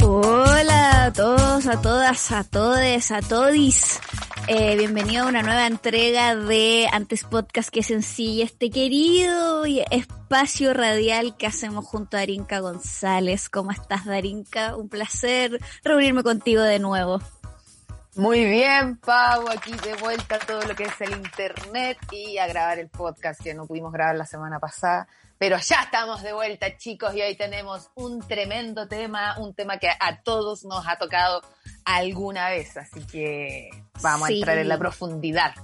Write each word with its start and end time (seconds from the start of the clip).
Hola 0.00 1.04
a 1.04 1.12
todos, 1.12 1.66
a 1.66 1.82
todas, 1.82 2.32
a 2.32 2.44
todes, 2.44 3.10
a 3.10 3.20
todis. 3.20 4.00
Eh, 4.46 4.78
bienvenido 4.78 5.24
a 5.24 5.28
una 5.28 5.42
nueva 5.42 5.66
entrega 5.66 6.34
de 6.34 6.88
Antes 6.90 7.24
Podcast 7.24 7.68
que 7.68 7.82
sencilla, 7.82 8.44
este 8.44 8.70
querido 8.70 9.66
espacio 9.90 10.72
radial 10.72 11.36
que 11.36 11.46
hacemos 11.46 11.84
junto 11.84 12.16
a 12.16 12.20
Darinka 12.20 12.60
González. 12.60 13.50
¿Cómo 13.50 13.70
estás, 13.70 14.06
Darinka? 14.06 14.76
Un 14.76 14.88
placer 14.88 15.60
reunirme 15.84 16.22
contigo 16.22 16.62
de 16.62 16.78
nuevo. 16.78 17.20
Muy 18.18 18.44
bien, 18.46 18.96
Pau, 18.96 19.48
aquí 19.48 19.70
de 19.76 19.94
vuelta 19.94 20.34
a 20.34 20.38
todo 20.40 20.60
lo 20.62 20.74
que 20.74 20.82
es 20.82 21.00
el 21.00 21.12
internet 21.12 21.98
y 22.10 22.36
a 22.38 22.48
grabar 22.48 22.80
el 22.80 22.88
podcast 22.88 23.40
que 23.40 23.54
no 23.54 23.64
pudimos 23.64 23.92
grabar 23.92 24.16
la 24.16 24.26
semana 24.26 24.58
pasada. 24.58 25.06
Pero 25.38 25.56
ya 25.58 25.82
estamos 25.84 26.20
de 26.24 26.32
vuelta, 26.32 26.76
chicos, 26.76 27.14
y 27.14 27.22
hoy 27.22 27.36
tenemos 27.36 27.92
un 27.94 28.18
tremendo 28.26 28.88
tema, 28.88 29.38
un 29.38 29.54
tema 29.54 29.78
que 29.78 29.88
a 29.88 30.20
todos 30.24 30.64
nos 30.64 30.84
ha 30.88 30.96
tocado 30.98 31.42
alguna 31.84 32.48
vez, 32.50 32.76
así 32.76 33.06
que 33.06 33.70
vamos 34.02 34.26
Sí. 34.26 34.34
a 34.34 34.36
entrar 34.38 34.58
en 34.58 34.68
la 34.68 34.78
profundidad. 34.78 35.54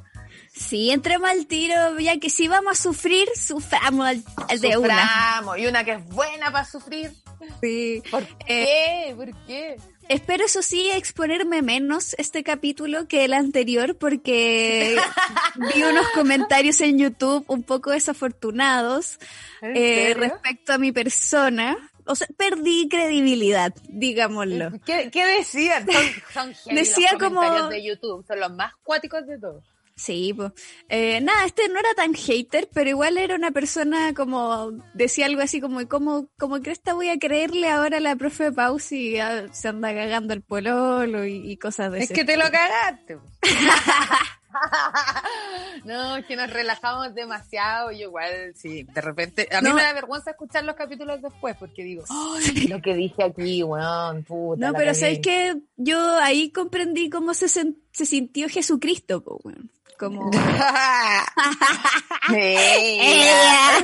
Sí, 0.57 0.91
entremos 0.91 1.29
al 1.29 1.47
tiro, 1.47 1.99
ya 1.99 2.19
que 2.19 2.31
si 2.31 2.47
vamos 2.47 2.79
a 2.79 2.83
sufrir, 2.83 3.27
suframos 3.35 4.07
al, 4.07 4.23
al 4.49 4.61
de 4.61 4.77
una. 4.77 5.43
Y 5.59 5.67
una 5.67 5.85
que 5.85 5.95
es 5.95 6.07
buena 6.07 6.53
para 6.53 6.65
sufrir. 6.65 7.13
Sí. 7.61 8.03
¿Por 8.09 8.25
qué? 8.39 9.13
¿Por 9.17 9.47
qué? 9.47 9.77
Espero 10.09 10.45
eso 10.45 10.63
sí 10.63 10.91
exponerme 10.93 11.63
menos 11.63 12.15
este 12.19 12.45
capítulo 12.45 13.09
que 13.09 13.25
el 13.25 13.33
anterior 13.33 13.97
porque 13.97 14.97
vi 15.75 15.83
unos 15.83 16.07
comentarios 16.11 16.81
en 16.83 16.99
YouTube 16.99 17.45
un 17.49 17.63
poco 17.63 17.91
desafortunados 17.91 19.19
¿En 19.61 19.77
eh, 19.77 20.15
respecto 20.15 20.75
a 20.75 20.79
mi 20.79 20.93
persona. 20.93 21.77
O 22.07 22.15
sea, 22.15 22.27
perdí 22.37 22.87
credibilidad, 22.89 23.73
digámoslo. 23.89 24.73
¿Qué, 24.85 25.11
qué 25.11 25.25
decían? 25.39 25.87
Son, 26.33 26.55
son 26.55 26.75
Decía 26.75 27.09
los 27.13 27.21
como- 27.23 27.37
comentarios 27.41 27.71
de 27.71 27.85
YouTube, 27.85 28.25
son 28.27 28.41
los 28.41 28.53
más 28.53 28.75
cuáticos 28.83 29.27
de 29.27 29.39
todos. 29.39 29.65
Sí, 29.97 30.33
pues. 30.35 30.51
Eh, 30.89 31.21
nada, 31.21 31.45
este 31.47 31.69
no 31.69 31.79
era 31.79 31.95
tan 31.95 32.15
hater, 32.15 32.69
pero 32.75 32.91
igual 32.91 33.17
era 33.17 33.37
una 33.37 33.53
persona 33.53 34.13
como, 34.13 34.73
decía 34.93 35.27
algo 35.27 35.41
así 35.41 35.61
como, 35.61 35.87
¿cómo, 35.89 36.29
cómo 36.37 36.61
cresta 36.61 36.95
voy 36.95 37.11
a 37.11 37.19
creerle 37.19 37.71
ahora 37.71 37.99
a 37.99 38.01
la 38.01 38.17
profe 38.17 38.51
Pau 38.51 38.81
si 38.81 39.19
ah, 39.21 39.47
se 39.53 39.69
anda 39.69 39.95
cagando 39.95 40.35
el 40.35 40.43
pololo 40.43 41.25
y, 41.25 41.49
y 41.51 41.57
cosas 41.59 41.93
de 41.93 41.99
Es 41.99 42.05
ese 42.07 42.15
que 42.15 42.25
te 42.25 42.37
lo 42.37 42.43
cagaste. 42.51 43.19
no, 45.85 46.17
es 46.17 46.27
que 46.27 46.37
nos 46.37 46.51
relajamos 46.51 47.15
demasiado. 47.15 47.91
Yo 47.93 48.09
igual, 48.09 48.53
sí, 48.55 48.83
de 48.85 49.01
repente. 49.01 49.49
A 49.53 49.61
mí 49.61 49.69
No. 49.69 49.75
me 49.77 49.83
da 49.83 49.93
vergüenza 49.93 50.31
escuchar 50.33 50.65
los 50.65 50.75
capítulos 50.77 51.21
después 51.23 51.57
porque 51.57 51.83
digo, 51.85 52.05
"Ay, 52.09 52.67
lo 52.69 52.81
que 52.81 52.95
dije 52.95 53.23
aquí, 53.23 53.63
weón, 53.63 54.25
puta. 54.25 54.67
No, 54.67 54.73
pero 54.73 54.87
cagué". 54.87 54.95
sabes 54.95 55.19
que 55.21 55.57
yo 55.77 56.19
ahí 56.19 56.51
comprendí 56.51 57.11
cómo 57.11 57.35
se, 57.35 57.49
se 57.49 58.07
sintió 58.07 58.49
Jesucristo, 58.49 59.23
po, 59.23 59.41
weón. 59.45 59.71
Como... 59.99 60.31
Ella. 62.33 63.83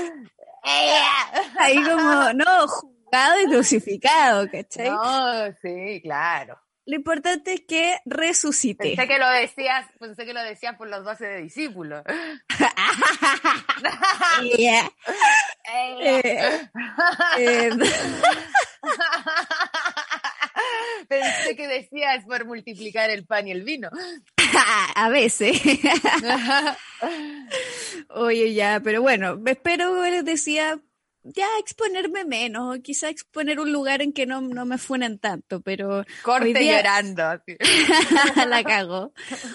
ahí 1.58 1.82
como, 1.82 2.32
no, 2.32 2.68
juzgado 2.68 3.40
y 3.40 3.46
crucificado, 3.46 4.48
¿cachai? 4.50 4.90
No, 4.90 5.52
sí, 5.62 6.00
claro. 6.02 6.58
Lo 6.86 6.96
importante 6.96 7.52
es 7.52 7.60
que 7.68 7.98
resucité. 8.04 8.96
Pensé 8.96 9.06
que 9.06 9.18
lo 9.18 9.28
decías, 9.30 9.86
pensé 10.00 10.26
que 10.26 10.34
lo 10.34 10.42
decías 10.42 10.74
por 10.76 10.88
los 10.88 11.04
doce 11.04 11.26
de 11.26 11.42
discípulos. 11.42 12.02
Yeah. 14.58 14.90
Eh, 15.72 16.68
eh, 17.38 17.70
Pensé 21.08 21.56
que 21.56 21.68
decías 21.68 22.24
por 22.24 22.44
multiplicar 22.44 23.10
el 23.10 23.24
pan 23.26 23.48
y 23.48 23.52
el 23.52 23.62
vino. 23.62 23.88
a 24.94 25.08
veces. 25.08 25.60
Oye, 28.10 28.54
ya, 28.54 28.80
pero 28.82 29.02
bueno, 29.02 29.40
espero, 29.46 30.04
les 30.04 30.24
decía, 30.24 30.80
ya 31.22 31.46
exponerme 31.58 32.24
menos, 32.24 32.76
o 32.76 32.82
quizá 32.82 33.08
exponer 33.08 33.60
un 33.60 33.72
lugar 33.72 34.02
en 34.02 34.12
que 34.12 34.26
no, 34.26 34.40
no 34.40 34.64
me 34.66 34.78
funen 34.78 35.18
tanto, 35.18 35.60
pero 35.60 36.04
Corte 36.22 36.46
Hoy 36.48 36.52
día- 36.54 36.76
llorando. 36.78 37.22
la 38.48 38.64
cago. 38.64 39.12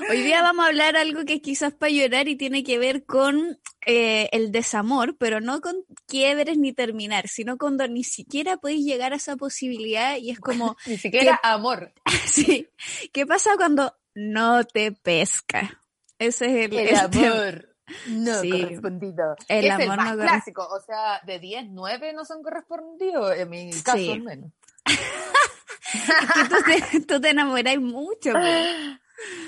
Hoy 0.10 0.22
día 0.22 0.42
vamos 0.42 0.66
a 0.66 0.70
hablar 0.70 0.96
algo 0.96 1.26
que 1.26 1.42
quizás 1.42 1.74
para 1.74 1.92
llorar 1.92 2.28
y 2.28 2.36
tiene 2.36 2.64
que 2.64 2.78
ver 2.80 3.06
con 3.06 3.60
eh, 3.86 4.30
el 4.32 4.52
desamor, 4.52 5.16
pero 5.18 5.42
no 5.42 5.62
con 5.62 5.76
quiebres 6.08 6.58
ni 6.58 6.74
terminar, 6.74 7.28
sino 7.28 7.58
cuando 7.58 7.88
ni 7.88 8.04
siquiera 8.04 8.58
podéis 8.58 8.86
llegar 8.86 9.14
a 9.14 9.18
esa 9.18 9.36
posibilidad 9.36 10.18
y 10.18 10.32
es 10.32 10.40
como, 10.40 10.76
Ni 10.86 10.98
siquiera 10.98 11.40
amor. 11.44 11.94
sí, 12.26 12.68
¿qué 13.12 13.26
pasa 13.26 13.52
cuando 13.58 13.94
no 14.16 14.64
te 14.64 14.92
pesca? 14.92 15.80
Ese 16.18 16.46
es 16.64 16.72
el, 16.72 16.78
El 16.80 16.96
amor 16.96 17.68
no 18.08 18.40
Sí. 18.42 18.50
correspondido. 18.50 19.36
El 19.48 19.66
es 19.66 19.72
amor 19.72 19.82
el 19.84 19.90
no 19.90 19.96
más 19.98 20.12
corre- 20.16 20.28
clásico. 20.28 20.68
O 20.68 20.80
sea, 20.82 21.22
de 21.26 21.40
10, 21.40 21.66
9 21.70 22.14
no 22.14 22.26
son 22.26 22.42
correspondidos. 22.42 23.36
En 23.38 23.50
mi 23.50 23.70
caso, 23.84 23.98
Sí. 23.98 24.12
al 24.12 24.22
menos. 24.22 24.52
Que 24.86 24.94
tú, 26.50 26.56
te, 26.66 27.02
tú 27.02 27.22
te 27.22 27.30
enamoráis 27.30 27.80
mucho. 27.80 28.32
po. 28.34 28.40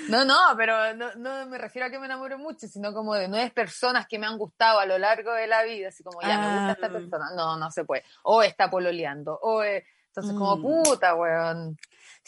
No, 0.08 0.24
no, 0.24 0.34
pero 0.56 0.94
no, 0.94 1.14
no 1.16 1.44
me 1.46 1.58
refiero 1.58 1.86
a 1.86 1.90
que 1.90 1.98
me 1.98 2.06
enamore 2.06 2.38
mucho, 2.38 2.66
sino 2.66 2.94
como 2.94 3.14
de 3.14 3.28
nueve 3.28 3.50
personas 3.54 4.06
que 4.08 4.18
me 4.18 4.26
han 4.26 4.38
gustado 4.38 4.80
a 4.80 4.86
lo 4.86 4.96
largo 4.96 5.30
de 5.34 5.46
la 5.46 5.62
vida, 5.62 5.88
así 5.88 6.02
como 6.02 6.22
ya 6.22 6.38
me 6.40 6.54
gusta 6.54 6.72
esta 6.72 6.86
Ah. 6.86 6.90
persona. 6.90 7.24
No, 7.36 7.56
no 7.58 7.70
se 7.70 7.84
puede. 7.84 8.02
O 8.22 8.42
está 8.42 8.70
pololeando, 8.70 9.38
o 9.42 9.62
eh, 9.62 9.84
entonces 10.06 10.32
como 10.38 10.56
Mm. 10.56 10.62
puta, 10.84 11.14
weón. 11.14 11.76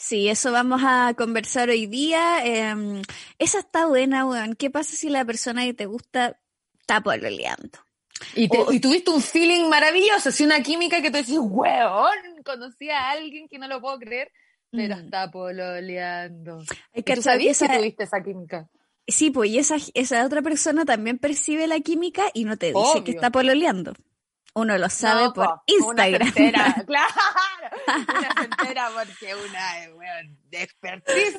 Sí, 0.03 0.29
eso 0.29 0.51
vamos 0.51 0.81
a 0.83 1.13
conversar 1.15 1.69
hoy 1.69 1.85
día. 1.85 2.43
Eh, 2.43 3.01
esa 3.37 3.59
está 3.59 3.85
buena, 3.85 4.25
weón. 4.25 4.55
¿Qué 4.55 4.71
pasa 4.71 4.95
si 4.95 5.09
la 5.09 5.23
persona 5.25 5.63
que 5.63 5.75
te 5.75 5.85
gusta 5.85 6.39
está 6.79 7.01
pololeando? 7.01 7.77
Y, 8.35 8.49
te- 8.49 8.65
y 8.71 8.79
tuviste 8.79 9.11
un 9.11 9.21
feeling 9.21 9.65
maravilloso, 9.69 10.29
así 10.29 10.43
una 10.43 10.61
química 10.63 11.01
que 11.03 11.11
te 11.11 11.19
decís, 11.19 11.37
weón, 11.39 12.17
conocí 12.43 12.89
a 12.89 13.11
alguien 13.11 13.47
que 13.47 13.59
no 13.59 13.67
lo 13.67 13.79
puedo 13.79 13.99
creer, 13.99 14.31
pero 14.71 14.95
Mm. 14.97 14.99
está 15.01 15.29
pololeando. 15.29 16.63
¿Y 16.95 17.03
que 17.03 17.15
tú 17.15 17.21
sabías 17.21 17.59
que 17.59 17.67
tuviste 17.69 18.03
esa 18.05 18.23
química? 18.23 18.67
Sí, 19.07 19.29
pues, 19.29 19.51
y 19.51 19.59
esa, 19.59 19.75
esa 19.93 20.25
otra 20.25 20.41
persona 20.41 20.83
también 20.83 21.19
percibe 21.19 21.67
la 21.67 21.79
química 21.79 22.23
y 22.33 22.45
no 22.45 22.57
te 22.57 22.67
dice 22.67 22.79
Obvio. 22.79 23.03
que 23.03 23.11
está 23.11 23.29
pololeando. 23.29 23.93
Uno 24.55 24.77
lo 24.79 24.89
sabe 24.89 25.25
No, 25.25 25.33
por 25.33 25.45
po, 25.47 25.61
Instagram. 25.67 26.31
Una 26.37 26.73
claro. 26.87 27.13
Una 27.87 28.33
se 28.35 28.43
entera 28.43 28.89
porque 28.93 29.35
una, 29.35 29.83
eh, 29.83 29.91
de 30.49 30.63
expertise 30.63 31.37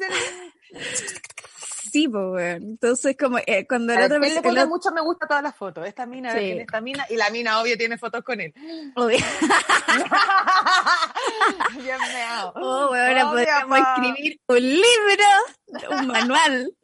sí, 1.93 2.09
pues, 2.09 2.25
weón. 2.25 2.63
Entonces, 2.63 3.17
como 3.19 3.39
eh, 3.47 3.67
cuando 3.69 3.95
la 3.95 4.05
otra 4.07 4.17
él 4.17 4.35
le 4.35 4.43
pone 4.43 4.67
mucho 4.67 4.91
me 4.93 5.01
gusta 5.03 5.27
todas 5.27 5.43
las 5.43 5.55
fotos. 5.55 5.87
Esta 5.87 6.07
mina, 6.07 6.33
ver 6.35 6.43
Sí. 6.43 6.51
esta 6.61 6.81
mina, 6.81 7.07
y 7.11 7.17
la 7.17 7.31
mina 7.31 7.61
obvio 7.61 7.77
tiene 7.77 7.99
fotos 7.99 8.23
con 8.25 8.41
él. 8.41 8.53
Obvio. 8.97 9.19
Bien 11.83 11.97
meado. 12.13 12.53
Oh, 12.57 12.91
weón, 12.91 13.07
ahora 13.09 13.31
Obvio, 13.31 13.33
podríamos 13.33 13.79
po. 13.79 13.85
escribir 14.03 14.41
un 14.49 14.63
libro, 14.63 15.91
un 15.91 16.07
manual. 16.09 16.75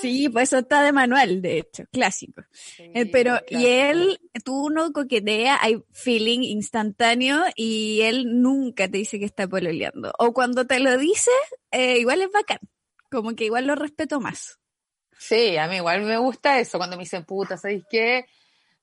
Sí, 0.00 0.28
pues 0.28 0.48
eso 0.50 0.58
está 0.58 0.82
de 0.82 0.92
manual, 0.92 1.42
de 1.42 1.58
hecho, 1.58 1.84
clásico. 1.92 2.42
Sí, 2.52 2.90
Eh, 2.94 3.06
pero, 3.06 3.38
y 3.48 3.66
él, 3.66 4.20
tú 4.44 4.70
no 4.70 4.92
coquetea, 4.92 5.58
hay 5.60 5.82
feeling 5.92 6.40
instantáneo 6.42 7.42
y 7.56 8.02
él 8.02 8.40
nunca 8.40 8.88
te 8.88 8.98
dice 8.98 9.18
que 9.18 9.24
está 9.24 9.46
pololeando. 9.48 10.12
O 10.18 10.32
cuando 10.32 10.66
te 10.66 10.78
lo 10.80 10.96
dice, 10.96 11.30
eh, 11.70 11.98
igual 11.98 12.22
es 12.22 12.30
bacán. 12.32 12.58
Como 13.14 13.36
que 13.36 13.44
igual 13.44 13.66
lo 13.66 13.74
respeto 13.74 14.20
más. 14.20 14.58
Sí, 15.16 15.56
a 15.56 15.68
mí 15.68 15.76
igual 15.76 16.02
me 16.02 16.18
gusta 16.18 16.58
eso, 16.58 16.78
cuando 16.78 16.96
me 16.96 17.04
dicen, 17.04 17.24
puta, 17.24 17.56
¿sabéis 17.56 17.84
qué? 17.88 18.26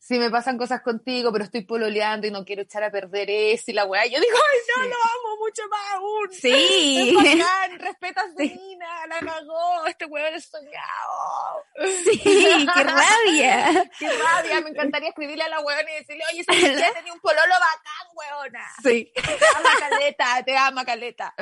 si 0.01 0.17
me 0.17 0.31
pasan 0.31 0.57
cosas 0.57 0.81
contigo, 0.81 1.31
pero 1.31 1.43
estoy 1.43 1.61
pololeando 1.61 2.25
y 2.25 2.31
no 2.31 2.43
quiero 2.43 2.63
echar 2.63 2.83
a 2.83 2.89
perder 2.89 3.29
eso 3.29 3.69
y 3.69 3.75
la 3.75 3.85
weá. 3.85 4.03
Yo 4.07 4.19
digo, 4.19 4.35
ay, 4.35 4.59
no, 4.75 4.89
lo 4.89 4.95
amo 4.95 5.37
mucho 5.39 5.61
más 5.69 5.93
aún. 5.93 6.29
Sí. 6.31 7.13
Es 7.23 7.39
bacán, 7.39 7.79
respeta 7.79 8.21
a 8.21 8.27
mina, 8.35 9.07
la 9.07 9.19
cagó, 9.19 9.85
este 9.85 10.05
weón 10.05 10.33
es 10.33 10.45
soñado. 10.45 11.65
Sí, 12.03 12.19
qué 12.19 12.83
rabia. 12.83 13.91
Qué 13.99 14.09
rabia, 14.09 14.61
me 14.61 14.71
encantaría 14.71 15.09
escribirle 15.09 15.43
a 15.43 15.49
la 15.49 15.59
weona 15.59 15.91
y 15.91 15.99
decirle, 15.99 16.23
oye, 16.31 16.45
si 16.49 16.61
ya 16.61 16.93
tenía 16.93 17.13
un 17.13 17.19
pololo 17.19 17.53
bacán, 17.53 18.07
weona. 18.15 18.67
Sí. 18.81 19.11
Te 19.13 19.45
ama 19.55 19.69
caleta, 19.79 20.43
te 20.43 20.57
ama 20.57 20.83
caleta. 20.83 21.35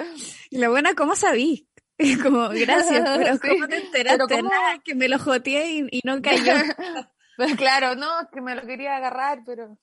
Y 0.49 0.57
la 0.57 0.67
buena, 0.67 0.95
¿cómo 0.95 1.15
sabí? 1.15 1.69
Como, 2.23 2.49
gracias, 2.49 3.09
pero 3.17 3.33
Sí, 3.33 3.39
¿cómo 3.49 3.67
te 3.67 3.77
enteraste? 3.77 4.17
pero 4.27 4.27
¿cómo? 4.27 4.49
Nada, 4.49 4.79
que 4.83 4.95
me 4.95 5.07
lo 5.09 5.19
joteé 5.19 5.69
y, 5.71 5.87
y 5.91 6.01
no 6.03 6.21
cayó. 6.21 6.53
Pero 7.37 7.55
claro, 7.55 7.95
no, 7.95 8.07
que 8.33 8.41
me 8.41 8.53
lo 8.53 8.63
quería 8.63 8.97
agarrar, 8.97 9.43
pero 9.45 9.77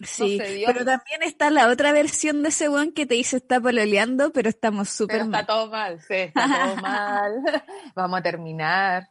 Sí, 0.00 0.40
pero 0.66 0.82
también 0.84 1.22
está 1.22 1.50
la 1.50 1.68
otra 1.68 1.92
versión 1.92 2.42
de 2.42 2.48
ese 2.48 2.70
weón 2.70 2.92
que 2.92 3.04
te 3.04 3.14
dice 3.14 3.36
está 3.36 3.60
pololeando, 3.60 4.32
pero 4.32 4.48
estamos 4.48 4.88
súper 4.88 5.16
está 5.18 5.28
mal. 5.28 5.46
todo 5.46 5.70
mal, 5.70 6.00
sí, 6.00 6.14
está 6.14 6.46
todo 6.46 6.76
mal. 6.76 7.42
Vamos 7.94 8.18
a 8.18 8.22
terminar. 8.22 9.10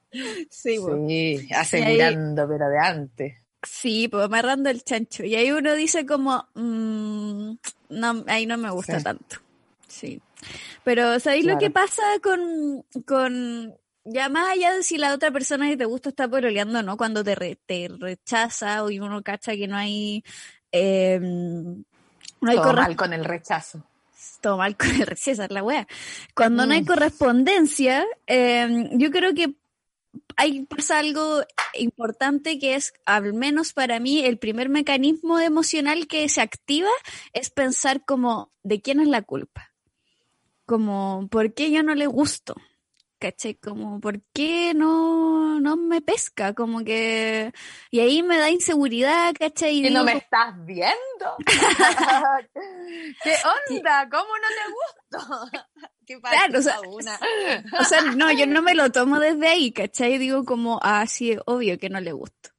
Sí, 0.49 0.79
weón. 0.79 1.07
Sí, 1.07 1.47
asegurando, 1.55 2.47
pero 2.47 2.69
de 2.69 2.79
antes. 2.79 3.43
Sí, 3.61 4.07
pues 4.07 4.25
amarrando 4.25 4.71
el 4.71 4.83
chancho. 4.83 5.23
Y 5.23 5.35
ahí 5.35 5.51
uno 5.51 5.75
dice 5.75 6.05
como, 6.07 6.47
mm, 6.55 7.51
no, 7.89 8.23
ahí 8.27 8.47
no 8.47 8.57
me 8.57 8.71
gusta 8.71 8.97
Sí. 8.97 9.03
tanto. 9.03 9.37
Sí. 9.91 10.21
Pero 10.83 11.19
¿sabéis 11.19 11.45
lo 11.45 11.57
que 11.57 11.69
pasa 11.69 12.01
con, 12.23 12.83
con, 13.05 13.75
ya 14.05 14.29
más 14.29 14.49
allá 14.49 14.73
de 14.73 14.83
si 14.83 14.97
la 14.97 15.13
otra 15.13 15.31
persona 15.31 15.67
que 15.67 15.77
te 15.77 15.85
gusta 15.85 16.09
está 16.09 16.27
pololeando 16.27 16.81
no, 16.81 16.97
cuando 16.97 17.23
te, 17.23 17.35
re- 17.35 17.59
te 17.65 17.89
rechaza 17.99 18.83
o 18.83 18.87
uno 18.87 19.21
cacha 19.21 19.51
que 19.53 19.67
no 19.67 19.75
hay, 19.75 20.23
eh, 20.71 21.19
no 21.21 21.83
hay 22.41 22.57
Todo 22.57 22.73
mal 22.73 22.95
con 22.95 23.13
el 23.13 23.25
rechazo. 23.25 23.83
todo 24.41 24.57
mal 24.57 24.75
con 24.77 24.89
el 24.89 25.01
esa 25.31 25.45
es 25.45 25.51
la 25.51 25.61
wea. 25.61 25.87
Cuando 26.33 26.65
no 26.65 26.73
hay 26.73 26.81
Mm. 26.81 26.87
correspondencia, 26.87 28.05
eh, 28.27 28.89
yo 28.93 29.11
creo 29.11 29.33
que 29.35 29.55
hay 30.35 30.65
pasa 30.65 30.99
algo 30.99 31.41
importante 31.73 32.59
que 32.59 32.75
es, 32.75 32.93
al 33.05 33.33
menos 33.33 33.71
para 33.73 33.99
mí, 33.99 34.25
el 34.25 34.37
primer 34.39 34.67
mecanismo 34.69 35.39
emocional 35.39 36.07
que 36.07 36.27
se 36.27 36.41
activa 36.41 36.89
es 37.33 37.49
pensar 37.49 38.03
como, 38.03 38.51
¿de 38.63 38.81
quién 38.81 38.99
es 38.99 39.07
la 39.07 39.21
culpa? 39.21 39.70
Como, 40.71 41.27
¿por 41.29 41.53
qué 41.53 41.69
yo 41.69 41.83
no 41.83 41.95
le 41.95 42.07
gusto? 42.07 42.55
¿Cachai? 43.19 43.55
Como, 43.55 43.99
¿por 43.99 44.21
qué 44.31 44.73
no, 44.73 45.59
no 45.59 45.75
me 45.75 45.99
pesca? 45.99 46.53
Como 46.53 46.85
que... 46.85 47.51
Y 47.89 47.99
ahí 47.99 48.23
me 48.23 48.37
da 48.37 48.49
inseguridad, 48.49 49.33
¿cachai? 49.37 49.79
Y 49.79 49.87
¿Y 49.87 49.89
no 49.89 50.05
me 50.05 50.13
estás 50.13 50.55
viendo? 50.65 51.35
¿Qué 53.21 53.35
onda? 53.73 54.07
¿Cómo 54.09 54.29
no 54.37 54.47
te 54.47 55.19
gusto? 55.19 55.59
Claro, 56.21 56.59
o 56.59 56.61
sea, 56.61 56.79
una? 56.81 57.19
O 57.79 57.83
sea, 57.85 58.01
no, 58.01 58.31
yo 58.31 58.45
no 58.45 58.61
me 58.61 58.73
lo 58.73 58.91
tomo 58.91 59.19
desde 59.19 59.47
ahí, 59.47 59.71
¿cachai? 59.71 60.17
Digo 60.17 60.43
como, 60.45 60.79
ah, 60.83 61.05
sí, 61.07 61.37
obvio 61.45 61.77
que 61.79 61.89
no 61.89 61.99
le 62.01 62.11
gusto. 62.11 62.50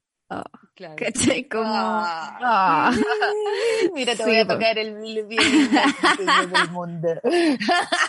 Claro. 0.75 0.97
¿Cachai? 0.97 1.49
Como... 1.49 1.65
Ah. 1.67 2.39
ah. 2.43 2.93
Mira, 3.95 4.13
te 4.17 4.25
Sí, 4.25 4.31
voy 4.31 4.39
a 4.39 4.47
tocar 4.47 4.79
el 4.79 4.95
violín 4.97 5.73
más 5.73 5.95
pequeño 5.95 6.47
del 6.49 6.71
mundo. 6.71 7.09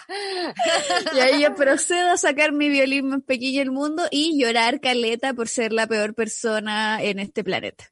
Y 1.14 1.20
ahí 1.20 1.42
yo 1.42 1.56
procedo 1.56 2.12
a 2.12 2.18
sacar 2.18 2.52
mi 2.52 2.70
violín 2.70 3.08
más 3.08 3.22
pequeño 3.24 3.60
del 3.60 3.72
mundo 3.72 4.04
y 4.12 4.40
llorar 4.40 4.80
caleta 4.80 5.34
por 5.34 5.48
ser 5.48 5.74
la 5.74 5.88
peor 5.88 6.14
persona 6.14 7.02
en 7.02 7.20
este 7.20 7.44
planeta. 7.44 7.86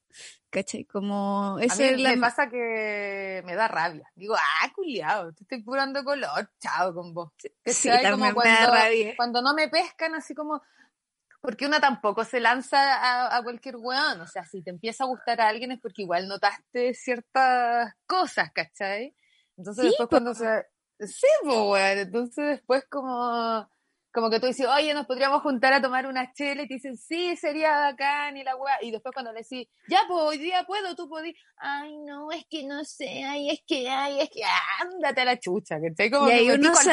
¿Cachai? 0.49 0.83
Como... 0.83 1.57
A 1.57 1.63
Esa 1.63 1.77
mí 1.77 1.83
es 1.89 1.99
la... 1.99 2.09
me 2.09 2.17
pasa 2.17 2.49
que 2.49 3.41
me 3.45 3.55
da 3.55 3.67
rabia. 3.69 4.11
Digo, 4.15 4.35
ah, 4.35 4.71
culiado, 4.75 5.31
te 5.33 5.43
estoy 5.43 5.63
curando 5.63 6.03
color, 6.03 6.49
chao 6.59 6.93
con 6.93 7.13
vos. 7.13 7.31
Sí, 7.65 7.87
también 7.89 8.33
como 8.33 8.43
me 8.43 8.49
da 8.49 8.67
rabia. 8.67 9.13
cuando 9.15 9.41
no 9.41 9.53
me 9.53 9.69
pescan, 9.69 10.13
así 10.15 10.35
como, 10.35 10.61
porque 11.41 11.65
una 11.65 11.79
tampoco 11.81 12.23
se 12.23 12.39
lanza 12.39 12.77
a, 12.95 13.35
a 13.35 13.43
cualquier 13.43 13.75
weón. 13.77 14.21
O 14.21 14.27
sea, 14.27 14.45
si 14.45 14.61
te 14.61 14.69
empieza 14.69 15.03
a 15.03 15.07
gustar 15.07 15.41
a 15.41 15.47
alguien 15.49 15.71
es 15.71 15.79
porque 15.81 16.03
igual 16.03 16.27
notaste 16.27 16.93
ciertas 16.93 17.93
cosas, 18.05 18.51
¿cachai? 18.53 19.15
Entonces 19.57 19.83
Sí, 19.83 19.87
después 19.89 20.07
po. 20.07 20.09
cuando 20.09 20.33
se... 20.33 20.65
Sí, 20.99 21.27
pues, 21.43 21.57
weón. 21.57 21.97
Entonces 21.97 22.45
después 22.47 22.85
como... 22.89 23.69
Como 24.13 24.29
que 24.29 24.41
tú 24.41 24.47
dices, 24.47 24.67
oye, 24.67 24.93
nos 24.93 25.05
podríamos 25.05 25.41
juntar 25.41 25.71
a 25.71 25.81
tomar 25.81 26.05
una 26.05 26.33
chela 26.33 26.63
y 26.63 26.67
te 26.67 26.73
dicen, 26.73 26.97
sí, 26.97 27.37
sería 27.37 27.79
bacán 27.79 28.35
y 28.35 28.43
la 28.43 28.57
weá. 28.57 28.77
Y 28.81 28.91
después 28.91 29.13
cuando 29.13 29.31
le 29.31 29.39
decís, 29.39 29.69
ya, 29.87 29.99
pues 30.05 30.19
hoy 30.21 30.37
día 30.37 30.65
puedo, 30.67 30.93
tú 30.97 31.07
podís, 31.07 31.33
ay, 31.55 31.97
no, 31.99 32.29
es 32.29 32.43
que 32.49 32.65
no 32.65 32.83
sé, 32.83 33.23
ay, 33.23 33.51
es 33.51 33.61
que, 33.65 33.89
ay, 33.89 34.19
es 34.19 34.29
que, 34.29 34.41
ándate 34.81 35.21
a 35.21 35.25
la 35.25 35.39
chucha, 35.39 35.77
¿cachai? 35.79 36.11
Como 36.11 36.29
Y 36.29 36.45
que 36.45 36.53
uno 36.55 36.75
se-. 36.75 36.91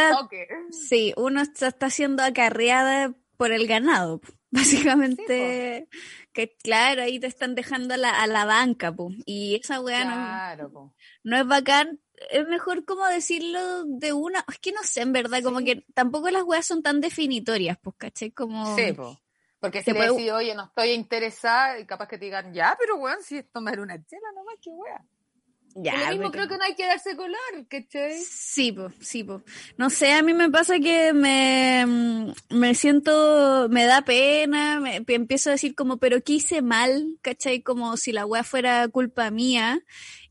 Sí, 0.71 1.13
uno 1.17 1.41
está, 1.41 1.67
está 1.67 1.91
siendo 1.91 2.23
acarreada 2.23 3.13
por 3.37 3.51
el 3.51 3.67
ganado. 3.67 4.21
Básicamente, 4.51 5.89
que 6.33 6.57
claro, 6.57 7.03
ahí 7.03 7.21
te 7.21 7.27
están 7.27 7.55
dejando 7.55 7.95
a 7.95 7.97
la, 7.97 8.23
a 8.23 8.27
la 8.27 8.45
banca, 8.45 8.93
po. 8.95 9.11
y 9.27 9.57
esa 9.57 9.81
weá 9.81 10.05
no, 10.05 10.11
Claro, 10.15 10.95
no 11.23 11.37
es 11.37 11.47
bacán. 11.47 12.01
Es 12.31 12.49
mejor 12.49 12.85
como 12.85 13.07
decirlo 13.07 13.85
de 13.85 14.13
una, 14.13 14.45
es 14.51 14.59
que 14.59 14.73
no 14.73 14.83
sé, 14.83 15.03
en 15.03 15.13
verdad, 15.13 15.43
como 15.43 15.61
que 15.61 15.85
tampoco 15.95 16.31
las 16.31 16.43
weas 16.43 16.67
son 16.67 16.83
tan 16.83 17.01
definitorias, 17.01 17.79
pues, 17.81 17.95
¿cachai? 17.97 18.33
Como... 18.33 18.75
Sí, 18.77 18.93
po. 18.93 19.21
Porque 19.61 19.83
si 19.83 19.93
le 19.93 19.99
puede- 19.99 20.13
decís, 20.13 20.33
oye, 20.33 20.55
no 20.55 20.65
estoy 20.65 20.91
interesada, 20.91 21.79
y 21.79 21.87
capaz 21.87 22.09
que 22.09 22.19
te 22.19 22.25
digan, 22.25 22.53
ya, 22.53 22.77
pero 22.79 22.97
weón, 22.97 23.23
si 23.23 23.39
es 23.39 23.51
tomar 23.53 23.79
una 23.81 24.03
chela 24.05 24.33
nomás, 24.35 24.55
qué 24.63 24.71
weá. 24.71 25.05
Ya, 25.81 26.11
lo 26.11 26.11
mismo 26.11 26.31
creo 26.33 26.49
que 26.49 26.57
no 26.57 26.65
hay 26.65 26.75
que 26.75 26.87
darse 26.87 27.15
color, 27.15 27.39
¿cachai? 27.69 28.21
Sí, 28.21 28.73
po, 28.73 28.91
sí, 29.01 29.23
po. 29.23 29.43
No 29.77 29.91
sé, 29.91 30.13
a 30.13 30.23
mí 30.23 30.35
me 30.35 30.51
pasa 30.51 30.79
que 30.81 31.13
me, 31.13 31.87
mm, 31.87 32.33
me 32.51 32.75
siento, 32.75 33.69
me 33.71 33.85
da 33.85 34.03
pena, 34.03 34.81
me, 34.81 35.05
empiezo 35.07 35.51
a 35.51 35.53
decir 35.53 35.77
como, 35.77 35.99
pero 35.99 36.21
¿qué 36.23 36.35
hice 36.35 36.63
mal? 36.63 37.07
¿Cachai? 37.23 37.63
Como 37.63 37.97
si 37.97 38.11
la 38.13 38.27
weá 38.27 38.43
fuera 38.43 38.89
culpa 38.89 39.31
mía. 39.31 39.81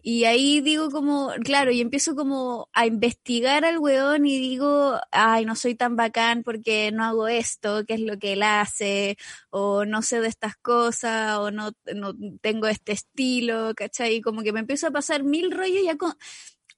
Y 0.02 0.24
ahí 0.24 0.62
digo 0.62 0.90
como, 0.90 1.32
claro, 1.44 1.72
y 1.72 1.82
empiezo 1.82 2.16
como 2.16 2.70
a 2.74 2.86
investigar 2.86 3.66
al 3.66 3.78
weón 3.80 4.26
y 4.26 4.40
digo, 4.40 5.00
ay, 5.12 5.44
no 5.46 5.56
soy 5.56 5.76
tan 5.76 5.96
bacán 5.98 6.44
porque 6.44 6.92
no 6.94 7.04
hago 7.04 7.28
esto, 7.28 7.84
qué 7.86 7.96
es 7.96 8.02
lo 8.02 8.18
que 8.18 8.34
él 8.34 8.44
hace, 8.44 9.18
o 9.50 9.86
no 9.86 10.02
sé 10.02 10.22
de 10.22 10.28
estas 10.30 10.56
cosas, 10.58 11.38
o 11.40 11.52
no, 11.52 11.72
no 11.94 12.14
tengo 12.42 12.68
este 12.68 12.94
estilo, 12.94 13.74
¿cachai? 13.76 14.16
Y 14.16 14.22
como 14.22 14.44
que 14.44 14.54
me 14.54 14.62
empiezo 14.62 14.88
a 14.88 14.92
pasar 14.92 15.24
mil 15.24 15.52
rollos 15.52 15.84
ya 15.84 15.98
con, 15.98 16.14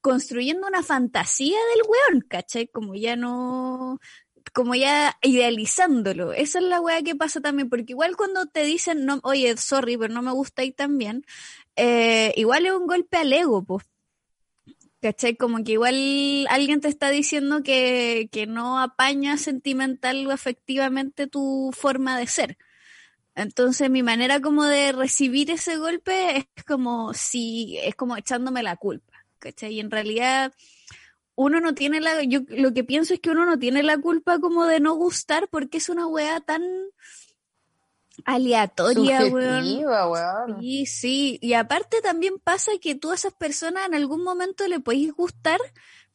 construyendo 0.01 0.67
una 0.67 0.83
fantasía 0.83 1.57
del 1.73 1.83
weón, 1.87 2.25
¿cachai? 2.27 2.67
Como 2.67 2.95
ya 2.95 3.15
no, 3.15 3.99
como 4.53 4.75
ya 4.75 5.17
idealizándolo. 5.21 6.33
Esa 6.33 6.59
es 6.59 6.65
la 6.65 6.81
weá 6.81 7.01
que 7.01 7.15
pasa 7.15 7.41
también, 7.41 7.69
porque 7.69 7.93
igual 7.93 8.15
cuando 8.15 8.47
te 8.47 8.63
dicen, 8.63 9.05
no, 9.05 9.19
oye, 9.23 9.55
sorry, 9.57 9.97
pero 9.97 10.13
no 10.13 10.21
me 10.21 10.31
gusta 10.31 10.61
ahí 10.61 10.71
también, 10.71 11.25
eh, 11.79 12.33
igual 12.35 12.65
es 12.65 12.73
un 12.73 12.87
golpe 12.87 13.17
al 13.17 13.31
ego, 13.33 13.63
pues. 13.63 13.85
¿Cachai? 15.01 15.37
Como 15.37 15.63
que 15.63 15.73
igual 15.73 16.47
alguien 16.49 16.81
te 16.81 16.89
está 16.89 17.09
diciendo 17.09 17.63
que, 17.63 18.27
que 18.33 18.47
no 18.47 18.79
apaña 18.79 19.37
sentimental 19.37 20.27
o 20.27 20.31
afectivamente 20.31 21.27
tu 21.27 21.71
forma 21.73 22.17
de 22.17 22.27
ser. 22.27 22.57
Entonces 23.35 23.89
mi 23.89 24.03
manera 24.03 24.41
como 24.41 24.65
de 24.65 24.91
recibir 24.91 25.51
ese 25.51 25.77
golpe 25.77 26.37
es 26.37 26.45
como 26.65 27.13
si, 27.13 27.77
es 27.77 27.95
como 27.95 28.17
echándome 28.17 28.61
la 28.63 28.75
culpa, 28.75 29.13
¿cachai? 29.39 29.75
Y 29.75 29.79
en 29.79 29.89
realidad 29.89 30.53
uno 31.35 31.61
no 31.61 31.73
tiene 31.73 32.01
la, 32.01 32.21
yo 32.23 32.41
lo 32.49 32.73
que 32.73 32.83
pienso 32.83 33.13
es 33.13 33.21
que 33.21 33.29
uno 33.29 33.45
no 33.45 33.57
tiene 33.57 33.81
la 33.81 33.97
culpa 33.97 34.39
como 34.39 34.65
de 34.65 34.81
no 34.81 34.95
gustar 34.95 35.47
porque 35.47 35.77
es 35.77 35.87
una 35.87 36.05
weá 36.05 36.41
tan 36.41 36.61
aleatoria, 38.25 39.25
weón. 39.25 39.63
Subjetiva, 39.63 40.09
weón. 40.09 40.61
Sí, 40.61 40.85
sí. 40.85 41.39
Y 41.41 41.53
aparte 41.53 42.01
también 42.01 42.39
pasa 42.39 42.71
que 42.81 42.95
tú 42.95 43.11
a 43.11 43.15
esas 43.15 43.33
personas 43.33 43.87
en 43.87 43.95
algún 43.95 44.23
momento 44.23 44.67
le 44.67 44.79
podéis 44.79 45.13
gustar, 45.13 45.59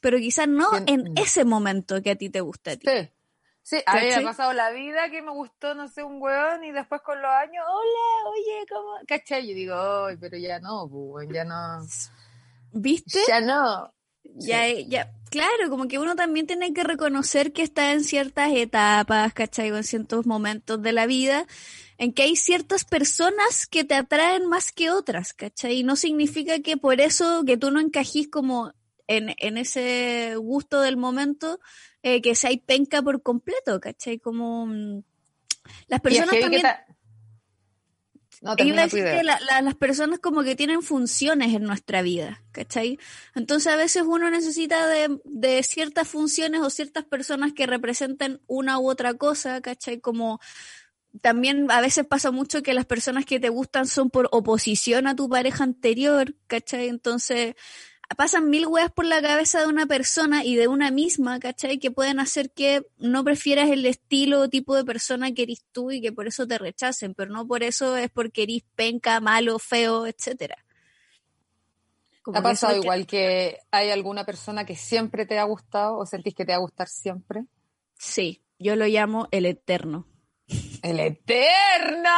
pero 0.00 0.18
quizás 0.18 0.48
no 0.48 0.68
en 0.86 1.12
ese 1.16 1.44
momento 1.44 2.02
que 2.02 2.10
a 2.10 2.16
ti 2.16 2.30
te 2.30 2.40
gusta 2.40 2.72
a 2.72 2.76
ti. 2.76 2.86
Sí. 2.86 3.10
Sí, 3.66 3.78
a 3.86 3.94
mí 3.94 4.02
me 4.08 4.14
ha 4.16 4.22
pasado 4.22 4.52
la 4.52 4.70
vida 4.72 5.08
que 5.10 5.22
me 5.22 5.30
gustó, 5.30 5.74
no 5.74 5.88
sé, 5.88 6.02
un 6.02 6.20
weón 6.20 6.64
y 6.64 6.72
después 6.72 7.00
con 7.00 7.22
los 7.22 7.30
años, 7.30 7.64
hola, 7.66 8.30
oye, 8.30 8.66
¿cómo? 8.68 8.90
¿Cachai? 9.08 9.48
Yo 9.48 9.54
digo, 9.54 9.74
ay, 9.74 10.18
pero 10.20 10.36
ya 10.36 10.60
no, 10.60 10.84
weón, 10.84 11.32
ya 11.32 11.44
no. 11.46 11.80
¿Viste? 12.72 13.20
Ya 13.26 13.40
no. 13.40 13.90
Ya, 14.36 14.68
ya, 14.68 15.10
claro, 15.30 15.70
como 15.70 15.88
que 15.88 15.98
uno 15.98 16.14
también 16.14 16.46
tiene 16.46 16.74
que 16.74 16.84
reconocer 16.84 17.54
que 17.54 17.62
está 17.62 17.92
en 17.92 18.04
ciertas 18.04 18.52
etapas, 18.52 19.32
¿cachai? 19.32 19.70
O 19.70 19.76
en 19.76 19.84
ciertos 19.84 20.26
momentos 20.26 20.82
de 20.82 20.92
la 20.92 21.06
vida 21.06 21.46
en 21.98 22.12
que 22.12 22.22
hay 22.24 22.36
ciertas 22.36 22.84
personas 22.84 23.66
que 23.66 23.84
te 23.84 23.94
atraen 23.94 24.46
más 24.46 24.72
que 24.72 24.90
otras, 24.90 25.32
¿cachai? 25.32 25.80
Y 25.80 25.84
no 25.84 25.96
significa 25.96 26.58
que 26.60 26.76
por 26.76 27.00
eso 27.00 27.44
que 27.46 27.56
tú 27.56 27.70
no 27.70 27.80
encajís 27.80 28.28
como 28.28 28.72
en, 29.06 29.34
en 29.38 29.58
ese 29.58 30.34
gusto 30.36 30.80
del 30.80 30.96
momento, 30.96 31.60
eh, 32.02 32.20
que 32.22 32.34
seas 32.34 32.54
penca 32.66 33.02
por 33.02 33.22
completo, 33.22 33.80
¿cachai? 33.80 34.18
Como 34.18 34.66
mm, 34.66 35.02
las 35.88 36.00
Y 36.00 36.02
personas 36.02 36.34
también... 36.40 36.62
ta- 36.62 36.86
No, 38.42 38.56
que 39.16 39.22
la- 39.22 39.40
la- 39.40 39.62
las 39.62 39.74
personas 39.74 40.18
como 40.18 40.42
que 40.42 40.54
tienen 40.56 40.82
funciones 40.82 41.54
en 41.54 41.62
nuestra 41.62 42.02
vida, 42.02 42.42
¿cachai? 42.52 42.98
Entonces 43.34 43.72
a 43.72 43.76
veces 43.76 44.02
uno 44.06 44.28
necesita 44.30 44.86
de, 44.86 45.18
de 45.24 45.62
ciertas 45.62 46.08
funciones 46.08 46.60
o 46.60 46.68
ciertas 46.68 47.04
personas 47.04 47.52
que 47.54 47.66
representen 47.66 48.42
una 48.46 48.78
u 48.78 48.90
otra 48.90 49.14
cosa, 49.14 49.62
¿cachai? 49.62 49.98
Como 50.00 50.40
también 51.20 51.70
a 51.70 51.80
veces 51.80 52.06
pasa 52.06 52.30
mucho 52.30 52.62
que 52.62 52.74
las 52.74 52.86
personas 52.86 53.24
que 53.24 53.38
te 53.40 53.48
gustan 53.48 53.86
son 53.86 54.10
por 54.10 54.28
oposición 54.32 55.06
a 55.06 55.14
tu 55.16 55.28
pareja 55.28 55.64
anterior, 55.64 56.34
¿cachai? 56.46 56.88
Entonces 56.88 57.54
pasan 58.16 58.50
mil 58.50 58.66
weas 58.66 58.92
por 58.92 59.06
la 59.06 59.22
cabeza 59.22 59.60
de 59.60 59.66
una 59.66 59.86
persona 59.86 60.44
y 60.44 60.56
de 60.56 60.68
una 60.68 60.90
misma, 60.90 61.40
¿cachai? 61.40 61.78
Que 61.78 61.90
pueden 61.90 62.20
hacer 62.20 62.50
que 62.50 62.86
no 62.98 63.24
prefieras 63.24 63.70
el 63.70 63.86
estilo 63.86 64.40
o 64.40 64.48
tipo 64.48 64.76
de 64.76 64.84
persona 64.84 65.32
que 65.32 65.42
eres 65.44 65.64
tú 65.72 65.90
y 65.90 66.00
que 66.00 66.12
por 66.12 66.26
eso 66.26 66.46
te 66.46 66.58
rechacen, 66.58 67.14
pero 67.14 67.32
no 67.32 67.46
por 67.46 67.62
eso 67.62 67.96
es 67.96 68.10
porque 68.10 68.42
eres 68.42 68.62
penca, 68.74 69.20
malo, 69.20 69.58
feo, 69.58 70.06
etcétera. 70.06 70.56
¿Te 72.10 72.22
Como 72.22 72.38
ha 72.38 72.42
pasado 72.42 72.72
que- 72.74 72.78
igual 72.80 73.06
que 73.06 73.58
hay 73.70 73.90
alguna 73.90 74.24
persona 74.24 74.64
que 74.64 74.76
siempre 74.76 75.26
te 75.26 75.38
ha 75.38 75.44
gustado 75.44 75.96
o 75.98 76.06
sentís 76.06 76.34
que 76.34 76.44
te 76.44 76.52
va 76.52 76.56
a 76.56 76.60
gustar 76.60 76.88
siempre? 76.88 77.44
Sí, 77.98 78.42
yo 78.58 78.76
lo 78.76 78.86
llamo 78.86 79.28
el 79.30 79.46
eterno. 79.46 80.06
El 80.84 81.00
eterno, 81.00 82.10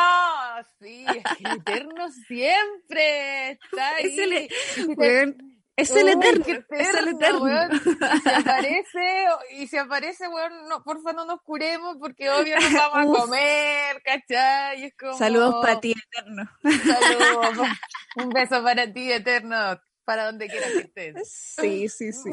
sí, 0.80 1.06
el 1.06 1.56
eterno 1.58 2.08
siempre 2.26 3.50
está 3.52 3.94
ahí. 3.94 4.06
Es 4.06 4.18
el, 4.18 4.32
e- 4.32 4.48
Y 4.48 4.80
si 4.80 4.86
te- 4.88 4.94
weón, 4.94 5.62
es 5.76 5.90
el 5.92 6.04
Uy, 6.06 6.10
eterno, 6.10 6.44
es 6.70 6.94
el 6.94 7.08
eterno, 7.08 7.42
weón. 7.42 7.80
Si 8.24 8.28
aparece, 8.30 9.26
y 9.52 9.66
si 9.68 9.76
aparece, 9.76 10.26
weón, 10.26 10.68
no, 10.68 10.82
porfa 10.82 11.12
no 11.12 11.24
nos 11.26 11.42
curemos 11.42 11.96
porque 12.00 12.28
obvio 12.28 12.56
nos 12.58 12.72
vamos 12.72 13.16
a 13.16 13.20
comer, 13.20 14.02
¿cachai? 14.02 14.80
Y 14.80 14.84
es 14.86 14.96
como... 14.98 15.16
Saludos 15.16 15.54
para 15.62 15.80
ti, 15.80 15.92
eterno. 15.92 16.50
Saludos. 16.62 17.68
Un 18.16 18.30
beso 18.30 18.64
para 18.64 18.92
ti, 18.92 19.12
eterno, 19.12 19.80
para 20.04 20.26
donde 20.26 20.48
quieras 20.48 20.72
que 20.72 20.78
estés. 20.80 21.30
Sí, 21.60 21.88
sí, 21.88 22.12
sí. 22.12 22.30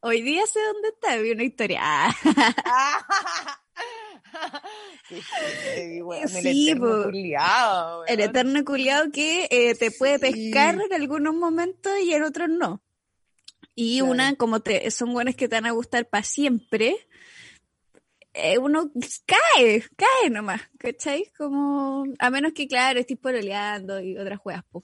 Hoy 0.00 0.22
día 0.22 0.44
sé 0.46 0.58
dónde 0.60 0.88
está, 0.88 1.16
vi 1.18 1.30
una 1.30 1.44
historia. 1.44 1.80
Ah, 1.84 2.08
Sí, 5.08 6.00
el 8.06 8.20
eterno 8.20 8.58
el 8.58 8.64
culiado 8.64 9.10
que 9.10 9.46
eh, 9.50 9.74
te 9.74 9.90
puede 9.90 10.14
Sí. 10.18 10.20
pescar 10.32 10.74
en 10.80 10.92
algunos 10.92 11.34
momentos 11.34 11.92
y 12.02 12.14
en 12.14 12.22
otros 12.22 12.48
no. 12.48 12.82
Y 13.74 13.98
Claro. 13.98 14.12
una, 14.12 14.36
como 14.36 14.60
te, 14.60 14.90
son 14.90 15.12
buenas 15.12 15.34
que 15.36 15.48
te 15.48 15.56
van 15.56 15.66
a 15.66 15.70
gustar 15.72 16.08
para 16.08 16.24
siempre, 16.24 16.96
eh, 18.34 18.58
uno 18.58 18.90
cae, 19.26 19.84
cae 19.96 20.30
nomás, 20.30 20.62
¿cachai? 20.78 21.30
Como, 21.36 22.04
a 22.18 22.30
menos 22.30 22.52
que, 22.52 22.66
claro, 22.66 23.00
estés 23.00 23.18
pololeando 23.18 24.00
y 24.00 24.16
otras 24.16 24.38
juegas, 24.38 24.64
po. 24.70 24.82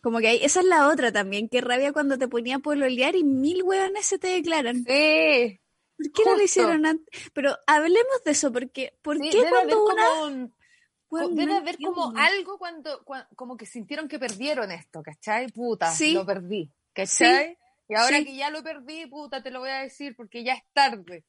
Como 0.00 0.18
que 0.18 0.28
hay, 0.28 0.38
esa 0.42 0.60
es 0.60 0.66
la 0.66 0.88
otra 0.88 1.12
también, 1.12 1.48
que 1.48 1.60
rabia 1.60 1.92
cuando 1.92 2.16
te 2.18 2.26
ponía 2.28 2.56
a 2.56 2.60
pololear 2.60 3.16
y 3.16 3.24
mil 3.24 3.62
hueones 3.62 4.06
se 4.06 4.18
te 4.18 4.28
declaran. 4.28 4.84
Sí, 4.84 5.60
¿Por 6.02 6.12
qué 6.12 6.22
no 6.24 6.36
lo 6.36 6.42
hicieron 6.42 6.86
antes? 6.86 7.30
Pero 7.34 7.56
hablemos 7.66 8.24
de 8.24 8.30
eso, 8.30 8.52
porque, 8.52 8.96
¿por 9.02 9.18
sí, 9.18 9.28
qué 9.30 9.44
cuando 9.48 9.84
una... 9.84 10.24
un- 10.24 10.54
debe 11.34 11.56
haber 11.56 11.76
como 11.78 12.12
algo 12.16 12.56
cuando, 12.58 13.04
cua- 13.04 13.26
como 13.36 13.56
que 13.56 13.66
sintieron 13.66 14.08
que 14.08 14.18
perdieron 14.18 14.70
esto, 14.70 15.02
¿cachai? 15.02 15.48
Puta, 15.48 15.90
Sí. 15.90 16.12
lo 16.14 16.24
perdí, 16.24 16.70
¿cachai? 16.92 17.58
Y 17.88 17.94
ahora 17.96 18.22
que 18.22 18.36
ya 18.36 18.50
lo 18.50 18.62
perdí, 18.62 19.06
puta, 19.06 19.42
te 19.42 19.50
lo 19.50 19.58
voy 19.60 19.70
a 19.70 19.80
decir 19.82 20.14
porque 20.16 20.44
ya 20.44 20.54
es 20.54 20.62
tarde. 20.72 21.24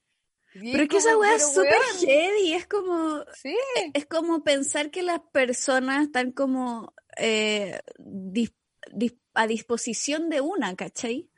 Pero 0.54 0.84
es 0.84 0.90
que 0.90 0.98
esa 0.98 1.18
weá 1.18 1.36
es 1.36 1.54
súper 1.54 1.74
heavy, 2.01 2.54
es 2.54 2.68
como, 2.68 3.24
Sí, 3.34 3.56
es 3.94 4.06
como 4.06 4.44
pensar 4.44 4.92
que 4.92 5.01
las 5.01 5.22
personas 5.32 6.04
están 6.04 6.32
como 6.34 6.94
eh, 7.18 7.80
dis- 7.98 8.54
dis- 8.92 9.18
a 9.34 9.48
disposición 9.48 10.30
de 10.30 10.42
una, 10.42 10.75
¿cachai? 10.75 11.30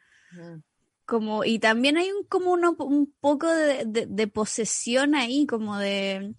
Como, 1.05 1.43
y 1.43 1.59
también 1.59 1.97
hay 1.97 2.11
un, 2.11 2.23
como 2.25 2.51
uno, 2.51 2.75
un 2.79 3.13
poco 3.19 3.47
de, 3.47 3.83
de- 3.85 4.05
de 4.05 4.27
posesión 4.27 5.15
ahí, 5.15 5.45
como 5.45 5.77
de, 5.77 6.33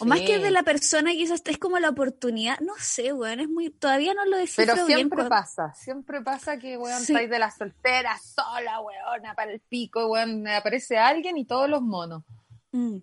o 0.00 0.06
más 0.06 0.20
que 0.22 0.38
de 0.38 0.50
la 0.50 0.62
persona, 0.62 1.10
quizás 1.12 1.42
es 1.44 1.58
como 1.58 1.78
la 1.78 1.90
oportunidad, 1.90 2.58
no 2.60 2.72
sé, 2.78 3.12
weón, 3.12 3.40
es 3.40 3.48
muy, 3.48 3.68
todavía 3.68 4.14
no 4.14 4.24
lo 4.24 4.38
descifro 4.38 4.72
Pero 4.74 4.86
bien. 4.86 4.98
siempre 4.98 5.16
cuando- 5.16 5.30
pasa, 5.30 5.74
siempre 5.74 6.22
pasa 6.22 6.58
que, 6.58 6.78
weón, 6.78 7.02
Sí. 7.02 7.12
estáis 7.12 7.28
de 7.28 7.38
la 7.38 7.50
soltera, 7.50 8.16
sola, 8.18 8.80
weona, 8.80 9.34
para 9.34 9.52
el 9.52 9.60
pico, 9.60 10.06
weón, 10.06 10.48
aparece 10.48 10.96
alguien 10.96 11.36
y 11.36 11.44
todos 11.44 11.68
los 11.68 11.82
monos. 11.82 12.22
Mm. 12.72 12.98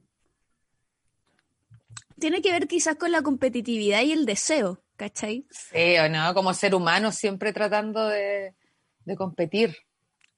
Tiene 2.19 2.41
que 2.41 2.51
ver 2.51 2.67
quizás 2.67 2.95
con 2.95 3.11
la 3.11 3.21
competitividad 3.21 4.01
y 4.01 4.11
el 4.13 4.25
deseo, 4.25 4.81
¿cachai? 4.95 5.45
Sí, 5.51 5.97
o 5.97 6.09
no, 6.09 6.33
como 6.33 6.53
ser 6.53 6.73
humano 6.73 7.11
siempre 7.11 7.51
tratando 7.53 8.07
de, 8.07 8.55
de 9.03 9.15
competir. 9.15 9.75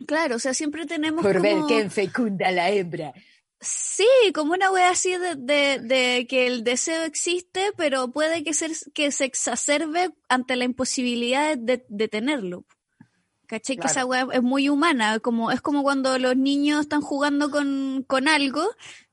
Claro, 0.06 0.36
o 0.36 0.40
sea, 0.40 0.54
siempre 0.54 0.86
tenemos 0.86 1.24
Por 1.24 1.42
ver 1.42 1.58
quién 1.68 1.90
fecunda 1.90 2.52
la 2.52 2.70
hembra. 2.70 3.14
Sí, 3.60 4.06
como 4.36 4.54
una 4.54 4.72
wea 4.72 4.92
así 4.92 5.18
de, 5.18 5.36
de, 5.36 5.80
de 5.82 6.28
que 6.30 6.46
el 6.46 6.64
deseo 6.64 7.02
existe, 7.04 7.72
pero 7.76 8.12
puede 8.12 8.44
que, 8.44 8.54
ser, 8.54 8.72
que 8.94 9.12
se 9.12 9.26
exacerbe 9.26 10.12
ante 10.30 10.56
la 10.56 10.66
imposibilidad 10.66 11.58
de, 11.58 11.84
de 11.90 12.08
tenerlo. 12.08 12.66
¿Cachai? 13.48 13.78
Que 13.78 13.88
esa 13.88 14.06
wea 14.06 14.28
es 14.34 14.44
muy 14.44 14.68
humana, 14.70 15.20
como, 15.20 15.52
es 15.52 15.62
como 15.62 15.82
cuando 15.82 16.20
los 16.20 16.36
niños 16.36 16.82
están 16.82 17.02
jugando 17.02 17.50
con, 17.50 18.04
con 18.06 18.28
algo 18.28 18.62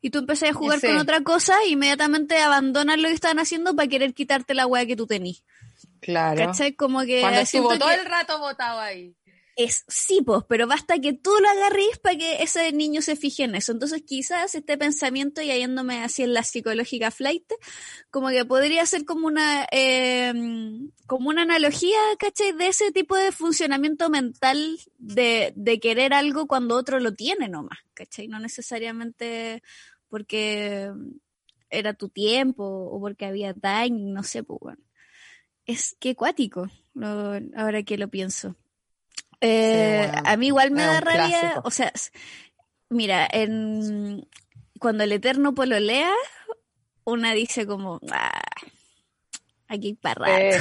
y 0.03 0.11
tú 0.11 0.19
empezás 0.19 0.51
a 0.51 0.53
jugar 0.53 0.81
Sí. 0.81 0.89
con 0.89 0.99
otra 0.99 1.23
cosa 1.23 1.55
e 1.65 1.69
inmediatamente 1.71 2.37
abandonan 2.39 3.01
lo 3.01 3.09
que 3.09 3.15
están 3.15 3.39
haciendo 3.39 3.75
para 3.77 3.89
querer 3.89 4.13
quitarte 4.13 4.53
la 4.53 4.67
wea 4.67 4.85
que 4.87 4.97
tú 4.97 5.07
tenís. 5.07 5.45
Claro. 6.01 6.47
¿Cachai? 6.47 6.75
Como 6.75 7.03
que 7.05 7.21
Cuando 7.21 7.41
estuvo 7.41 7.79
todo 7.79 7.91
el 7.93 8.05
rato 8.05 8.39
botado 8.41 8.81
ahí. 8.81 9.15
Es 9.57 9.85
sí, 9.89 10.21
pues, 10.25 10.43
pero 10.49 10.67
basta 10.67 10.99
que 10.99 11.13
tú 11.13 11.31
lo 11.41 11.49
agarres 11.49 11.99
para 12.03 12.17
que 12.17 12.43
ese 12.43 12.73
niño 12.73 13.03
se 13.03 13.17
fije 13.17 13.45
en 13.45 13.55
eso. 13.55 13.73
Entonces, 13.73 14.03
quizás 14.03 14.55
este 14.55 14.77
pensamiento, 14.77 15.43
y 15.43 15.47
yéndome 15.47 16.03
así 16.03 16.23
en 16.23 16.35
la 16.35 16.43
psicológica 16.43 17.11
flight, 17.11 17.53
como 18.11 18.29
que 18.29 18.45
podría 18.45 18.85
ser 18.87 19.05
como 19.05 19.27
una, 19.27 19.67
eh, 19.71 20.33
como 21.07 21.29
una 21.29 21.43
analogía, 21.43 21.99
¿cachai? 22.19 22.53
De 22.53 22.69
ese 22.69 22.91
tipo 22.91 23.17
de 23.17 23.33
funcionamiento 23.33 24.11
mental 24.11 24.79
de, 24.99 25.53
de 25.57 25.79
querer 25.79 26.15
algo 26.15 26.47
cuando 26.47 26.77
otro 26.77 26.99
lo 26.99 27.15
tiene 27.15 27.49
nomás, 27.49 27.79
¿cachai? 27.95 28.27
No 28.29 28.41
necesariamente 28.41 29.63
porque 30.09 30.91
era 31.71 31.95
tu 31.95 32.09
tiempo 32.09 32.65
o 32.65 33.01
porque 33.01 33.27
había 33.27 33.55
timing, 33.55 34.13
no 34.13 34.23
sé, 34.23 34.43
pues, 34.43 34.61
bueno. 34.61 34.83
Es 35.67 35.97
que 35.99 36.15
cuático, 36.15 36.69
ahora 37.57 37.83
que 37.85 37.97
lo 37.97 38.09
pienso. 38.09 38.55
Eh, 39.47 40.09
bueno, 40.11 40.23
a 40.29 40.37
mí 40.37 40.47
igual 40.47 40.71
me 40.71 40.83
da 40.83 41.01
rabia, 41.01 41.41
clásico. 41.41 41.63
o 41.65 41.71
sea, 41.71 41.93
mira, 42.89 43.29
en, 43.31 44.27
cuando 44.79 45.05
el 45.05 45.13
Eterno 45.13 45.55
pololea, 45.55 46.13
una 47.05 47.33
dice 47.33 47.67
como, 47.67 48.01
ah, 48.11 48.43
aquí 49.69 49.95
para. 49.95 50.41
Eh. 50.41 50.61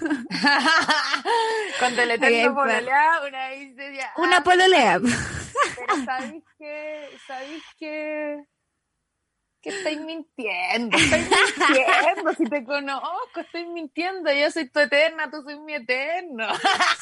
Cuando 1.78 2.02
el 2.02 2.10
eterno 2.12 2.54
pololea, 2.54 3.20
una 3.26 3.48
dice 3.50 3.94
ya. 3.94 4.12
Una 4.16 4.38
ah, 4.38 4.44
pololea. 4.44 5.00
Pero 5.00 5.96
sabéis 6.04 6.44
que, 6.58 7.08
sabéis 7.26 7.62
que, 7.78 8.44
que 9.62 9.68
estáis 9.70 10.00
mintiendo, 10.00 10.96
estáis 10.96 11.28
mintiendo, 11.28 12.32
si 12.34 12.44
te 12.44 12.64
conozco, 12.64 13.40
estoy 13.40 13.66
mintiendo, 13.66 14.32
yo 14.32 14.50
soy 14.50 14.68
tu 14.70 14.80
eterna, 14.80 15.30
tú 15.30 15.42
soy 15.42 15.58
mi 15.60 15.74
eterno. 15.74 16.46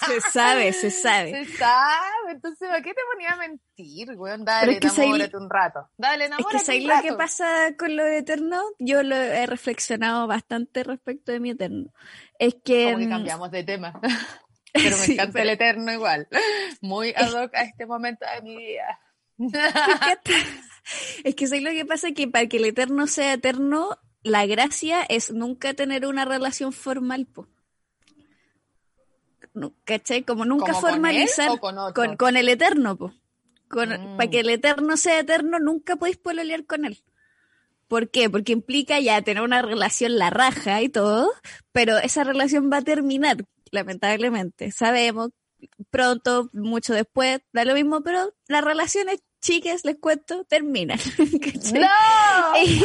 se 0.06 0.20
sabe, 0.20 0.72
se 0.72 0.90
sabe. 0.90 1.44
Se 1.46 1.56
sabe, 1.56 2.32
entonces, 2.32 2.68
¿para 2.68 2.82
qué 2.82 2.92
te 2.94 3.00
ponía 3.12 3.32
a 3.32 3.36
mentir, 3.36 4.10
weón? 4.16 4.44
Dale, 4.44 4.72
es 4.72 4.80
que 4.80 4.88
enamórate 4.88 5.36
un 5.36 5.48
rato. 5.50 5.88
Dale, 5.96 6.24
Es 6.24 6.30
enamórate 6.30 6.58
que 6.58 6.64
¿sabéis 6.64 6.84
un 6.84 6.90
lo 6.96 7.02
que 7.02 7.12
pasa 7.12 7.46
con 7.78 7.96
lo 7.96 8.04
de 8.04 8.18
Eterno? 8.18 8.60
Yo 8.80 9.02
lo 9.04 9.14
he 9.16 9.46
reflexionado 9.46 10.26
bastante 10.26 10.82
respecto 10.82 11.30
de 11.32 11.40
mi 11.40 11.50
Eterno. 11.50 11.92
Es 12.38 12.56
que... 12.64 12.86
Como 12.86 12.98
que 12.98 13.06
mm, 13.06 13.10
cambiamos 13.10 13.50
de 13.52 13.62
tema. 13.64 14.00
Pero 14.72 14.96
me 14.96 15.02
Sí, 15.02 15.12
encanta 15.12 15.32
pero- 15.32 15.42
el 15.44 15.50
eterno 15.50 15.92
igual. 15.92 16.28
Muy 16.82 17.14
ad 17.16 17.32
hoc 17.32 17.54
a 17.54 17.62
este 17.62 17.86
momento 17.86 18.26
de 18.34 18.42
mi 18.42 18.56
vida. 18.56 19.00
Es 21.24 21.34
que 21.34 21.46
¿sabes 21.46 21.62
lo 21.62 21.70
que 21.70 21.84
pasa? 21.84 22.12
Que 22.12 22.28
para 22.28 22.46
que 22.46 22.58
el 22.58 22.64
eterno 22.64 23.06
sea 23.06 23.34
eterno, 23.34 23.98
la 24.22 24.46
gracia 24.46 25.02
es 25.02 25.30
nunca 25.32 25.74
tener 25.74 26.06
una 26.06 26.24
relación 26.24 26.72
formal, 26.72 27.26
po. 27.26 27.48
¿Cachai? 29.84 30.22
Como 30.22 30.44
nunca 30.44 30.72
¿Como 30.72 30.80
con 30.80 30.90
él 30.90 30.94
formalizar 30.94 31.58
con 31.58 31.78
otro? 31.78 31.94
con, 31.94 32.16
con 32.16 32.36
el 32.36 32.48
eterno, 32.48 32.96
po. 32.96 33.12
Mm. 33.70 34.16
Para 34.16 34.30
que 34.30 34.40
el 34.40 34.50
eterno 34.50 34.96
sea 34.96 35.20
eterno, 35.20 35.58
nunca 35.58 35.96
podéis 35.96 36.16
pololear 36.16 36.64
con 36.64 36.84
él. 36.84 37.02
¿Por 37.86 38.10
qué? 38.10 38.28
Porque 38.28 38.52
implica 38.52 39.00
ya 39.00 39.22
tener 39.22 39.42
una 39.42 39.62
relación 39.62 40.18
la 40.18 40.30
raja 40.30 40.82
y 40.82 40.88
todo, 40.88 41.30
pero 41.72 41.96
esa 41.98 42.24
relación 42.24 42.70
va 42.70 42.78
a 42.78 42.82
terminar, 42.82 43.44
lamentablemente. 43.70 44.70
Sabemos, 44.72 45.30
pronto, 45.90 46.50
mucho 46.52 46.92
después, 46.92 47.40
da 47.52 47.64
lo 47.64 47.74
mismo, 47.74 48.02
pero 48.02 48.34
la 48.46 48.60
relación 48.60 49.08
es 49.08 49.22
chiques, 49.40 49.84
les 49.84 49.96
cuento, 49.96 50.44
terminan. 50.44 50.98
¡No! 51.74 51.88
Y, 52.64 52.82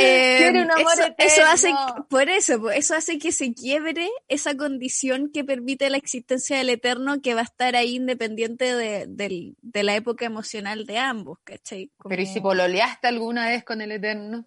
eh, 0.00 0.36
Quiere 0.38 0.62
un 0.62 0.70
amor 0.70 0.92
eso, 0.92 1.14
eso 1.18 1.42
hace, 1.46 1.72
por 2.08 2.28
eso, 2.28 2.70
eso 2.70 2.94
hace 2.94 3.18
que 3.18 3.32
se 3.32 3.54
quiebre 3.54 4.08
esa 4.28 4.56
condición 4.56 5.30
que 5.32 5.44
permite 5.44 5.88
la 5.88 5.96
existencia 5.96 6.58
del 6.58 6.70
eterno 6.70 7.20
que 7.22 7.34
va 7.34 7.40
a 7.40 7.44
estar 7.44 7.74
ahí 7.76 7.96
independiente 7.96 8.74
de, 8.74 9.82
la 9.82 9.94
época 9.94 10.26
emocional 10.26 10.84
de 10.84 10.98
ambos, 10.98 11.38
¿cachai? 11.44 11.90
Pero 12.08 12.22
¿y 12.22 12.26
si 12.26 12.40
pololeaste 12.40 13.08
alguna 13.08 13.48
vez 13.48 13.64
con 13.64 13.80
el 13.80 13.92
Eterno? 13.92 14.44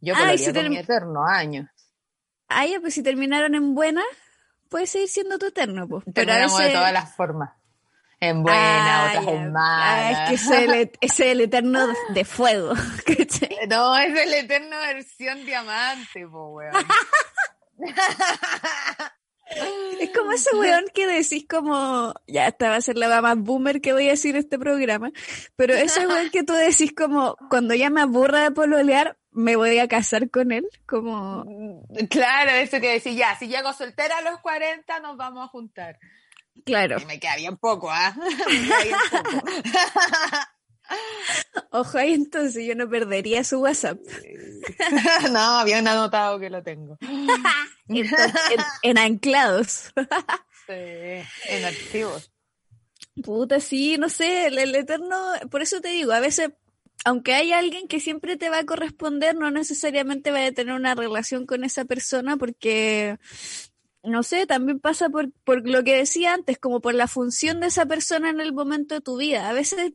Yo 0.00 0.14
Ay, 0.14 0.20
pololeé 0.20 0.38
si 0.38 0.44
con 0.46 0.54
term- 0.54 0.68
mi 0.70 0.78
Eterno 0.78 1.24
años. 1.26 1.68
Ah, 2.48 2.66
ya, 2.66 2.80
pues 2.80 2.94
si 2.94 3.02
terminaron 3.02 3.54
en 3.54 3.74
buena, 3.74 4.02
puede 4.68 4.86
seguir 4.86 5.08
siendo 5.08 5.38
tu 5.38 5.46
eterno, 5.46 5.88
pues. 5.88 6.04
Pero 6.14 6.32
a 6.32 6.36
veces... 6.36 6.58
de 6.58 6.72
todas 6.72 6.92
las 6.92 7.14
formas. 7.14 7.52
En 8.28 8.42
buena, 8.42 9.04
Ah, 9.04 9.06
otras 9.08 9.26
en 9.28 9.46
Ah, 9.46 9.50
mala. 9.50 10.10
es 10.10 10.28
que 10.28 10.34
ese 10.34 10.64
es 10.64 10.70
el, 10.70 10.90
es 11.00 11.20
el 11.20 11.40
eterno 11.40 11.86
de 12.10 12.24
fuego, 12.24 12.72
¿cachai? 13.06 13.58
No, 13.68 13.96
es 13.96 14.18
el 14.18 14.34
Eterno 14.34 14.76
versión 14.78 15.44
diamante, 15.44 16.26
po, 16.26 16.50
weón. 16.54 16.72
Es 20.00 20.10
como 20.10 20.32
ese 20.32 20.56
weón 20.56 20.84
que 20.94 21.06
decís 21.06 21.46
como, 21.48 22.14
ya 22.26 22.48
esta 22.48 22.70
va 22.70 22.76
a 22.76 22.80
ser 22.80 22.96
la 22.96 23.20
más 23.20 23.36
boomer 23.38 23.80
que 23.80 23.92
voy 23.92 24.08
a 24.08 24.12
decir 24.12 24.34
en 24.34 24.40
este 24.42 24.58
programa, 24.58 25.12
pero 25.54 25.74
ese 25.74 26.06
weón 26.06 26.30
que 26.30 26.42
tú 26.42 26.54
decís 26.54 26.92
como, 26.96 27.36
cuando 27.50 27.74
ya 27.74 27.90
me 27.90 28.00
aburra 28.00 28.40
de 28.42 28.50
pololear, 28.50 29.16
me 29.30 29.56
voy 29.56 29.78
a 29.78 29.88
casar 29.88 30.30
con 30.30 30.50
él, 30.50 30.66
como, 30.86 31.44
Claro, 32.10 32.52
eso 32.52 32.80
que 32.80 32.92
decir, 32.92 33.14
ya, 33.16 33.36
si 33.38 33.48
llego 33.48 33.72
soltera 33.72 34.18
a 34.18 34.22
los 34.22 34.40
40 34.40 35.00
nos 35.00 35.16
vamos 35.16 35.44
a 35.44 35.48
juntar. 35.48 35.98
Claro, 36.64 36.98
Y 37.00 37.04
me 37.06 37.18
queda 37.20 37.36
bien 37.36 37.56
poco, 37.56 37.90
¿ah? 37.90 38.14
Poco. 39.22 39.44
ojo 41.70 41.98
ahí 41.98 42.12
entonces 42.12 42.66
yo 42.66 42.74
no 42.74 42.88
perdería 42.88 43.44
su 43.44 43.60
WhatsApp. 43.60 43.98
no, 45.32 45.64
bien 45.64 45.86
anotado 45.88 46.38
que 46.38 46.50
lo 46.50 46.62
tengo. 46.62 46.98
En, 47.00 47.28
en- 47.88 48.10
en 48.82 48.98
anclados. 48.98 49.92
Sí, 50.66 50.72
en 51.48 51.64
archivos. 51.64 52.30
Puta, 53.22 53.60
sí, 53.60 53.96
no 53.98 54.08
sé, 54.08 54.46
el, 54.46 54.58
el 54.58 54.74
eterno, 54.74 55.16
por 55.50 55.62
eso 55.62 55.80
te 55.80 55.88
digo, 55.88 56.12
a 56.12 56.20
veces, 56.20 56.50
aunque 57.04 57.32
hay 57.34 57.52
alguien 57.52 57.86
que 57.86 58.00
siempre 58.00 58.36
te 58.36 58.50
va 58.50 58.58
a 58.58 58.66
corresponder, 58.66 59.36
no 59.36 59.50
necesariamente 59.52 60.32
va 60.32 60.44
a 60.44 60.52
tener 60.52 60.74
una 60.74 60.94
relación 60.96 61.46
con 61.46 61.62
esa 61.64 61.84
persona 61.84 62.36
porque, 62.36 63.18
no 64.04 64.22
sé, 64.22 64.46
también 64.46 64.80
pasa 64.80 65.08
por, 65.08 65.32
por 65.44 65.68
lo 65.68 65.82
que 65.82 65.96
decía 65.96 66.34
antes, 66.34 66.58
como 66.58 66.80
por 66.80 66.94
la 66.94 67.08
función 67.08 67.60
de 67.60 67.68
esa 67.68 67.86
persona 67.86 68.30
en 68.30 68.40
el 68.40 68.52
momento 68.52 68.94
de 68.94 69.00
tu 69.00 69.16
vida. 69.16 69.48
A 69.48 69.52
veces 69.52 69.94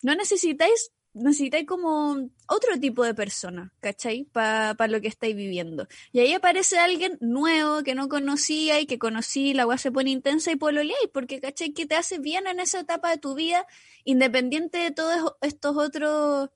no 0.00 0.14
necesitáis, 0.14 0.92
necesitáis 1.12 1.66
como 1.66 2.28
otro 2.46 2.78
tipo 2.80 3.04
de 3.04 3.14
persona, 3.14 3.72
¿cachai? 3.80 4.24
Para 4.32 4.88
lo 4.88 5.00
que 5.00 5.08
estáis 5.08 5.34
viviendo. 5.34 5.88
Y 6.12 6.20
ahí 6.20 6.32
aparece 6.32 6.78
alguien 6.78 7.18
nuevo 7.20 7.82
que 7.82 7.94
no 7.94 8.08
conocía 8.08 8.80
y 8.80 8.86
que 8.86 8.98
conocí, 8.98 9.54
la 9.54 9.66
weá 9.66 9.78
se 9.78 9.92
pone 9.92 10.10
intensa 10.10 10.52
y 10.52 10.56
pololeáis, 10.56 11.08
porque 11.12 11.40
¿cachai? 11.40 11.72
Que 11.72 11.86
te 11.86 11.96
hace 11.96 12.18
bien 12.18 12.46
en 12.46 12.60
esa 12.60 12.80
etapa 12.80 13.10
de 13.10 13.18
tu 13.18 13.34
vida, 13.34 13.66
independiente 14.04 14.78
de 14.78 14.90
todos 14.92 15.34
estos 15.40 15.76
otros, 15.76 16.50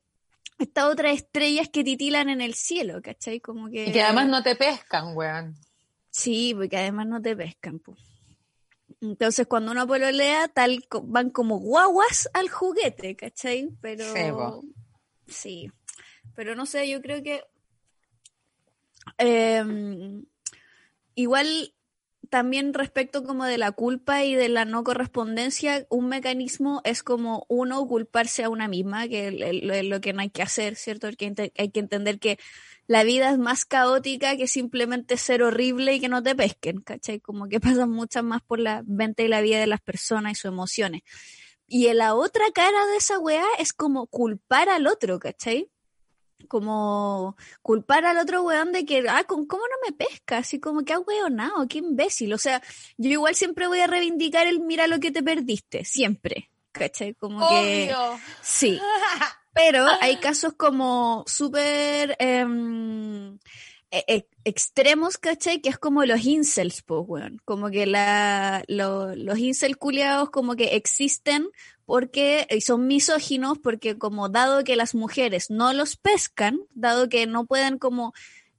estas 0.59 0.85
otras 0.85 1.17
estrellas 1.17 1.69
que 1.69 1.83
titilan 1.83 2.29
en 2.29 2.41
el 2.41 2.55
cielo, 2.55 3.03
¿cachai? 3.03 3.41
Como 3.41 3.69
que... 3.69 3.87
Y 3.87 3.93
que 3.93 4.03
además 4.03 4.29
no 4.29 4.43
te 4.43 4.55
pescan, 4.55 5.17
weón. 5.17 5.57
Sí, 6.19 6.55
porque 6.55 6.79
además 6.79 7.07
no 7.09 7.21
te 7.21 7.37
pescan, 7.37 7.79
po. 7.79 7.95
Entonces, 9.03 9.47
cuando 9.47 9.73
uno 9.73 9.87
pololea, 9.87 10.49
tal 10.49 10.83
van 11.03 11.29
como 11.29 11.59
guaguas 11.59 12.31
al 12.33 12.49
juguete, 12.49 13.15
¿cachai? 13.17 13.69
Pero 13.83 14.05
Sí. 15.27 15.71
Pero 16.35 16.55
no 16.57 16.65
sé, 16.65 16.89
yo 16.89 17.03
creo 17.03 17.23
que 17.23 17.43
em, 19.19 20.25
igual 21.15 21.75
también 22.31 22.73
respecto 22.75 23.23
como 23.23 23.45
de 23.45 23.59
la 23.59 23.73
culpa 23.73 24.25
y 24.25 24.35
de 24.35 24.49
la 24.49 24.65
no 24.65 24.83
correspondencia, 24.85 25.87
un 25.91 26.09
mecanismo 26.09 26.81
es 26.85 27.03
como 27.03 27.45
uno 27.49 27.87
culparse 27.87 28.43
a 28.43 28.49
una 28.49 28.69
misma, 28.69 29.07
que 29.07 29.29
es 29.29 29.63
lo, 29.63 29.83
lo 29.83 30.01
que 30.01 30.13
no 30.15 30.23
hay 30.23 30.31
que 30.31 30.43
hacer, 30.43 30.77
¿cierto? 30.77 31.07
Hay 31.09 31.17
que, 31.17 31.27
ente- 31.27 31.53
hay 31.59 31.71
que 31.71 31.81
entender 31.81 32.19
que 32.19 32.39
la 32.87 33.03
vida 33.05 33.31
es 33.31 33.39
más 33.39 33.65
caótica 33.65 34.37
que 34.37 34.47
simplemente 34.47 35.17
ser 35.17 35.43
horrible 35.43 35.95
y 35.95 36.01
que 36.01 36.09
no 36.09 36.23
te 36.23 36.35
pesquen, 36.35 36.81
¿cachai? 36.81 37.21
Como 37.21 37.49
que 37.49 37.61
pasan 37.61 37.91
muchas 37.91 38.23
más 38.23 38.43
por 38.43 38.61
la 38.61 38.83
mente 38.87 39.25
y 39.25 39.29
la 39.29 39.41
vida 39.41 39.59
de 39.59 39.67
las 39.67 39.81
personas 39.81 40.33
y 40.33 40.35
sus 40.37 40.49
emociones. 40.51 41.03
Y 41.67 41.89
en 41.89 41.99
la 41.99 42.15
otra 42.15 42.45
cara 42.55 42.87
de 42.87 42.97
esa 42.97 43.19
weá 43.19 43.45
es 43.59 43.73
como 43.73 44.07
culpar 44.07 44.69
al 44.69 44.87
otro, 44.87 45.19
¿cachai? 45.19 45.69
Como 46.49 47.37
culpar 47.63 48.05
al 48.05 48.19
otro 48.19 48.43
weón 48.45 48.71
de 48.71 48.85
que, 48.85 49.05
ah, 49.09 49.25
¿con- 49.25 49.47
¿cómo 49.47 49.65
no 49.65 49.75
me 49.85 49.93
pesca? 49.97 50.39
Así 50.39 50.61
como 50.61 50.85
que 50.85 50.93
ah, 50.93 51.01
weonado, 51.01 51.67
qué 51.69 51.79
imbécil. 51.79 52.33
O 52.35 52.39
sea, 52.39 52.63
yo 52.99 53.11
igual 53.11 53.35
siempre 53.35 53.67
voy 53.67 53.81
a 53.81 53.87
reivindicar 53.89 54.47
el 54.47 54.61
mira 54.61 54.87
lo 54.87 55.01
que 55.01 55.11
te 55.11 55.23
perdiste, 55.25 55.85
siempre, 55.85 56.51
¿cachai? 56.73 57.15
Como 57.15 57.49
que... 57.49 57.93
Obvio. 57.95 58.21
Sí, 58.43 58.81
pero 59.57 59.87
hay 60.03 60.17
casos 60.19 60.53
como 60.55 61.25
súper 61.27 62.15
em, 62.21 63.35
e- 63.91 64.05
e- 64.07 64.29
extremos, 64.45 65.19
¿cachai? 65.19 65.61
Que 65.63 65.71
es 65.71 65.79
como 65.79 66.05
los 66.05 66.25
incels, 66.25 66.83
pues, 66.83 67.03
weón. 67.07 67.41
Como 67.45 67.71
que 67.71 67.87
la, 67.87 68.63
lo- 68.69 69.15
los 69.17 69.39
incel 69.39 69.79
culiados 69.79 70.31
como 70.31 70.57
que 70.57 70.77
existen 70.77 71.49
porque 71.87 72.47
y 72.51 72.61
son 72.61 72.87
misóginos 72.87 73.59
porque 73.59 73.97
como 73.97 74.29
dado 74.29 74.65
que 74.65 74.77
las 74.77 74.95
mujeres 74.95 75.51
no 75.51 75.73
los 75.73 75.97
pescan, 75.97 76.61
dado 76.75 77.09
que 77.09 77.27
no 77.27 77.47
pueden 77.47 77.79
como 77.79 78.13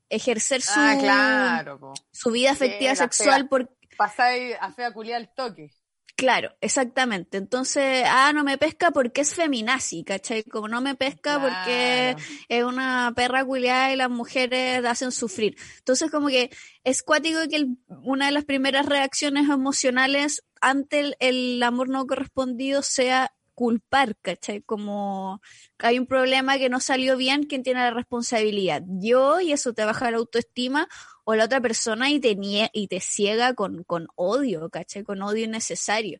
ejercer 0.10 0.62
su, 0.62 0.80
Ah, 0.80 0.96
claro, 1.00 1.94
su 2.12 2.32
vida 2.32 2.52
afectiva 2.52 2.96
Sí, 2.96 3.04
sexual 3.04 3.48
por, 3.48 3.70
Pasáis 3.98 4.56
a 4.62 4.72
fea 4.72 4.94
culiar 4.94 5.22
al 5.22 5.34
toque. 5.34 5.72
Claro, 6.18 6.50
exactamente. 6.62 7.38
Entonces, 7.38 8.04
ah, 8.08 8.32
no 8.34 8.44
me 8.44 8.58
pesca 8.58 8.90
porque 8.90 9.22
es 9.22 9.36
feminazi, 9.36 10.04
¿cachai? 10.04 10.44
Como 10.44 10.68
no 10.68 10.82
me 10.82 10.96
pesca 10.96 11.40
porque 11.40 12.16
es 12.50 12.64
una 12.64 13.14
perra 13.16 13.46
culiada 13.46 13.94
y 13.94 13.98
las 13.98 14.10
mujeres 14.10 14.84
hacen 14.84 15.12
sufrir. 15.12 15.56
Entonces, 15.78 16.10
como 16.10 16.30
que 16.30 16.50
es 16.84 17.04
cuático 17.04 17.38
que 17.48 17.58
el- 17.58 17.78
una 18.04 18.26
de 18.26 18.32
las 18.32 18.46
primeras 18.46 18.88
reacciones 18.88 19.48
emocionales 19.48 20.44
ante 20.60 21.02
el, 21.02 21.16
el 21.20 21.62
amor 21.62 21.88
no 21.90 22.08
correspondido 22.08 22.82
sea 22.82 23.32
culpar, 23.58 24.16
¿cachai? 24.22 24.62
Como 24.62 25.42
hay 25.80 25.98
un 25.98 26.06
problema 26.06 26.60
que 26.60 26.70
no 26.70 26.80
salió 26.80 27.18
bien, 27.18 27.42
¿quién 27.46 27.64
tiene 27.64 27.80
la 27.80 27.90
responsabilidad? 27.90 28.84
Yo, 29.02 29.40
y 29.42 29.52
eso 29.52 29.74
te 29.74 29.84
baja 29.84 30.12
la 30.12 30.18
autoestima, 30.18 30.88
o 31.24 31.34
la 31.34 31.46
otra 31.46 31.60
persona 31.60 32.12
y 32.12 32.20
te, 32.20 32.38
nie- 32.38 32.70
y 32.72 32.88
te 32.88 33.00
ciega 33.00 33.56
con, 33.56 33.84
con 33.84 34.10
odio, 34.16 34.70
¿cachai? 34.70 35.04
Con 35.04 35.24
odio 35.24 35.46
innecesario. 35.46 36.20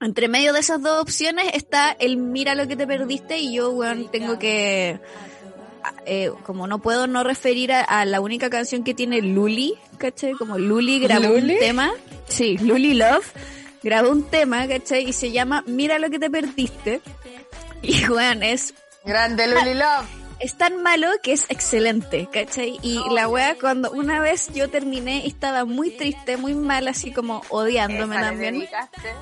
Entre 0.00 0.26
medio 0.26 0.52
de 0.52 0.58
esas 0.58 0.82
dos 0.82 1.00
opciones 1.00 1.46
está 1.54 1.92
el 1.92 2.16
mira 2.16 2.56
lo 2.56 2.66
que 2.66 2.74
te 2.74 2.88
perdiste 2.88 3.38
y 3.38 3.54
yo, 3.54 3.70
weón, 3.70 4.10
tengo 4.10 4.36
que... 4.40 4.98
eh, 6.06 6.32
como 6.42 6.66
no 6.66 6.82
puedo 6.82 7.06
no 7.06 7.22
referir 7.22 7.70
a, 7.72 7.82
a 7.84 8.04
la 8.04 8.20
única 8.20 8.50
canción 8.50 8.82
que 8.82 8.94
tiene 8.94 9.22
Luli, 9.22 9.74
¿cachai? 9.98 10.32
Como 10.32 10.58
Luli 10.58 10.98
grabó 10.98 11.28
¿Luli? 11.28 11.52
un 11.54 11.58
tema. 11.60 11.92
Sí, 12.26 12.58
Luli 12.58 12.94
Love 12.94 13.32
grabó 13.82 14.10
un 14.10 14.24
tema, 14.24 14.66
¿cachai? 14.68 15.08
Y 15.08 15.12
se 15.12 15.32
llama 15.32 15.64
Mira 15.66 15.98
lo 15.98 16.10
que 16.10 16.18
te 16.18 16.30
perdiste. 16.30 17.00
Y, 17.82 18.06
weón, 18.08 18.42
es 18.42 18.74
Grande 19.04 19.46
Luli 19.48 19.74
Love. 19.74 20.06
es 20.38 20.56
tan 20.56 20.82
malo 20.82 21.08
que 21.22 21.32
es 21.32 21.46
excelente, 21.48 22.28
¿cachai? 22.32 22.78
Y 22.82 23.00
la 23.10 23.28
wea, 23.28 23.56
cuando 23.60 23.90
una 23.90 24.20
vez 24.20 24.52
yo 24.54 24.70
terminé 24.70 25.26
estaba 25.26 25.64
muy 25.64 25.90
triste, 25.90 26.36
muy 26.36 26.54
mal, 26.54 26.88
así 26.88 27.12
como 27.12 27.42
odiándome 27.48 28.16
también, 28.16 28.54
dedicaste. 28.54 29.12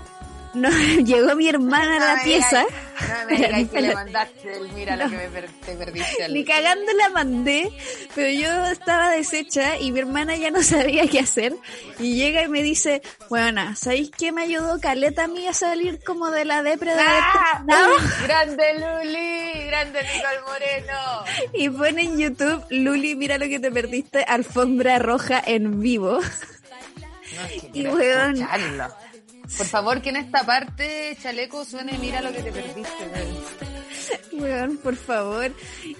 No, 0.54 0.68
llegó 1.04 1.34
mi 1.36 1.48
hermana 1.48 1.96
a 1.96 1.98
No 1.98 2.06
la 2.06 2.16
me 2.16 2.22
pieza, 2.24 2.64
digas- 2.64 3.08
No 3.08 3.26
me 3.30 3.36
digas 3.36 3.70
que 3.70 3.80
le 3.80 3.94
mandaste 3.94 4.56
el 4.56 4.68
mira 4.72 4.96
lo 4.96 5.08
que 5.10 5.16
me 5.16 5.28
per- 5.28 5.48
te 5.64 5.72
perdiste. 5.76 6.24
al- 6.24 6.34
ni 6.34 6.44
cagando 6.44 6.92
la 6.92 7.08
mandé, 7.10 7.72
pero 8.14 8.30
yo 8.30 8.66
estaba 8.66 9.10
deshecha 9.10 9.78
y 9.78 9.92
mi 9.92 10.00
hermana 10.00 10.36
ya 10.36 10.50
no 10.50 10.62
sabía 10.62 11.06
qué 11.08 11.20
hacer. 11.20 11.54
Y 11.98 12.14
llega 12.16 12.42
y 12.42 12.48
me 12.48 12.62
dice, 12.62 13.02
bueno, 13.28 13.74
¿sabéis 13.76 14.10
qué 14.16 14.32
me 14.32 14.42
ayudó 14.42 14.80
Caleta 14.80 15.24
a 15.24 15.28
mí 15.28 15.46
a 15.46 15.52
salir 15.52 16.02
como 16.04 16.30
de 16.30 16.44
la 16.44 16.62
depre 16.62 16.94
de 16.94 17.00
¡Ah! 17.02 17.62
Grande 18.24 18.64
Luli, 18.74 19.66
grande 19.66 20.00
Nicole 20.02 20.40
Moreno. 20.46 21.24
Y 21.54 21.68
pone 21.70 22.02
en 22.02 22.18
YouTube, 22.18 22.64
Luli, 22.70 23.14
mira 23.16 23.38
lo 23.38 23.46
que 23.48 23.60
te 23.60 23.70
perdiste, 23.70 24.24
alfombra 24.24 24.98
roja 24.98 25.42
en 25.44 25.80
vivo. 25.80 26.20
No, 26.20 27.44
es 27.46 27.62
que 27.62 27.70
Y 27.78 27.86
weón. 27.86 28.36
escucharlo. 28.36 28.88
Por 29.56 29.66
favor, 29.66 30.00
que 30.00 30.10
en 30.10 30.16
esta 30.16 30.44
parte, 30.44 31.16
chaleco, 31.20 31.64
suene 31.64 31.98
mira 31.98 32.22
lo 32.22 32.32
que 32.32 32.42
te 32.42 32.52
perdiste. 32.52 33.08
weón. 33.12 34.42
Weón, 34.42 34.76
por 34.78 34.96
favor. 34.96 35.52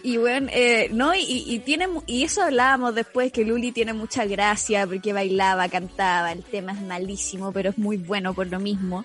Y 0.02 0.18
weón, 0.18 0.48
eh, 0.52 0.88
no, 0.92 1.14
y, 1.14 1.44
y 1.46 1.58
tiene, 1.60 1.88
y 2.06 2.24
eso 2.24 2.42
hablábamos 2.42 2.94
después, 2.94 3.32
que 3.32 3.44
Luli 3.44 3.72
tiene 3.72 3.92
mucha 3.92 4.24
gracia, 4.24 4.86
porque 4.86 5.12
bailaba, 5.12 5.68
cantaba, 5.68 6.32
el 6.32 6.42
tema 6.42 6.72
es 6.72 6.80
malísimo, 6.80 7.52
pero 7.52 7.70
es 7.70 7.78
muy 7.78 7.96
bueno 7.96 8.32
por 8.34 8.46
lo 8.46 8.60
mismo. 8.60 9.04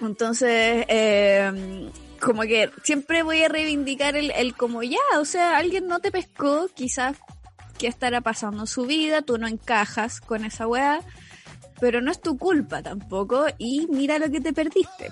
Entonces, 0.00 0.84
eh, 0.88 1.90
como 2.20 2.42
que 2.42 2.70
siempre 2.82 3.22
voy 3.22 3.42
a 3.42 3.48
reivindicar 3.48 4.16
el, 4.16 4.30
el 4.32 4.54
como 4.54 4.82
ya, 4.82 4.98
o 5.18 5.24
sea, 5.24 5.56
alguien 5.56 5.86
no 5.86 6.00
te 6.00 6.10
pescó, 6.10 6.68
quizás 6.74 7.16
que 7.78 7.86
estará 7.86 8.20
pasando 8.20 8.66
su 8.66 8.86
vida, 8.86 9.22
tú 9.22 9.38
no 9.38 9.46
encajas 9.46 10.20
con 10.20 10.44
esa 10.44 10.66
weá, 10.66 11.00
pero 11.80 12.00
no 12.00 12.10
es 12.10 12.20
tu 12.20 12.36
culpa 12.36 12.82
tampoco 12.82 13.46
y 13.58 13.86
mira 13.90 14.18
lo 14.18 14.30
que 14.30 14.40
te 14.40 14.52
perdiste. 14.52 15.10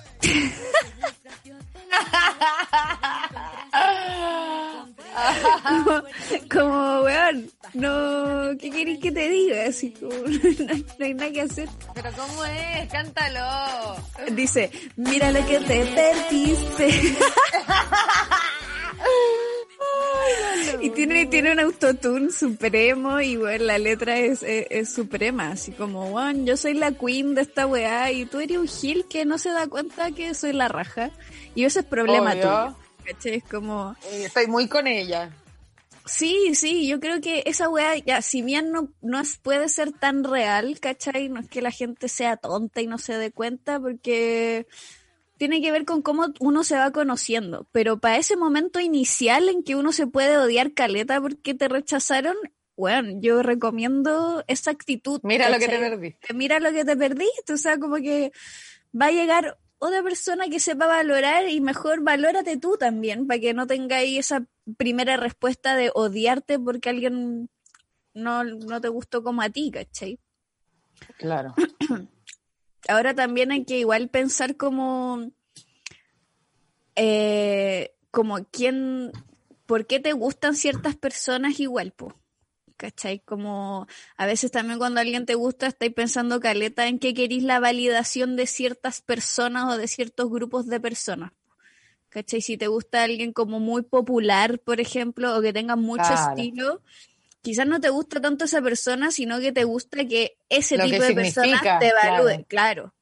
como, 5.62 6.02
como, 6.52 7.00
weón, 7.02 7.50
no, 7.74 8.56
¿qué 8.58 8.70
querés 8.70 8.98
que 8.98 9.12
te 9.12 9.28
diga? 9.28 9.66
Así 9.68 9.92
como, 9.92 10.12
no, 10.98 11.04
hay 11.04 11.14
nada 11.14 11.32
que 11.32 11.42
hacer. 11.42 11.68
Pero 11.94 12.10
¿cómo 12.12 12.44
es? 12.44 12.88
Cántalo. 12.90 13.96
Dice, 14.32 14.70
mira 14.96 15.30
lo 15.32 15.46
que 15.46 15.60
te 15.60 15.86
perdiste. 15.86 17.16
y 20.80 20.90
tiene, 20.90 21.26
tiene 21.26 21.52
un 21.52 21.60
autotune 21.60 22.30
supremo 22.30 23.20
y 23.20 23.36
bueno, 23.36 23.64
la 23.64 23.78
letra 23.78 24.18
es, 24.18 24.42
es, 24.42 24.92
suprema, 24.92 25.50
así 25.50 25.72
como, 25.72 26.10
bueno, 26.10 26.44
yo 26.44 26.56
soy 26.56 26.74
la 26.74 26.92
queen 26.92 27.34
de 27.34 27.42
esta 27.42 27.66
weá 27.66 28.12
y 28.12 28.26
tú 28.26 28.40
eres 28.40 28.58
un 28.58 28.68
gil 28.68 29.06
que 29.08 29.24
no 29.24 29.38
se 29.38 29.50
da 29.50 29.66
cuenta 29.66 30.10
que 30.12 30.34
soy 30.34 30.52
la 30.52 30.68
raja. 30.68 31.10
Y 31.54 31.64
ese 31.64 31.80
es 31.80 31.86
problema 31.86 32.32
tuyo. 32.34 32.76
Es 33.24 33.44
como... 33.44 33.96
Estoy 34.10 34.46
muy 34.46 34.68
con 34.68 34.86
ella. 34.86 35.30
Sí, 36.06 36.54
sí, 36.54 36.86
yo 36.86 37.00
creo 37.00 37.20
que 37.20 37.42
esa 37.46 37.68
weá, 37.68 37.96
ya, 37.96 38.22
si 38.22 38.40
bien 38.40 38.70
no, 38.70 38.88
no 39.02 39.22
puede 39.42 39.68
ser 39.68 39.90
tan 39.90 40.22
real, 40.22 40.78
¿cachai? 40.78 41.28
No 41.28 41.40
es 41.40 41.48
que 41.48 41.60
la 41.60 41.72
gente 41.72 42.08
sea 42.08 42.36
tonta 42.36 42.80
y 42.80 42.86
no 42.86 42.98
se 42.98 43.18
dé 43.18 43.32
cuenta, 43.32 43.80
porque 43.80 44.68
tiene 45.36 45.60
que 45.60 45.72
ver 45.72 45.84
con 45.84 46.02
cómo 46.02 46.26
uno 46.40 46.64
se 46.64 46.76
va 46.76 46.90
conociendo. 46.92 47.66
Pero 47.72 47.98
para 47.98 48.16
ese 48.16 48.36
momento 48.36 48.80
inicial 48.80 49.48
en 49.48 49.62
que 49.62 49.76
uno 49.76 49.92
se 49.92 50.06
puede 50.06 50.38
odiar 50.38 50.72
caleta 50.72 51.20
porque 51.20 51.54
te 51.54 51.68
rechazaron, 51.68 52.36
bueno, 52.76 53.18
yo 53.20 53.42
recomiendo 53.42 54.44
esa 54.46 54.70
actitud. 54.70 55.20
Mira 55.22 55.48
lo 55.48 55.58
que 55.58 55.68
te 55.68 55.78
perdiste. 55.78 56.34
Mira 56.34 56.60
lo 56.60 56.72
que 56.72 56.84
te 56.84 56.96
perdiste, 56.96 57.52
o 57.52 57.56
sea, 57.56 57.78
como 57.78 57.96
que 57.96 58.32
va 58.98 59.06
a 59.06 59.12
llegar 59.12 59.58
otra 59.78 60.02
persona 60.02 60.48
que 60.48 60.60
sepa 60.60 60.86
valorar 60.86 61.48
y 61.48 61.60
mejor 61.60 62.02
valórate 62.02 62.56
tú 62.56 62.76
también, 62.78 63.26
para 63.26 63.40
que 63.40 63.54
no 63.54 63.66
tengáis 63.66 64.18
esa 64.18 64.46
primera 64.76 65.16
respuesta 65.16 65.76
de 65.76 65.90
odiarte 65.94 66.58
porque 66.58 66.88
alguien 66.88 67.50
no, 68.14 68.44
no 68.44 68.80
te 68.80 68.88
gustó 68.88 69.22
como 69.22 69.42
a 69.42 69.50
ti, 69.50 69.70
¿cachai? 69.70 70.18
Claro. 71.18 71.54
Ahora 72.88 73.14
también 73.14 73.52
hay 73.52 73.64
que 73.64 73.78
igual 73.78 74.08
pensar 74.08 74.56
como, 74.56 75.30
eh, 76.94 77.94
como 78.10 78.44
quién, 78.50 79.12
por 79.66 79.86
qué 79.86 80.00
te 80.00 80.12
gustan 80.12 80.54
ciertas 80.54 80.96
personas 80.96 81.58
igual, 81.60 81.92
pues. 81.92 82.14
¿cachai? 82.76 83.20
Como 83.20 83.86
a 84.16 84.26
veces 84.26 84.50
también 84.50 84.78
cuando 84.78 85.00
alguien 85.00 85.26
te 85.26 85.34
gusta 85.34 85.66
estáis 85.66 85.92
pensando, 85.92 86.40
Caleta, 86.40 86.86
en 86.86 86.98
que 86.98 87.14
queréis 87.14 87.42
la 87.42 87.60
validación 87.60 88.36
de 88.36 88.46
ciertas 88.46 89.00
personas 89.00 89.72
o 89.72 89.76
de 89.76 89.88
ciertos 89.88 90.30
grupos 90.30 90.66
de 90.66 90.80
personas. 90.80 91.32
¿Cachai? 92.08 92.40
Si 92.40 92.56
te 92.56 92.68
gusta 92.68 93.02
alguien 93.02 93.32
como 93.32 93.60
muy 93.60 93.82
popular, 93.82 94.58
por 94.60 94.80
ejemplo, 94.80 95.36
o 95.36 95.42
que 95.42 95.52
tenga 95.52 95.76
mucho 95.76 96.12
estilo, 96.14 96.82
quizás 97.46 97.64
no 97.68 97.80
te 97.80 97.90
gusta 97.90 98.20
tanto 98.20 98.46
esa 98.46 98.60
persona, 98.60 99.12
sino 99.12 99.38
que 99.38 99.52
te 99.52 99.62
gusta 99.62 100.04
que 100.04 100.36
ese 100.48 100.76
tipo 100.78 101.00
de 101.00 101.14
personas 101.14 101.62
te 101.78 101.90
evalúen, 101.90 102.42
claro. 102.42 102.92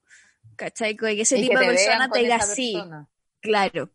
¿Cachai? 0.54 0.94
Que 0.96 1.22
ese 1.22 1.36
tipo 1.36 1.58
de 1.58 1.64
persona 1.64 2.10
te 2.10 2.18
diga 2.18 2.38
sí. 2.40 2.76
Claro. 3.40 3.88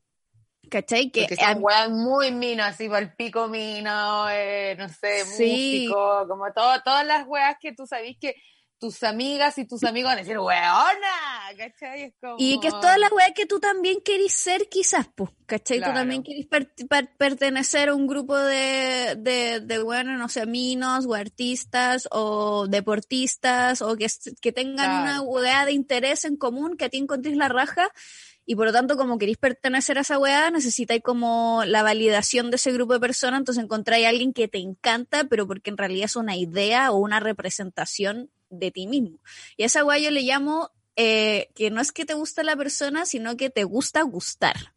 ¿Cachai? 0.68 1.12
Que 1.12 1.36
son 1.36 1.58
weas 1.60 1.92
muy 1.92 2.32
minas, 2.32 2.74
así 2.74 2.86
el 2.86 3.14
pico 3.14 3.48
mino, 3.48 4.28
eh, 4.32 4.76
no 4.80 4.90
sé, 4.90 5.24
músico, 5.24 6.26
como 6.28 6.52
todo, 6.52 6.82
todas 6.82 7.06
las 7.06 7.28
weas 7.28 7.56
que 7.62 7.74
tú 7.74 7.86
sabís 7.86 8.18
que 8.20 8.34
tus 8.80 9.04
amigas 9.04 9.58
y 9.58 9.66
tus 9.66 9.84
amigos 9.84 10.10
van 10.10 10.20
a 10.20 10.22
decir, 10.22 10.40
weona, 10.40 10.96
¿cachai? 11.58 12.16
Y 12.38 12.60
que 12.60 12.70
es 12.70 12.74
toda 12.74 12.98
la 12.98 13.10
wea 13.10 13.34
que 13.34 13.46
tú 13.46 13.60
también 13.60 14.00
querís 14.04 14.34
ser 14.34 14.70
quizás, 14.70 15.08
pues, 15.14 15.30
¿cachai? 15.46 15.80
Tú 15.80 15.94
también 15.94 16.24
querís 16.24 16.48
pertenecer 17.18 17.90
a 17.90 17.96
un 17.96 18.08
grupo 18.08 18.38
de, 18.38 19.16
de, 19.18 19.60
de, 19.60 19.84
bueno, 19.84 20.18
no 20.18 20.30
sé, 20.30 20.46
minos 20.46 21.06
o 21.06 21.14
artistas 21.14 22.08
o 22.12 22.68
deportistas 22.68 23.82
o 23.82 23.96
que, 23.98 24.08
que 24.42 24.52
tengan 24.52 25.02
una 25.02 25.22
wea 25.22 25.66
de 25.66 25.74
interés 25.74 26.26
en 26.26 26.38
común, 26.38 26.78
que 26.78 26.86
a 26.86 26.90
ti 26.90 26.98
encontrís 26.98 27.36
la 27.36 27.50
raja 27.50 27.92
y 28.50 28.56
por 28.56 28.66
lo 28.66 28.72
tanto, 28.74 28.98
como 28.98 29.20
queréis 29.20 29.38
pertenecer 29.38 30.00
a 30.00 30.02
esa 30.02 30.18
weá, 30.18 30.50
necesitáis 30.50 31.04
como 31.04 31.62
la 31.68 31.84
validación 31.84 32.50
de 32.50 32.56
ese 32.56 32.72
grupo 32.72 32.94
de 32.94 33.00
personas, 33.00 33.42
entonces 33.42 33.64
encontráis 33.64 34.08
a 34.08 34.10
alguien 34.10 34.34
que 34.34 34.48
te 34.48 34.58
encanta, 34.58 35.26
pero 35.26 35.46
porque 35.46 35.70
en 35.70 35.78
realidad 35.78 36.06
es 36.06 36.16
una 36.16 36.36
idea 36.36 36.92
o 36.92 36.98
una 36.98 37.20
representación 37.20 38.32
de 38.50 38.72
ti 38.72 38.88
mismo. 38.88 39.20
Y 39.58 39.64
a 39.64 39.66
esa 39.68 39.84
weá 39.84 39.98
yo 40.00 40.12
le 40.12 40.22
llamo 40.22 40.72
eh, 40.96 41.50
que 41.56 41.72
no 41.72 41.82
es 41.82 41.92
que 41.92 42.06
te 42.06 42.14
guste 42.14 42.44
la 42.44 42.56
persona, 42.56 43.06
sino 43.06 43.38
que 43.38 43.50
te 43.50 43.64
gusta 43.64 44.02
gustar. 44.02 44.74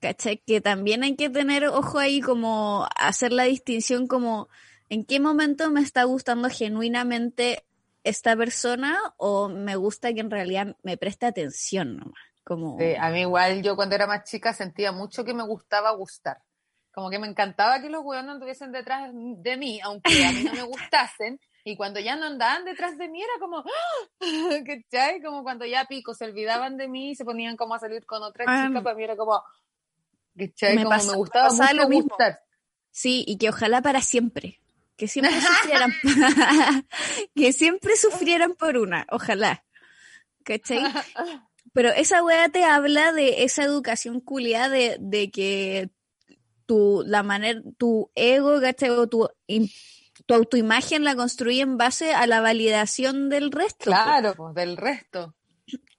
¿Cachai? 0.00 0.42
Que 0.46 0.60
también 0.60 1.02
hay 1.02 1.16
que 1.16 1.30
tener 1.30 1.66
ojo 1.66 1.98
ahí 1.98 2.20
como 2.20 2.86
hacer 2.96 3.32
la 3.32 3.44
distinción 3.44 4.06
como 4.06 4.48
en 4.90 5.04
qué 5.04 5.18
momento 5.18 5.70
me 5.70 5.80
está 5.80 6.04
gustando 6.04 6.50
genuinamente 6.50 7.64
esta 8.04 8.36
persona 8.36 8.98
o 9.16 9.48
me 9.48 9.76
gusta 9.76 10.12
que 10.12 10.20
en 10.20 10.30
realidad 10.30 10.76
me 10.82 10.96
preste 10.96 11.26
atención 11.26 11.96
nomás. 11.96 12.22
Como... 12.44 12.78
a 13.00 13.10
mí 13.10 13.20
igual 13.20 13.62
yo 13.62 13.74
cuando 13.74 13.94
era 13.94 14.06
más 14.06 14.24
chica 14.24 14.52
sentía 14.52 14.92
mucho 14.92 15.24
que 15.24 15.32
me 15.32 15.42
gustaba 15.42 15.90
gustar. 15.92 16.42
Como 16.92 17.10
que 17.10 17.18
me 17.18 17.26
encantaba 17.26 17.80
que 17.80 17.90
los 17.90 18.04
hueones 18.04 18.30
anduviesen 18.30 18.70
detrás 18.70 19.10
de 19.12 19.56
mí, 19.56 19.80
aunque 19.82 20.24
a 20.24 20.30
mí 20.30 20.44
no 20.44 20.52
me 20.52 20.62
gustasen. 20.62 21.40
Y 21.66 21.76
cuando 21.76 21.98
ya 21.98 22.14
no 22.14 22.26
andaban 22.26 22.66
detrás 22.66 22.98
de 22.98 23.08
mí 23.08 23.22
era 23.22 23.32
como, 23.40 23.64
¿cachai? 24.66 25.22
Como 25.22 25.42
cuando 25.42 25.64
ya 25.64 25.86
pico 25.86 26.12
se 26.12 26.26
olvidaban 26.26 26.76
de 26.76 26.88
mí 26.88 27.10
y 27.10 27.14
se 27.14 27.24
ponían 27.24 27.56
como 27.56 27.74
a 27.74 27.78
salir 27.78 28.04
con 28.04 28.22
otra 28.22 28.44
chica, 28.44 28.82
para 28.82 28.94
mí 28.94 29.02
era 29.02 29.16
como, 29.16 29.42
¿cachai? 30.36 30.76
como 30.76 30.90
me 30.90 31.16
gustaba 31.16 31.50
mucho 31.50 31.88
gustar. 31.88 32.40
Sí, 32.90 33.24
y 33.26 33.38
que 33.38 33.48
ojalá 33.48 33.80
para 33.80 34.02
siempre. 34.02 34.60
Que 34.96 35.08
siempre 35.08 35.32
sufrieran, 35.40 35.92
que 37.34 37.52
siempre 37.52 37.96
sufrieran 37.96 38.54
por 38.54 38.76
una, 38.76 39.06
ojalá. 39.10 39.64
¿Cachai? 40.44 40.84
Pero 41.72 41.88
esa 41.88 42.22
weá 42.22 42.50
te 42.50 42.64
habla 42.64 43.12
de 43.12 43.42
esa 43.44 43.64
educación 43.64 44.20
culiada 44.20 44.68
de, 44.68 44.98
de 45.00 45.30
que 45.30 45.90
tu, 46.66 47.02
la 47.06 47.22
manera, 47.22 47.60
tu 47.78 48.10
ego, 48.14 48.60
¿cachai? 48.60 48.90
O 48.90 49.08
tu, 49.08 49.28
tu 50.26 50.34
autoimagen 50.34 51.04
la 51.04 51.14
construye 51.14 51.60
en 51.60 51.76
base 51.76 52.14
a 52.14 52.26
la 52.26 52.40
validación 52.40 53.28
del 53.28 53.50
resto. 53.50 53.84
Claro, 53.84 54.34
pues, 54.34 54.54
del 54.54 54.76
resto. 54.76 55.34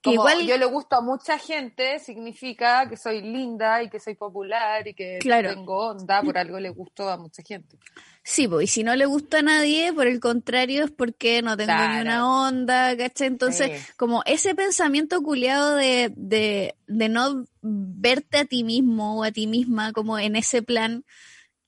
igual 0.04 0.46
yo 0.46 0.56
le 0.56 0.66
gusto 0.66 0.96
a 0.96 1.00
mucha 1.00 1.38
gente, 1.38 1.98
significa 1.98 2.88
que 2.88 2.96
soy 2.96 3.22
linda 3.22 3.82
y 3.82 3.90
que 3.90 4.00
soy 4.00 4.14
popular 4.14 4.86
y 4.86 4.94
que 4.94 5.18
tengo 5.20 5.90
onda, 5.90 6.22
por 6.22 6.38
algo 6.38 6.58
le 6.58 6.70
gusto 6.70 7.08
a 7.08 7.16
mucha 7.16 7.42
gente. 7.42 7.78
Sí, 8.22 8.48
pues, 8.48 8.64
y 8.64 8.66
si 8.66 8.82
no 8.82 8.96
le 8.96 9.06
gusta 9.06 9.38
a 9.38 9.42
nadie, 9.42 9.92
por 9.92 10.08
el 10.08 10.18
contrario, 10.18 10.84
es 10.84 10.90
porque 10.90 11.42
no 11.42 11.56
tengo 11.56 11.72
ni 11.72 12.00
una 12.00 12.48
onda, 12.48 12.96
¿cachai? 12.96 13.28
Entonces, 13.28 13.94
como 13.96 14.22
ese 14.26 14.56
pensamiento 14.56 15.22
culiado 15.22 15.76
de, 15.76 16.12
de, 16.16 16.74
de 16.88 17.08
no 17.08 17.44
verte 17.62 18.38
a 18.38 18.44
ti 18.44 18.64
mismo 18.64 19.20
o 19.20 19.22
a 19.22 19.30
ti 19.30 19.46
misma 19.46 19.92
como 19.92 20.18
en 20.18 20.34
ese 20.34 20.62
plan 20.62 21.04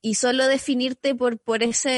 y 0.01 0.15
solo 0.15 0.47
definirte 0.47 1.15
por, 1.15 1.39
por 1.39 1.63
esa 1.63 1.91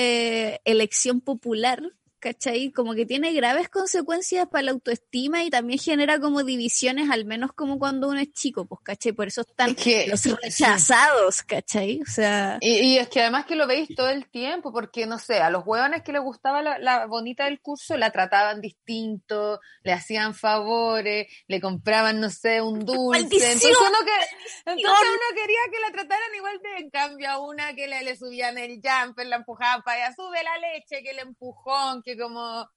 elección 0.65 1.21
popular, 1.21 1.93
¿cachai? 2.21 2.71
Como 2.71 2.95
que 2.95 3.07
tiene 3.07 3.33
graves 3.33 3.69
consecuencias 3.69 4.47
para 4.49 4.63
la 4.63 4.71
autoestima 4.73 5.43
y 5.43 5.51
también 5.51 5.79
genera 5.79 6.21
como 6.21 6.45
divisiones, 6.45 7.11
al 7.11 7.25
menos 7.25 7.53
como 7.53 7.79
cuando 7.79 8.09
uno 8.09 8.21
es 8.21 8.33
chico, 8.33 8.67
pues, 8.67 8.81
¿cachai? 8.85 9.13
Por 9.13 9.27
eso 9.27 9.41
están 9.41 9.75
los 10.07 10.25
rechazados, 10.41 11.43
¿cachai? 11.43 12.01
O 12.03 12.11
sea... 12.11 12.59
Y, 12.61 12.99
es 12.99 13.09
que 13.09 13.23
además 13.23 13.47
que 13.47 13.57
lo 13.57 13.67
veis 13.67 13.89
todo 13.97 14.11
el 14.11 14.29
tiempo, 14.29 14.73
porque, 14.73 15.07
no 15.07 15.19
sé, 15.19 15.41
a 15.41 15.51
los 15.51 15.67
hueones 15.67 16.03
que 16.03 16.13
les 16.13 16.23
gustaba 16.23 16.63
la, 16.63 17.07
bonita 17.07 17.47
del 17.47 17.61
curso 17.61 17.97
la 17.97 18.11
trataban 18.11 18.61
distinto, 18.61 19.61
le 19.83 19.93
hacían 19.93 20.35
favores, 20.35 21.27
le 21.49 21.61
compraban, 21.61 22.21
no 22.21 22.31
sé, 22.31 22.61
un 22.61 22.85
dulce. 22.85 23.21
Entonces 23.21 23.77
uno, 23.81 23.99
que, 24.05 24.71
entonces 24.71 25.09
uno 25.09 25.41
quería 25.41 25.61
que 25.73 25.81
la 25.81 25.93
trataran 25.93 26.35
igual 26.37 26.61
de, 26.63 26.79
en 26.85 26.91
cambio, 26.91 27.31
a 27.31 27.39
una 27.39 27.75
que 27.75 27.89
le, 27.89 28.03
le 28.05 28.17
subían 28.17 28.59
el 28.59 28.81
jumper, 28.83 29.27
la 29.27 29.37
empujaban 29.37 29.83
para 29.83 30.05
allá, 30.05 30.15
sube 30.15 30.43
la 30.43 30.59
leche, 30.59 31.03
que 31.03 31.11
el 31.11 31.21
empujón, 31.21 32.03
que 32.03 32.10
como, 32.19 32.69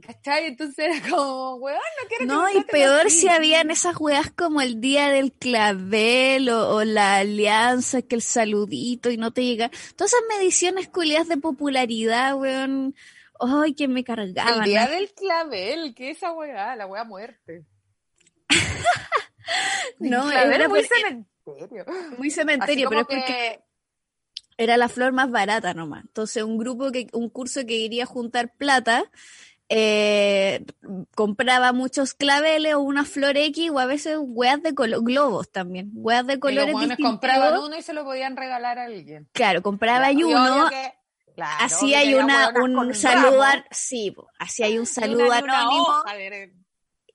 ¿cachai? 0.00 0.46
Entonces 0.46 0.78
era 0.78 1.08
como, 1.10 1.56
weón, 1.56 1.78
no 2.02 2.08
quiero 2.08 2.26
No, 2.26 2.50
y 2.50 2.62
peor 2.64 3.10
si 3.10 3.28
habían 3.28 3.70
esas 3.70 3.96
weas 3.98 4.30
como 4.30 4.60
el 4.60 4.80
día 4.80 5.08
del 5.10 5.32
clavel 5.32 6.48
o, 6.50 6.84
la 6.84 7.16
alianza, 7.18 8.02
que 8.02 8.14
el 8.16 8.22
saludito 8.22 9.10
y 9.10 9.16
no 9.16 9.32
te 9.32 9.44
llega. 9.44 9.70
Todas 9.96 10.12
esas 10.12 10.24
mediciones 10.38 10.88
culiadas 10.88 11.28
de 11.28 11.36
popularidad, 11.36 12.34
weón. 12.36 12.94
Ay, 13.40 13.74
que 13.74 13.86
me 13.86 14.02
cargaban. 14.02 14.58
El 14.58 14.64
día 14.64 14.88
del 14.88 15.12
clavel, 15.14 15.94
¿qué 15.94 16.10
es 16.10 16.16
esa 16.16 16.32
wea? 16.32 16.74
La 16.74 16.86
wea 16.86 17.04
muerte. 17.04 17.64
no, 19.98 20.28
Claro, 20.28 20.50
era 20.52 20.68
muy 20.68 20.80
por- 20.84 20.88
cementerio. 20.96 21.84
muy 22.18 22.30
cementerio, 22.30 22.88
pero 22.88 23.00
es 23.02 23.06
porque 23.06 23.24
que- 23.24 23.60
era 24.58 24.76
la 24.76 24.88
flor 24.88 25.12
más 25.12 25.30
barata 25.30 25.72
nomás. 25.72 26.04
Entonces, 26.04 26.42
un 26.42 26.58
grupo 26.58 26.90
que, 26.92 27.06
un 27.12 27.30
curso 27.30 27.60
que 27.60 27.66
quería 27.78 28.04
juntar 28.04 28.52
plata, 28.54 29.04
eh, 29.70 30.64
compraba 31.14 31.72
muchos 31.72 32.14
claveles 32.14 32.74
o 32.74 32.80
una 32.80 33.04
flor 33.04 33.36
X 33.36 33.70
o 33.70 33.78
a 33.78 33.86
veces 33.86 34.16
weas 34.20 34.62
de 34.62 34.74
color, 34.74 35.02
globos 35.04 35.50
también, 35.50 35.90
weas 35.94 36.26
de 36.26 36.34
y 36.34 36.36
los 36.36 36.40
colores 36.40 36.74
hueones 36.74 36.88
distintivos. 36.96 37.20
compraban 37.20 37.58
uno 37.60 37.76
y 37.78 37.82
se 37.82 37.92
lo 37.92 38.04
podían 38.04 38.36
regalar 38.36 38.78
a 38.78 38.84
alguien. 38.84 39.28
Claro, 39.32 39.62
compraba 39.62 40.10
y 40.12 40.20
Y 40.20 40.24
uno, 40.24 40.68
que- 40.70 40.94
claro, 41.34 41.64
así 41.64 41.94
hay 41.94 42.14
una, 42.14 42.52
un 42.62 42.74
a- 43.42 43.64
sí, 43.70 44.14
así 44.38 44.62
hay 44.62 44.78
un 44.78 44.86
saludo 44.86 45.26
una 45.26 45.36
anónimo. 45.60 45.82
hoja 45.82 46.14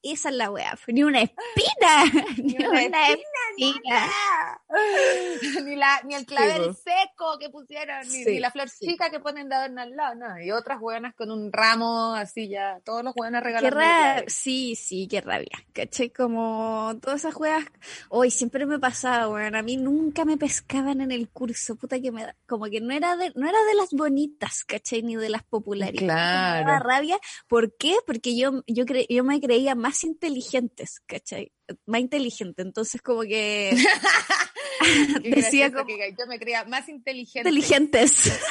Esa 0.04 0.30
es 0.30 0.36
la 0.36 0.52
wea, 0.52 0.78
ni 0.88 1.02
una 1.04 1.22
espina, 1.22 2.04
ni, 2.38 2.44
Ni 2.58 2.66
una, 2.66 2.70
una 2.82 3.08
espina. 3.08 4.60
ni, 5.66 5.76
la, 5.76 6.02
ni 6.04 6.16
el 6.16 6.26
clavel 6.26 6.76
seco 6.76 7.38
que 7.40 7.50
pusieron, 7.50 8.02
ni, 8.10 8.24
Sí, 8.24 8.32
ni 8.32 8.40
la 8.40 8.52
flor 8.52 8.70
chica 8.70 9.10
que 9.10 9.20
ponen 9.20 9.48
de 9.50 9.56
adorno 9.56 9.82
al 9.82 9.96
lado, 9.96 10.16
no. 10.16 10.42
Y 10.42 10.52
otras 10.52 10.80
buenas 10.80 11.14
con 11.16 11.32
un 11.32 11.52
ramo 11.54 12.14
así 12.16 12.50
ya, 12.50 12.80
todos 12.84 13.04
los 13.04 13.14
Qué 13.14 13.40
regalando. 13.40 13.78
rabia, 13.80 14.24
sí, 14.28 14.76
sí, 14.76 15.08
qué 15.10 15.22
rabia, 15.22 15.52
¿cachai? 15.74 16.10
Como 16.10 16.96
todas 17.02 17.22
esas 17.22 17.34
juegas, 17.34 17.64
hoy 18.10 18.30
siempre 18.32 18.66
me 18.66 18.80
pasaba, 18.80 19.30
weón, 19.30 19.56
a 19.56 19.62
mí 19.62 19.78
nunca 19.78 20.26
me 20.26 20.36
pescaban 20.38 21.00
en 21.02 21.12
el 21.12 21.30
curso, 21.30 21.76
puta 21.76 22.00
que 22.02 22.12
me 22.12 22.24
da, 22.24 22.36
como 22.48 22.66
que 22.66 22.82
no 22.82 22.94
era 22.94 23.16
de, 23.16 23.32
no 23.36 23.48
era 23.48 23.58
de 23.64 23.76
las 23.76 23.92
bonitas, 23.92 24.64
¿cachai? 24.66 25.02
Ni 25.04 25.16
de 25.16 25.30
las 25.30 25.44
populares. 25.44 26.02
Me 26.02 26.08
daba 26.08 26.64
Claro. 26.64 26.84
rabia, 26.84 27.18
¿por 27.48 27.76
qué? 27.78 27.96
Porque 28.06 28.36
yo, 28.36 28.64
yo, 28.68 28.86
cre- 28.86 29.06
yo 29.10 29.24
me 29.24 29.40
creía 29.40 29.76
más 29.76 29.93
inteligentes, 30.04 31.02
¿cachai? 31.06 31.52
Más 31.86 32.02
inteligente, 32.02 32.62
entonces 32.62 33.02
como 33.02 33.22
que 33.22 33.72
decía 35.24 35.72
como 35.72 35.86
que 35.86 36.16
yo 36.18 36.26
me 36.28 36.40
creía 36.40 36.66
más 36.66 36.90
inteligente. 36.90 37.50
inteligentes. 37.50 38.42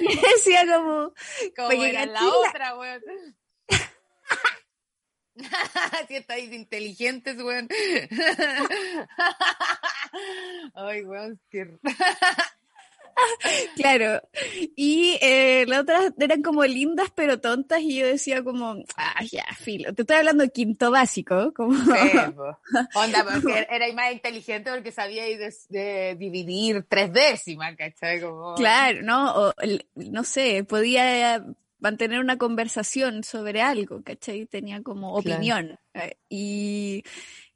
Y 0.00 0.16
decía 0.34 0.66
como, 0.66 1.12
Como 1.56 1.84
era 1.84 2.06
la 2.06 2.26
otra, 2.26 2.76
weón. 2.76 3.02
Si 6.08 6.16
estáis 6.16 6.52
inteligentes, 6.52 7.36
weón. 7.40 7.68
Ay, 10.74 11.02
weón. 11.02 11.40
Claro, 13.76 14.20
y 14.76 15.18
eh, 15.20 15.64
las 15.68 15.80
otras 15.80 16.12
eran 16.18 16.42
como 16.42 16.64
lindas 16.64 17.08
pero 17.14 17.40
tontas 17.40 17.80
y 17.80 17.96
yo 17.98 18.06
decía 18.06 18.42
como, 18.42 18.76
ah, 18.96 19.22
ya, 19.30 19.44
filo, 19.58 19.92
te 19.94 20.02
estoy 20.02 20.16
hablando 20.16 20.44
de 20.44 20.50
quinto 20.50 20.90
básico, 20.90 21.52
como, 21.54 21.74
Sí. 21.76 22.10
Onda, 22.94 23.24
porque 23.24 23.66
era 23.70 23.92
más 23.92 24.12
inteligente 24.12 24.70
porque 24.70 24.90
de, 24.90 25.54
de 25.68 26.16
dividir 26.16 26.84
tres 26.88 27.12
décimas, 27.12 27.76
¿cachai? 27.76 28.20
Como... 28.20 28.54
claro, 28.54 29.02
¿no? 29.02 29.48
O, 29.48 29.54
no 29.94 30.24
sé, 30.24 30.64
podía 30.64 31.44
mantener 31.78 32.18
una 32.18 32.38
conversación 32.38 33.24
sobre 33.24 33.60
algo, 33.60 34.02
¿cachai? 34.02 34.46
Tenía 34.46 34.82
como 34.82 35.14
opinión. 35.14 35.78
eh, 35.92 36.16
Y, 36.30 37.04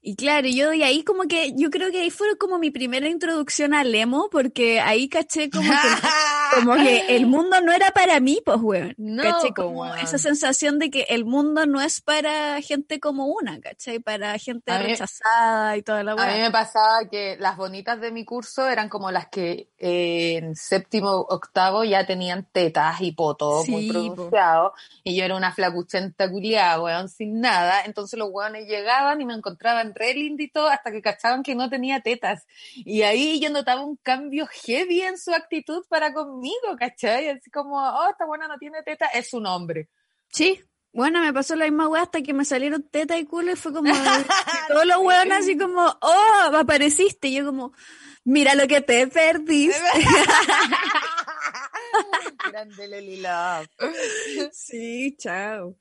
y 0.00 0.16
claro, 0.16 0.48
yo 0.48 0.72
y 0.72 0.82
ahí 0.82 1.02
como 1.02 1.24
que, 1.24 1.52
yo 1.56 1.70
creo 1.70 1.90
que 1.90 2.00
ahí 2.00 2.10
fue 2.10 2.38
como 2.38 2.58
mi 2.58 2.70
primera 2.70 3.08
introducción 3.08 3.74
al 3.74 3.94
emo, 3.94 4.28
porque 4.30 4.80
ahí 4.80 5.08
caché 5.08 5.50
como 5.50 5.68
que 5.68 5.68
como 6.54 6.74
que 6.76 7.16
el 7.16 7.26
mundo 7.26 7.60
no 7.60 7.72
era 7.72 7.90
para 7.90 8.20
mí, 8.20 8.40
pues, 8.44 8.58
weón. 8.60 8.94
No, 8.96 9.22
¿Cachai? 9.22 9.50
po, 9.54 9.64
Como 9.64 9.82
weón. 9.82 9.98
esa 9.98 10.18
sensación 10.18 10.78
de 10.78 10.90
que 10.90 11.06
el 11.08 11.24
mundo 11.24 11.66
no 11.66 11.80
es 11.80 12.00
para 12.00 12.60
gente 12.62 13.00
como 13.00 13.26
una, 13.26 13.60
¿cachai? 13.60 13.98
Para 13.98 14.36
gente 14.38 14.72
A 14.72 14.78
mí- 14.78 14.84
rechazada 14.86 15.76
y 15.76 15.82
toda 15.82 16.02
la 16.02 16.12
A 16.12 16.26
mí 16.34 16.40
me 16.40 16.50
pasaba 16.50 17.08
que 17.10 17.36
las 17.38 17.56
bonitas 17.56 18.00
de 18.00 18.10
mi 18.12 18.24
curso 18.24 18.68
eran 18.68 18.88
como 18.88 19.10
las 19.10 19.28
que 19.28 19.68
eh, 19.78 20.36
en 20.38 20.54
séptimo, 20.56 21.10
octavo 21.28 21.84
ya 21.84 22.06
tenían 22.06 22.46
tetas 22.52 23.00
y 23.00 23.12
poto 23.12 23.64
muy 23.68 23.82
Sí, 23.82 23.88
po. 23.88 23.92
pronunciado. 24.14 24.72
Y 25.04 25.16
yo 25.16 25.24
era 25.24 25.36
una 25.36 25.52
flacuchenta 25.52 26.30
culiada, 26.30 26.80
weón, 26.82 27.08
sin 27.08 27.40
nada. 27.40 27.82
Entonces 27.84 28.18
los 28.18 28.28
weones 28.30 28.66
llegaban 28.66 29.20
y 29.20 29.24
me 29.24 29.34
encontraban 29.34 29.94
re 29.94 30.14
lindito 30.14 30.66
hasta 30.68 30.90
que 30.90 31.02
cachaban 31.02 31.42
que 31.42 31.54
no 31.54 31.68
tenía 31.70 32.00
tetas. 32.00 32.46
Y 32.74 33.02
ahí 33.02 33.38
yo 33.40 33.50
notaba 33.50 33.82
un 33.82 33.96
cambio 33.96 34.46
heavy 34.64 35.02
en 35.02 35.18
su 35.18 35.32
actitud 35.32 35.84
para 35.88 36.12
conmigo, 36.12 36.37
¿cachai? 36.78 37.28
Así 37.28 37.50
como, 37.50 37.76
oh, 37.76 38.08
esta 38.10 38.26
buena 38.26 38.48
no 38.48 38.58
tiene 38.58 38.82
tetas, 38.82 39.10
es 39.14 39.32
un 39.34 39.46
hombre. 39.46 39.88
Sí. 40.30 40.62
Bueno, 40.92 41.20
me 41.20 41.32
pasó 41.32 41.54
la 41.54 41.66
misma 41.66 41.88
weá 41.88 42.02
hasta 42.02 42.22
que 42.22 42.32
me 42.32 42.44
salieron 42.44 42.82
teta 42.82 43.18
y 43.18 43.24
culo 43.24 43.52
y 43.52 43.56
fue 43.56 43.72
como 43.72 43.92
todos 44.68 44.86
los 44.86 44.98
weones 44.98 45.38
así 45.38 45.56
como, 45.56 45.82
oh, 45.82 46.50
apareciste. 46.54 47.28
Y 47.28 47.36
yo 47.36 47.46
como, 47.46 47.72
mira 48.24 48.54
lo 48.54 48.66
que 48.66 48.80
te 48.80 49.06
perdiste. 49.06 49.78
Grande 52.50 52.88
Lely 52.88 53.20
Love. 53.20 53.68
Sí, 54.52 55.14
chao. 55.18 55.76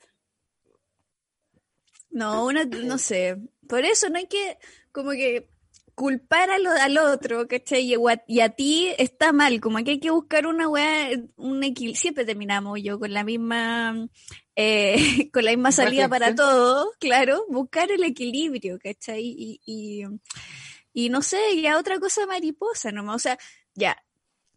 No, 2.09 2.45
una, 2.45 2.65
no 2.65 2.97
sé. 2.97 3.37
Por 3.67 3.85
eso 3.85 4.09
no 4.09 4.17
hay 4.17 4.27
que, 4.27 4.57
como 4.91 5.11
que, 5.11 5.49
culpar 5.97 6.51
a 6.51 6.59
lo- 6.59 6.69
al 6.71 6.95
otro, 6.99 7.47
¿cachai? 7.47 7.81
Y, 7.91 7.95
a- 7.95 8.23
y 8.27 8.41
a 8.41 8.49
ti 8.49 8.93
está 8.99 9.33
mal, 9.33 9.59
como 9.59 9.83
que 9.83 9.91
hay 9.91 9.99
que 9.99 10.11
buscar 10.11 10.45
una 10.45 10.69
weá, 10.69 11.09
un 11.37 11.63
equilibrio. 11.63 11.99
Siempre 11.99 12.23
terminamos 12.23 12.79
yo 12.83 12.99
con 12.99 13.11
la 13.13 13.23
misma, 13.23 14.07
eh, 14.55 14.93
con 15.33 15.43
la 15.43 15.49
misma 15.51 15.71
salida 15.71 16.07
para 16.07 16.27
Reflexión. 16.27 16.35
todo, 16.55 16.91
claro, 16.99 17.45
buscar 17.49 17.89
el 17.91 18.03
equilibrio, 18.03 18.77
¿cachai? 18.77 19.23
Y, 19.25 19.59
y, 19.65 20.03
y 20.93 21.09
no 21.09 21.23
sé, 21.23 21.39
ya 21.59 21.79
otra 21.79 21.99
cosa 21.99 22.27
mariposa 22.27 22.91
nomás, 22.91 23.15
o 23.15 23.19
sea, 23.19 23.39
ya, 23.73 23.97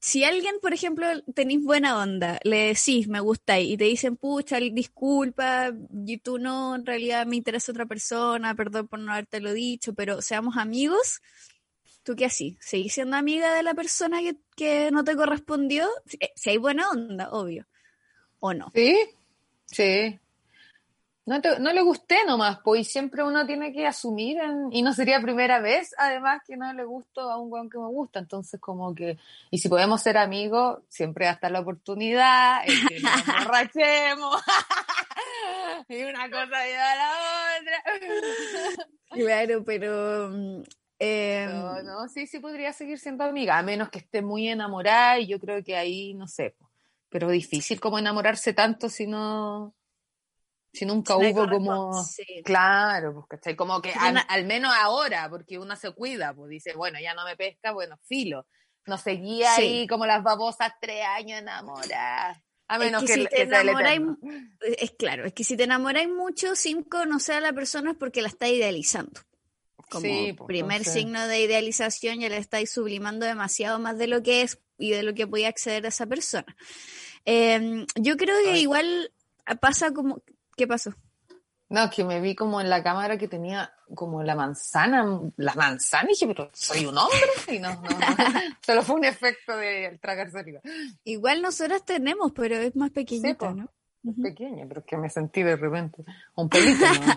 si 0.00 0.24
alguien, 0.24 0.56
por 0.62 0.72
ejemplo, 0.72 1.06
tenéis 1.34 1.62
buena 1.62 1.98
onda, 1.98 2.40
le 2.42 2.68
decís, 2.68 3.06
me 3.06 3.20
gusta, 3.20 3.60
y 3.60 3.76
te 3.76 3.84
dicen, 3.84 4.16
pucha, 4.16 4.58
disculpa, 4.58 5.72
y 6.06 6.16
tú 6.18 6.38
no, 6.38 6.74
en 6.74 6.86
realidad 6.86 7.26
me 7.26 7.36
interesa 7.36 7.70
otra 7.70 7.84
persona, 7.84 8.54
perdón 8.54 8.88
por 8.88 8.98
no 8.98 9.12
haberte 9.12 9.40
lo 9.40 9.52
dicho, 9.52 9.92
pero 9.92 10.22
seamos 10.22 10.56
amigos, 10.56 11.20
¿tú 12.02 12.16
qué 12.16 12.24
así? 12.24 12.56
¿Seguís 12.60 12.94
siendo 12.94 13.18
amiga 13.18 13.54
de 13.54 13.62
la 13.62 13.74
persona 13.74 14.20
que, 14.20 14.36
que 14.56 14.90
no 14.90 15.04
te 15.04 15.14
correspondió? 15.14 15.86
Si, 16.06 16.16
eh, 16.18 16.32
si 16.34 16.48
hay 16.48 16.56
buena 16.56 16.88
onda, 16.88 17.30
obvio. 17.30 17.66
¿O 18.38 18.54
no? 18.54 18.72
¿Sí? 18.74 18.96
Sí. 19.66 20.18
No, 21.26 21.40
te- 21.40 21.60
no 21.60 21.72
le 21.72 21.82
gusté 21.82 22.24
nomás, 22.26 22.58
pues 22.64 22.80
y 22.80 22.84
siempre 22.84 23.22
uno 23.22 23.46
tiene 23.46 23.72
que 23.72 23.86
asumir, 23.86 24.38
en- 24.38 24.72
y 24.72 24.82
no 24.82 24.92
sería 24.92 25.20
primera 25.20 25.60
vez, 25.60 25.94
además, 25.98 26.40
que 26.46 26.56
no 26.56 26.72
le 26.72 26.82
gusto 26.84 27.20
a 27.30 27.36
un 27.38 27.52
weón 27.52 27.68
que 27.70 27.78
me 27.78 27.86
gusta, 27.86 28.18
entonces 28.18 28.58
como 28.60 28.94
que, 28.94 29.18
y 29.50 29.58
si 29.58 29.68
podemos 29.68 30.00
ser 30.02 30.16
amigos, 30.16 30.80
siempre 30.88 31.26
va 31.26 31.32
a 31.32 31.34
estar 31.34 31.50
la 31.52 31.60
oportunidad, 31.60 32.62
en 32.66 32.88
que 32.88 33.00
nos 33.00 33.12
emborrachemos, 33.28 34.42
y 35.88 36.02
una 36.04 36.30
cosa 36.30 36.64
lleva 36.66 36.90
a 36.92 36.96
la 36.96 37.12
otra. 37.60 38.86
Claro, 39.10 39.64
pero... 39.64 40.30
mm, 40.30 40.62
eh, 41.00 41.46
No, 41.48 41.82
no, 41.82 42.08
sí, 42.08 42.26
sí 42.28 42.38
podría 42.38 42.72
seguir 42.72 42.98
siendo 42.98 43.24
amiga, 43.24 43.58
a 43.58 43.62
menos 43.62 43.88
que 43.90 43.98
esté 43.98 44.22
muy 44.22 44.48
enamorada, 44.48 45.18
y 45.18 45.26
yo 45.26 45.38
creo 45.40 45.62
que 45.64 45.76
ahí, 45.76 46.14
no 46.14 46.26
sé, 46.28 46.54
pero 47.08 47.28
difícil 47.28 47.80
como 47.80 47.98
enamorarse 47.98 48.52
tanto 48.52 48.88
si 48.88 49.06
no, 49.08 49.74
si 50.72 50.86
nunca 50.86 51.14
si 51.18 51.26
hubo 51.32 51.48
como... 51.48 52.04
sí. 52.04 52.24
Claro, 52.44 53.14
pues, 53.14 53.26
¿cachai? 53.28 53.56
Como 53.56 53.80
que 53.82 53.92
al, 53.92 54.12
una- 54.12 54.20
al 54.22 54.44
menos 54.46 54.72
ahora, 54.76 55.28
porque 55.28 55.58
uno 55.58 55.74
se 55.76 55.90
cuida, 55.92 56.32
pues 56.34 56.50
dice, 56.50 56.74
bueno, 56.74 56.98
ya 57.00 57.14
no 57.14 57.24
me 57.24 57.36
pesca, 57.36 57.72
bueno, 57.72 57.98
filo. 58.04 58.46
No 58.86 58.96
seguía 58.98 59.54
Sí. 59.56 59.62
ahí 59.62 59.86
como 59.86 60.06
las 60.06 60.22
babosas 60.22 60.72
tres 60.80 61.04
años 61.04 61.40
enamoradas. 61.40 62.38
A 62.68 62.74
Es 62.76 62.80
menos 62.80 63.02
que 63.02 63.06
que, 63.08 63.14
si 63.14 63.20
que 63.22 63.28
te 63.28 63.42
enamoráis, 63.42 64.00
es 64.78 64.90
claro, 64.92 65.24
es 65.24 65.32
que 65.32 65.42
si 65.44 65.56
te 65.56 65.64
enamoráis 65.64 66.08
mucho 66.08 66.54
sin 66.54 66.84
conocer 66.84 67.34
a 67.36 67.40
la 67.40 67.52
persona 67.52 67.90
es 67.90 67.96
porque 67.96 68.22
la 68.22 68.28
estás 68.28 68.50
idealizando. 68.50 69.20
Como 69.90 70.02
Sí, 70.06 70.32
pues, 70.34 70.46
primer 70.46 70.84
signo 70.84 71.26
de 71.26 71.40
idealización 71.40 72.20
ya 72.20 72.28
la 72.28 72.36
estáis 72.36 72.70
sublimando 72.70 73.26
demasiado 73.26 73.80
más 73.80 73.98
de 73.98 74.06
lo 74.06 74.22
que 74.22 74.42
es 74.42 74.60
y 74.78 74.92
de 74.92 75.02
lo 75.02 75.14
que 75.14 75.26
podía 75.26 75.48
acceder 75.48 75.84
a 75.84 75.88
esa 75.88 76.06
persona. 76.06 76.56
Eh, 77.24 77.84
yo 77.96 78.16
creo 78.16 78.36
que 78.44 78.52
Ay. 78.52 78.60
igual 78.60 79.12
pasa 79.60 79.92
como... 79.92 80.22
¿Qué 80.60 80.66
pasó? 80.66 80.92
No, 81.70 81.88
que 81.88 82.04
me 82.04 82.20
vi 82.20 82.34
como 82.34 82.60
en 82.60 82.68
la 82.68 82.82
cámara 82.82 83.16
que 83.16 83.28
tenía 83.28 83.72
como 83.94 84.22
la 84.22 84.34
manzana, 84.34 85.22
la 85.38 85.54
manzana, 85.54 86.10
y 86.10 86.12
dije, 86.12 86.26
pero 86.26 86.50
soy 86.52 86.84
un 86.84 86.98
hombre. 86.98 87.18
Y 87.48 87.58
no, 87.58 87.72
no, 87.76 87.80
no. 87.80 87.88
Solo 88.60 88.82
fue 88.82 88.96
un 88.96 89.06
efecto 89.06 89.56
de 89.56 89.98
tragar 90.02 90.30
saliva. 90.30 90.60
Igual 91.04 91.40
nosotras 91.40 91.82
tenemos, 91.86 92.32
pero 92.32 92.56
es 92.56 92.76
más 92.76 92.90
pequeñita. 92.90 93.54
¿no? 93.54 93.70
Ujú. 94.02 94.20
Pequeña, 94.20 94.66
pero 94.68 94.80
es 94.80 94.86
que 94.86 94.98
me 94.98 95.08
sentí 95.08 95.42
de 95.42 95.56
repente 95.56 96.04
un 96.34 96.50
pelito. 96.50 96.84
¿no? 96.84 97.16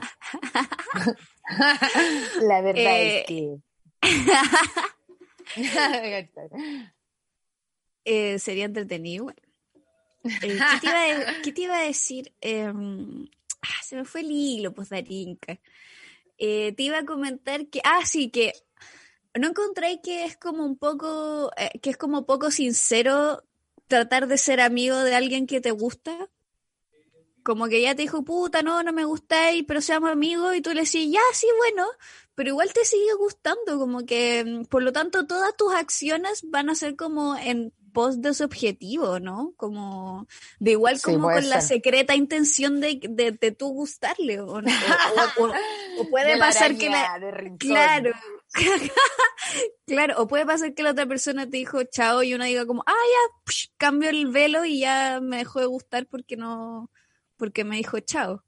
la 2.47 2.61
verdad 2.61 2.93
Eh, 2.93 3.19
es 3.19 3.25
que... 3.25 3.57
Eh, 8.05 8.37
sería 8.39 8.65
entretenido 8.65 9.23
igual. 9.23 9.35
Eh, 10.23 10.57
¿qué, 10.57 10.79
te 10.79 10.87
iba 10.87 11.03
a, 11.03 11.41
qué 11.43 11.51
te 11.51 11.61
iba 11.61 11.77
a 11.77 11.83
decir? 11.83 12.33
Em, 12.41 13.27
ah, 13.61 13.83
se 13.83 13.95
me 13.95 14.05
fue 14.05 14.21
el 14.21 14.31
hilo, 14.31 14.73
pues, 14.73 14.89
Darinka. 14.89 15.59
eh, 16.37 16.73
te 16.73 16.83
iba 16.83 16.99
a 16.99 17.05
comentar 17.05 17.67
que, 17.67 17.81
ah, 17.83 18.05
sí, 18.05 18.29
que 18.29 18.53
¿no 19.35 19.47
encontráis 19.47 19.99
que 20.03 20.25
es 20.25 20.37
como 20.37 20.65
un 20.65 20.77
poco, 20.77 21.51
eh, 21.57 21.79
que 21.81 21.89
es 21.89 21.97
como 21.97 22.25
poco 22.25 22.51
sincero 22.51 23.43
tratar 23.87 24.27
de 24.27 24.37
ser 24.37 24.61
amigo 24.61 24.97
de 24.97 25.15
alguien 25.15 25.47
que 25.47 25.61
te 25.61 25.71
gusta? 25.71 26.29
Como 27.43 27.67
que 27.67 27.81
ya 27.81 27.93
te 27.93 28.03
dijo, 28.03 28.23
puta, 28.23 28.61
no, 28.61 28.83
no 28.83 28.93
me 28.93 29.03
gustáis, 29.03 29.65
pero 29.67 29.81
seamos 29.81 30.11
amigos, 30.11 30.55
y 30.55 30.61
tú 30.61 30.73
le 30.73 30.83
decís, 30.83 31.11
ya, 31.11 31.21
sí, 31.33 31.47
bueno, 31.57 31.85
pero 32.35 32.49
igual 32.49 32.71
te 32.71 32.85
sigue 32.85 33.13
gustando, 33.15 33.77
como 33.77 34.05
que, 34.05 34.45
mm, 34.45 34.65
por 34.65 34.81
lo 34.81 34.93
tanto, 34.93 35.27
todas 35.27 35.55
tus 35.57 35.73
acciones 35.73 36.41
van 36.49 36.69
a 36.69 36.75
ser 36.75 36.95
como 36.95 37.35
en 37.35 37.73
pos 37.93 38.21
de 38.21 38.33
su 38.33 38.43
objetivo, 38.43 39.19
¿no? 39.19 39.53
Como, 39.55 40.27
de 40.59 40.71
igual 40.71 40.97
Sí, 40.97 41.03
como 41.03 41.27
con 41.29 41.49
la 41.49 41.61
secreta 41.61 42.15
intención 42.15 42.79
de, 42.81 42.99
de, 43.07 43.31
de 43.31 43.51
tú 43.51 43.69
gustarle, 43.69 44.41
o, 44.41 44.61
no, 44.61 44.71
o- 44.71 45.43
o- 45.43 45.45
o- 45.47 45.53
o 46.01 46.09
puede 46.09 46.31
De 46.31 46.35
la 46.37 46.45
pasar 46.47 46.75
que 46.77 46.89
la. 46.89 47.03
Claro. 47.59 48.11
claro, 49.87 50.21
o 50.21 50.27
puede 50.27 50.45
pasar 50.45 50.73
que 50.73 50.83
la 50.83 50.91
otra 50.91 51.05
persona 51.05 51.45
te 51.49 51.57
dijo 51.57 51.83
chao 51.83 52.23
y 52.23 52.33
uno 52.33 52.45
diga 52.45 52.65
como, 52.65 52.83
ah, 52.85 52.91
ya, 52.91 53.41
psh, 53.45 53.69
cambio 53.77 54.09
el 54.09 54.27
velo 54.27 54.65
y 54.65 54.79
ya 54.79 55.19
me 55.21 55.37
dejó 55.37 55.59
de 55.59 55.65
gustar 55.65 56.07
porque 56.07 56.35
no, 56.37 56.89
porque 57.37 57.63
me 57.63 57.77
dijo 57.77 57.99
chao. 57.99 58.43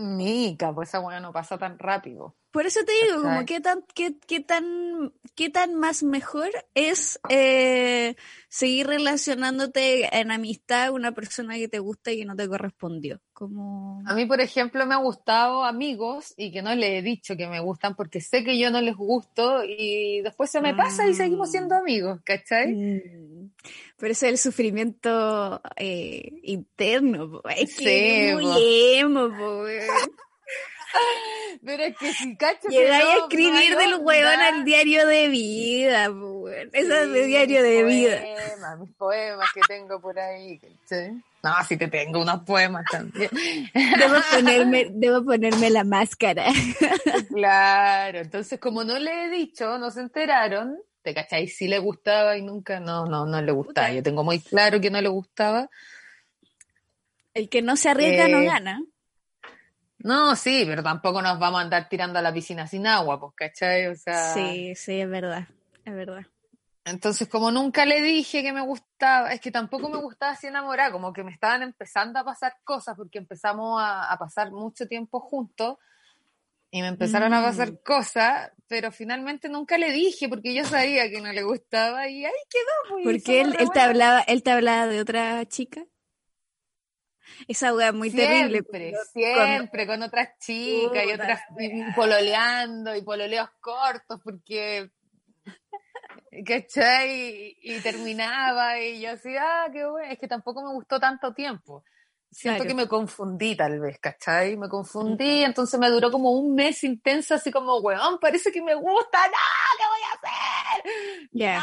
Mica, 0.00 0.74
pues 0.74 0.88
esa 0.88 1.00
weá 1.00 1.20
no 1.20 1.32
pasa 1.32 1.58
tan 1.58 1.78
rápido. 1.78 2.34
Por 2.50 2.66
eso 2.66 2.80
te 2.84 2.92
digo, 3.04 3.22
como 3.22 3.44
qué 3.44 3.60
tan, 3.60 3.84
qué, 3.94 4.16
qué 4.26 4.40
tan, 4.40 5.12
qué 5.36 5.50
tan 5.50 5.76
más 5.76 6.02
mejor 6.02 6.50
es 6.74 7.20
eh, 7.28 8.16
seguir 8.48 8.88
relacionándote 8.88 10.18
en 10.18 10.32
amistad 10.32 10.88
con 10.88 10.96
una 10.96 11.12
persona 11.12 11.54
que 11.54 11.68
te 11.68 11.78
gusta 11.78 12.10
y 12.10 12.18
que 12.18 12.24
no 12.24 12.34
te 12.34 12.48
correspondió. 12.48 13.20
Como 13.32 14.02
A 14.04 14.14
mí, 14.14 14.26
por 14.26 14.40
ejemplo, 14.40 14.84
me 14.84 14.94
ha 14.94 14.98
gustado 14.98 15.64
amigos 15.64 16.34
y 16.36 16.50
que 16.50 16.60
no 16.60 16.74
le 16.74 16.98
he 16.98 17.02
dicho 17.02 17.36
que 17.36 17.46
me 17.46 17.60
gustan 17.60 17.94
porque 17.94 18.20
sé 18.20 18.42
que 18.42 18.58
yo 18.58 18.72
no 18.72 18.80
les 18.80 18.96
gusto 18.96 19.62
y 19.64 20.20
después 20.22 20.50
se 20.50 20.60
me 20.60 20.74
pasa 20.74 21.06
y 21.06 21.14
seguimos 21.14 21.52
siendo 21.52 21.76
amigos, 21.76 22.20
¿cachai? 22.24 22.74
Mm. 22.74 23.29
Pero 23.96 24.12
ese 24.12 24.26
es 24.26 24.32
el 24.32 24.38
sufrimiento 24.38 25.60
eh, 25.76 26.32
interno, 26.42 27.42
es 27.56 27.76
que 27.76 28.30
Sí, 28.30 28.34
muy 28.34 28.94
emo. 28.94 29.30
Pero 31.64 31.82
es 31.84 31.96
que 31.96 32.12
si 32.12 32.36
cacho 32.36 32.68
Llegáis 32.68 33.04
no, 33.04 33.10
a 33.10 33.16
escribir 33.16 33.76
del 33.76 33.96
weón 34.00 34.40
al 34.40 34.64
diario 34.64 35.06
de 35.06 35.28
vida, 35.28 36.10
weón. 36.10 36.70
Esa 36.72 37.02
es 37.02 37.12
de 37.12 37.26
diario 37.26 37.62
de 37.62 37.84
vida. 37.84 38.22
Mis 38.78 38.92
poemas 38.94 39.48
que 39.52 39.60
tengo 39.68 40.00
por 40.00 40.18
ahí. 40.18 40.60
No, 41.42 41.52
si 41.66 41.76
te 41.76 41.88
tengo 41.88 42.20
unos 42.20 42.42
poemas 42.42 42.84
también. 42.90 43.30
Debo 43.72 44.16
ponerme, 44.32 44.88
debo 44.90 45.24
ponerme 45.24 45.70
la 45.70 45.84
máscara. 45.84 46.46
Claro, 47.28 48.18
entonces 48.18 48.58
como 48.58 48.84
no 48.84 48.98
le 48.98 49.24
he 49.24 49.30
dicho, 49.30 49.78
no 49.78 49.90
se 49.90 50.00
enteraron, 50.00 50.78
¿te 51.02 51.14
cachai? 51.14 51.48
Si 51.48 51.68
le 51.68 51.78
gustaba 51.78 52.36
y 52.36 52.42
nunca, 52.42 52.80
no, 52.80 53.06
no, 53.06 53.26
no 53.26 53.40
le 53.42 53.52
gustaba. 53.52 53.88
Puta. 53.88 53.96
Yo 53.96 54.02
tengo 54.02 54.22
muy 54.24 54.40
claro 54.40 54.80
que 54.80 54.90
no 54.90 55.00
le 55.00 55.08
gustaba. 55.08 55.68
El 57.34 57.48
que 57.48 57.62
no 57.62 57.76
se 57.76 57.88
arriesga 57.88 58.28
no 58.28 58.38
Eh, 58.40 58.44
gana. 58.46 58.82
No, 59.98 60.34
sí, 60.34 60.64
pero 60.66 60.82
tampoco 60.82 61.20
nos 61.20 61.38
vamos 61.38 61.60
a 61.60 61.64
andar 61.64 61.88
tirando 61.88 62.18
a 62.18 62.22
la 62.22 62.32
piscina 62.32 62.66
sin 62.66 62.86
agua, 62.86 63.20
pues, 63.20 63.32
¿cachai? 63.36 63.86
O 63.88 63.94
sea, 63.94 64.34
Sí, 64.34 64.74
sí, 64.74 65.00
es 65.00 65.08
verdad, 65.10 65.46
es 65.84 65.94
verdad. 65.94 66.22
entonces 66.86 67.28
como 67.28 67.50
nunca 67.50 67.84
le 67.84 68.00
dije 68.00 68.42
que 68.42 68.52
me 68.54 68.62
gustaba, 68.62 69.30
es 69.32 69.40
que 69.40 69.50
tampoco 69.50 69.90
me 69.90 69.98
gustaba 69.98 70.32
así 70.32 70.46
enamorada, 70.46 70.90
como 70.90 71.12
que 71.12 71.22
me 71.22 71.30
estaban 71.32 71.62
empezando 71.62 72.18
a 72.18 72.24
pasar 72.24 72.54
cosas 72.64 72.96
porque 72.96 73.18
empezamos 73.18 73.80
a, 73.80 74.10
a 74.10 74.18
pasar 74.18 74.50
mucho 74.50 74.86
tiempo 74.86 75.20
juntos 75.20 75.76
y 76.70 76.82
me 76.82 76.88
empezaron 76.88 77.34
a 77.34 77.40
Mm. 77.40 77.44
pasar 77.44 77.82
cosas, 77.82 78.52
pero 78.68 78.92
finalmente 78.92 79.48
nunca 79.48 79.76
le 79.78 79.92
dije 79.92 80.28
porque 80.28 80.54
yo 80.54 80.64
sabía 80.64 81.10
que 81.10 81.20
no 81.20 81.32
le 81.32 81.42
gustaba 81.42 82.08
y 82.08 82.24
ahí 82.24 82.32
quedó. 82.48 83.02
pues, 83.02 83.22
Porque 83.24 83.40
él, 83.40 83.56
él 83.58 83.70
te 83.72 83.80
hablaba, 83.80 84.20
él 84.20 84.42
te 84.42 84.50
hablaba 84.50 84.86
de 84.86 85.00
otra 85.00 85.44
chica. 85.46 85.84
Esa 87.48 87.72
es 87.88 87.94
muy 87.94 88.10
terrible. 88.10 88.62
Siempre, 88.62 88.94
siempre, 89.12 89.86
con 89.86 90.02
otras 90.02 90.30
chicas 90.38 91.06
y 91.06 91.12
otras 91.12 91.40
y 91.58 91.92
pololeando 91.94 92.94
y 92.94 93.02
pololeos 93.02 93.48
cortos 93.60 94.20
porque 94.22 94.90
¿cachai? 96.46 97.56
Y, 97.62 97.74
y 97.74 97.80
terminaba 97.80 98.80
y 98.80 99.00
yo 99.00 99.12
así, 99.12 99.34
ah, 99.38 99.68
qué 99.72 99.84
bueno, 99.86 100.12
es 100.12 100.18
que 100.18 100.28
tampoco 100.28 100.62
me 100.62 100.72
gustó 100.72 100.98
tanto 101.00 101.34
tiempo. 101.34 101.84
Siento 102.32 102.62
Claro. 102.62 102.68
que 102.68 102.82
me 102.82 102.88
confundí 102.88 103.56
tal 103.56 103.80
vez, 103.80 103.98
¿cachai? 103.98 104.56
Me 104.56 104.68
confundí, 104.68 105.42
entonces 105.42 105.80
me 105.80 105.90
duró 105.90 106.10
como 106.12 106.30
un 106.30 106.54
mes 106.54 106.84
intenso, 106.84 107.34
así 107.34 107.50
como, 107.50 107.78
weón, 107.78 108.18
parece 108.20 108.52
que 108.52 108.62
me 108.62 108.74
gusta, 108.74 109.18
no, 109.26 109.32
¿qué 109.78 109.84
voy 109.88 110.00
a 110.06 111.58
hacer? 111.58 111.62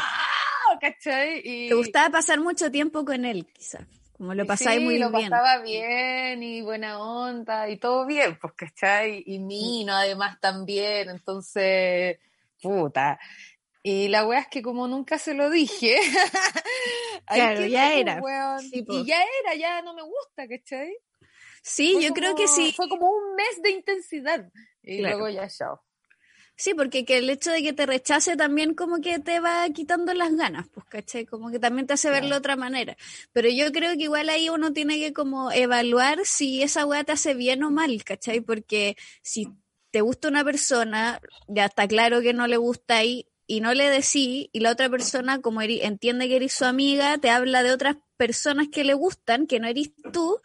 No, 0.72 0.78
¿cachai? 0.80 1.40
Y, 1.42 1.68
Te 1.70 1.74
gustaba 1.74 2.10
pasar 2.10 2.40
mucho 2.40 2.70
tiempo 2.70 3.04
con 3.04 3.24
él, 3.24 3.46
quizás. 3.52 3.82
Como 4.18 4.34
lo 4.34 4.44
pasáis 4.46 4.80
sí, 4.80 4.84
muy 4.84 4.98
lo 4.98 5.10
bien. 5.10 5.30
pasaba 5.30 5.58
bien 5.62 6.42
y 6.42 6.60
buena 6.60 6.98
onda 6.98 7.68
y 7.70 7.76
todo 7.78 8.04
bien, 8.04 8.36
pues, 8.40 8.52
¿cachai? 8.54 9.22
Y 9.26 9.38
Mino 9.38 9.94
además 9.94 10.38
también, 10.40 11.08
entonces, 11.08 12.18
puta. 12.60 13.18
Y 13.90 14.08
la 14.08 14.26
wea 14.26 14.40
es 14.40 14.48
que 14.48 14.60
como 14.60 14.86
nunca 14.86 15.16
se 15.18 15.32
lo 15.32 15.48
dije, 15.48 15.96
Claro, 17.26 17.64
ya 17.64 17.94
era. 17.94 18.20
Sí, 18.60 18.84
y 18.86 19.06
ya 19.06 19.16
era, 19.42 19.54
ya 19.54 19.80
no 19.80 19.94
me 19.94 20.02
gusta, 20.02 20.46
¿cachai? 20.46 20.94
Sí, 21.62 21.94
Fue 21.94 22.02
yo 22.04 22.12
creo 22.12 22.34
que 22.34 22.48
sí. 22.48 22.74
Fue 22.76 22.86
como 22.90 23.08
un 23.10 23.34
mes 23.34 23.62
de 23.62 23.70
intensidad 23.70 24.46
y 24.82 24.98
Claro. 24.98 25.18
luego 25.20 25.34
ya 25.34 25.48
chao. 25.48 25.82
Sí, 26.54 26.74
porque 26.74 27.06
que 27.06 27.16
el 27.16 27.30
hecho 27.30 27.50
de 27.50 27.62
que 27.62 27.72
te 27.72 27.86
rechace 27.86 28.36
también 28.36 28.74
como 28.74 29.00
que 29.00 29.20
te 29.20 29.40
va 29.40 29.66
quitando 29.70 30.12
las 30.12 30.34
ganas, 30.36 30.68
pues, 30.68 30.84
¿cachai? 30.86 31.24
Como 31.24 31.50
que 31.50 31.58
también 31.58 31.86
te 31.86 31.94
hace 31.94 32.10
verlo 32.10 32.30
de 32.30 32.38
otra 32.38 32.56
manera. 32.56 32.94
Pero 33.32 33.48
yo 33.48 33.72
creo 33.72 33.92
que 33.92 34.02
igual 34.02 34.28
ahí 34.28 34.50
uno 34.50 34.74
tiene 34.74 34.98
que 34.98 35.14
como 35.14 35.50
evaluar 35.50 36.26
si 36.26 36.62
esa 36.62 36.84
weá 36.84 37.04
te 37.04 37.12
hace 37.12 37.32
bien 37.32 37.62
o 37.62 37.70
mal, 37.70 38.04
¿cachai? 38.04 38.42
Porque 38.42 38.96
si 39.22 39.48
te 39.92 40.02
gusta 40.02 40.28
una 40.28 40.44
persona, 40.44 41.20
ya 41.46 41.64
está 41.64 41.88
claro 41.88 42.20
que 42.20 42.34
no 42.34 42.46
le 42.46 42.58
gusta 42.58 42.98
ahí 42.98 43.26
y 43.48 43.60
no 43.60 43.74
le 43.74 43.90
decís, 43.90 44.48
y 44.52 44.60
la 44.60 44.70
otra 44.70 44.88
persona, 44.88 45.40
como 45.40 45.60
eri- 45.62 45.80
entiende 45.82 46.28
que 46.28 46.36
eres 46.36 46.52
su 46.52 46.64
amiga, 46.66 47.18
te 47.18 47.30
habla 47.30 47.64
de 47.64 47.72
otras 47.72 47.96
personas 48.16 48.68
que 48.68 48.84
le 48.84 48.94
gustan, 48.94 49.46
que 49.48 49.58
no 49.58 49.66
eres 49.66 49.90
tú, 50.12 50.40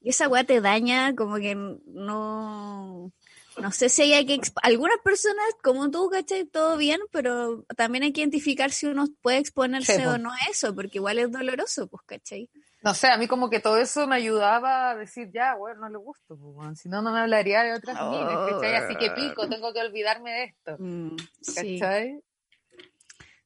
y 0.00 0.10
esa 0.10 0.26
weá 0.28 0.42
te 0.42 0.60
daña, 0.60 1.14
como 1.14 1.36
que 1.36 1.54
no. 1.54 3.12
No 3.60 3.70
sé 3.70 3.88
si 3.90 4.12
hay 4.14 4.26
que. 4.26 4.40
Algunas 4.62 4.96
personas, 5.04 5.44
como 5.62 5.90
tú, 5.90 6.08
¿cachai? 6.10 6.46
Todo 6.46 6.76
bien, 6.78 7.00
pero 7.12 7.64
también 7.76 8.02
hay 8.02 8.12
que 8.12 8.22
identificar 8.22 8.72
si 8.72 8.86
uno 8.86 9.06
puede 9.20 9.36
exponerse 9.38 9.98
Sí, 9.98 10.04
o 10.04 10.18
no 10.18 10.32
a 10.32 10.36
eso, 10.50 10.74
porque 10.74 10.98
igual 10.98 11.18
es 11.18 11.30
doloroso, 11.30 11.86
pues, 11.86 12.02
¿cachai? 12.06 12.48
No 12.82 12.94
sé, 12.94 13.06
a 13.08 13.16
mí 13.16 13.28
como 13.28 13.48
que 13.48 13.60
todo 13.60 13.78
eso 13.78 14.08
me 14.08 14.16
ayudaba 14.16 14.90
a 14.90 14.96
decir, 14.96 15.30
ya, 15.32 15.54
bueno, 15.54 15.82
no 15.82 15.88
le 15.88 15.98
gusto, 15.98 16.36
pues, 16.36 16.80
si 16.80 16.88
no, 16.88 17.00
no 17.00 17.12
me 17.12 17.20
hablaría 17.20 17.62
de 17.62 17.74
otras 17.74 17.96
minas, 18.10 18.38
¿cachai? 18.50 18.74
Así 18.74 18.96
que 18.96 19.10
pico, 19.10 19.48
tengo 19.48 19.72
que 19.72 19.80
olvidarme 19.80 20.32
de 20.32 20.44
esto, 20.44 20.76
Mm, 20.78 21.16
sí. 21.40 21.78
¿cachai? 21.78 22.20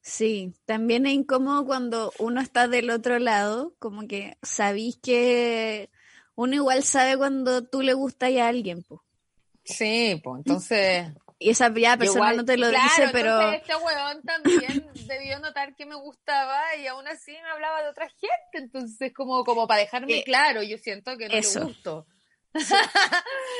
Sí, 0.01 0.53
también 0.65 1.05
es 1.05 1.13
incómodo 1.13 1.65
cuando 1.65 2.13
uno 2.17 2.41
está 2.41 2.67
del 2.67 2.89
otro 2.89 3.19
lado, 3.19 3.75
como 3.77 4.07
que 4.07 4.37
sabís 4.41 4.97
que 4.97 5.89
uno 6.33 6.55
igual 6.55 6.83
sabe 6.83 7.17
cuando 7.17 7.63
tú 7.65 7.81
le 7.81 7.93
gustas 7.93 8.31
a 8.37 8.47
alguien, 8.47 8.83
pues. 8.83 9.01
Sí, 9.65 10.19
pues 10.23 10.37
entonces... 10.45 11.09
Y 11.39 11.51
esa 11.51 11.71
ya 11.75 11.97
persona 11.97 12.17
igual- 12.31 12.37
no 12.37 12.45
te 12.45 12.57
lo 12.57 12.69
claro, 12.69 12.83
dice, 12.83 13.09
pero 13.11 13.51
este 13.51 13.75
weón 13.75 14.21
también 14.23 14.87
debió 15.07 15.39
notar 15.39 15.75
que 15.75 15.85
me 15.85 15.95
gustaba 15.95 16.75
y 16.77 16.87
aún 16.87 17.07
así 17.07 17.31
me 17.31 17.49
hablaba 17.49 17.83
de 17.83 17.89
otra 17.89 18.09
gente, 18.09 18.31
entonces 18.53 19.13
como, 19.13 19.43
como 19.43 19.67
para 19.67 19.81
dejarme 19.81 20.19
Eh, 20.19 20.23
claro, 20.23 20.63
yo 20.63 20.77
siento 20.79 21.15
que 21.17 21.27
no 21.29 21.35
eso. 21.35 21.59
le 21.59 21.65
gusto. 21.65 22.07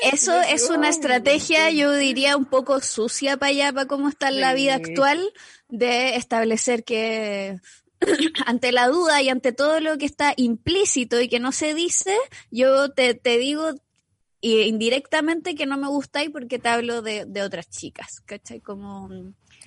eso 0.02 0.40
es 0.48 0.70
una 0.70 0.88
"Ay, 0.88 0.90
estrategia, 0.94 1.70
sí". 1.70 1.76
yo 1.76 1.92
diría, 1.92 2.36
un 2.36 2.46
poco 2.46 2.80
sucia 2.80 3.36
para 3.36 3.50
allá, 3.50 3.72
para 3.72 3.86
cómo 3.86 4.08
está 4.08 4.30
la 4.30 4.54
vida 4.54 4.74
actual, 4.74 5.32
de 5.68 6.16
establecer 6.16 6.82
que 6.84 7.58
ante 8.46 8.72
la 8.72 8.88
duda 8.88 9.22
y 9.22 9.28
ante 9.28 9.52
todo 9.52 9.80
lo 9.80 9.98
que 9.98 10.06
está 10.06 10.32
implícito 10.36 11.20
y 11.20 11.28
que 11.28 11.40
no 11.40 11.52
se 11.52 11.74
dice, 11.74 12.16
yo 12.50 12.90
te, 12.92 13.14
te 13.14 13.38
digo 13.38 13.72
y 14.40 14.60
indirectamente 14.62 15.54
que 15.54 15.66
no 15.66 15.76
me 15.76 15.88
gustáis 15.88 16.30
porque 16.30 16.58
te 16.58 16.68
hablo 16.68 17.02
de, 17.02 17.24
de 17.26 17.42
otras 17.42 17.68
chicas, 17.68 18.20
¿cachai? 18.24 18.60
Como 18.60 19.10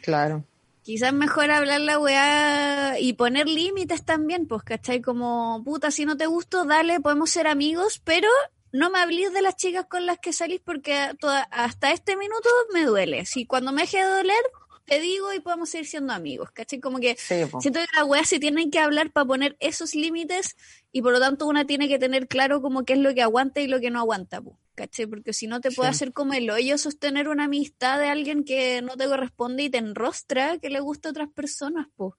Claro. 0.01 0.45
quizás 0.84 1.13
mejor 1.13 1.51
hablar 1.51 1.82
la 1.82 1.99
weá 1.99 2.99
y 2.99 3.13
poner 3.13 3.47
límites 3.47 4.03
también, 4.05 4.47
pues, 4.47 4.63
¿cachai? 4.63 5.01
Como, 5.01 5.61
puta, 5.63 5.91
si 5.91 6.05
no 6.05 6.17
te 6.17 6.26
gusto, 6.26 6.65
dale, 6.65 6.99
podemos 6.99 7.30
ser 7.30 7.47
amigos, 7.47 8.01
pero 8.03 8.28
no 8.72 8.89
me 8.89 8.99
hables 8.99 9.34
de 9.34 9.41
las 9.41 9.57
chicas 9.57 9.86
con 9.89 10.05
las 10.05 10.17
que 10.19 10.32
salís 10.34 10.61
porque 10.61 11.11
toda- 11.19 11.43
hasta 11.51 11.91
este 11.91 12.15
minuto 12.15 12.47
me 12.74 12.86
duele. 12.86 13.26
Si 13.26 13.45
cuando 13.45 13.72
me 13.74 13.82
deje 13.82 13.97
de 13.97 14.09
doler, 14.09 14.41
te 14.86 14.99
digo 14.99 15.32
y 15.34 15.39
podemos 15.39 15.69
seguir 15.69 15.88
siendo 15.88 16.13
amigos, 16.13 16.51
¿cachai? 16.51 16.80
Como 16.80 16.99
que 16.99 17.15
Sí, 17.17 17.45
po. 17.49 17.61
siento 17.61 17.80
que 17.82 17.86
las 17.95 18.05
weas 18.07 18.28
se 18.28 18.39
tienen 18.39 18.72
que 18.72 18.80
hablar 18.80 19.11
para 19.11 19.26
poner 19.26 19.55
esos 19.59 19.93
límites 19.95 20.55
y 20.91 21.01
por 21.01 21.11
lo 21.13 21.19
tanto 21.19 21.47
una 21.47 21.65
tiene 21.65 21.88
que 21.88 21.99
tener 21.99 22.28
claro 22.28 22.61
como 22.61 22.84
qué 22.84 22.93
es 22.93 22.99
lo 22.99 23.13
que 23.13 23.22
aguanta 23.22 23.61
y 23.61 23.67
lo 23.67 23.80
que 23.80 23.89
no 23.91 23.99
aguanta, 23.99 24.41
pues, 24.41 24.55
¿cachai? 24.82 25.05
Porque 25.05 25.32
si 25.34 25.45
no 25.45 25.61
te 25.61 25.71
puede 25.71 25.89
hacer 25.89 26.11
como 26.11 26.34
el 26.34 26.49
hoyo 26.49 26.77
sostener 26.77 27.27
una 27.27 27.43
amistad 27.43 27.99
de 27.99 28.09
alguien 28.09 28.43
que 28.43 28.82
no 28.82 28.97
te 28.97 29.05
corresponde 29.05 29.63
y 29.63 29.69
te 29.69 29.77
enrostra 29.77 30.57
que 30.57 30.69
le 30.69 30.79
gusta 30.79 31.09
a 31.09 31.11
otras 31.11 31.29
personas, 31.29 31.88
pues. 31.95 32.13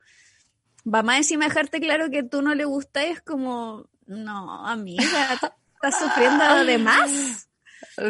Va 0.86 1.02
más 1.02 1.18
encima 1.18 1.46
dejarte 1.46 1.80
claro 1.80 2.10
que 2.10 2.22
tú 2.22 2.42
no 2.42 2.54
le 2.54 2.64
gustas 2.64 3.04
y 3.04 3.10
es 3.10 3.20
como, 3.20 3.88
no, 4.06 4.66
amiga, 4.66 5.02
estás 5.74 5.98
sufriendo 5.98 6.64
de 6.64 6.78
más. 6.78 7.48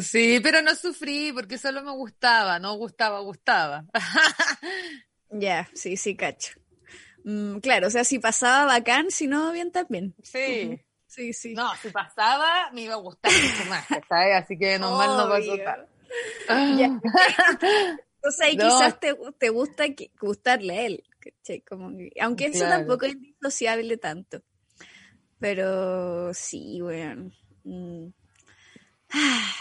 Sí, 0.02 0.38
pero 0.42 0.60
no 0.60 0.74
sufrí 0.74 1.32
porque 1.32 1.56
solo 1.56 1.82
me 1.82 1.92
gustaba, 1.92 2.58
no 2.58 2.74
gustaba, 2.76 3.20
gustaba. 3.20 3.84
Ya, 5.34 5.70
sí, 5.72 5.96
sí, 5.96 6.14
cacho. 6.14 6.52
Mm, 7.24 7.60
claro, 7.60 7.86
o 7.86 7.90
sea, 7.90 8.04
si 8.04 8.18
pasaba 8.18 8.66
bacán, 8.66 9.10
si 9.10 9.26
no, 9.26 9.50
bien 9.52 9.72
también. 9.72 10.14
Sí. 10.22 10.78
Sí, 11.14 11.34
sí. 11.34 11.52
No, 11.52 11.74
si 11.76 11.90
pasaba, 11.90 12.70
me 12.72 12.82
iba 12.82 12.94
a 12.94 12.96
gustar 12.96 13.30
mucho 13.30 13.68
más, 13.68 13.86
¿sabes? 14.08 14.34
Así 14.42 14.56
que 14.58 14.78
normal 14.78 15.08
no 15.18 15.28
pasó 15.28 15.58
tal. 15.62 15.86
Ya. 16.78 16.86
Entonces 16.86 18.40
ahí 18.40 18.56
quizás 18.56 18.98
te, 18.98 19.14
te 19.38 19.48
gusta 19.50 19.90
que, 19.94 20.10
gustarle 20.18 20.78
a 20.78 20.82
él. 20.86 21.04
Como 21.68 21.90
que- 21.96 22.12
aunque 22.20 22.46
eso 22.46 22.60
Claro. 22.60 22.78
tampoco 22.78 23.04
es 23.06 23.14
disociable 23.20 23.98
tanto. 23.98 24.40
Pero 25.38 26.32
sí. 26.32 26.80
Mm. 27.64 28.06
Ah, 29.12 29.52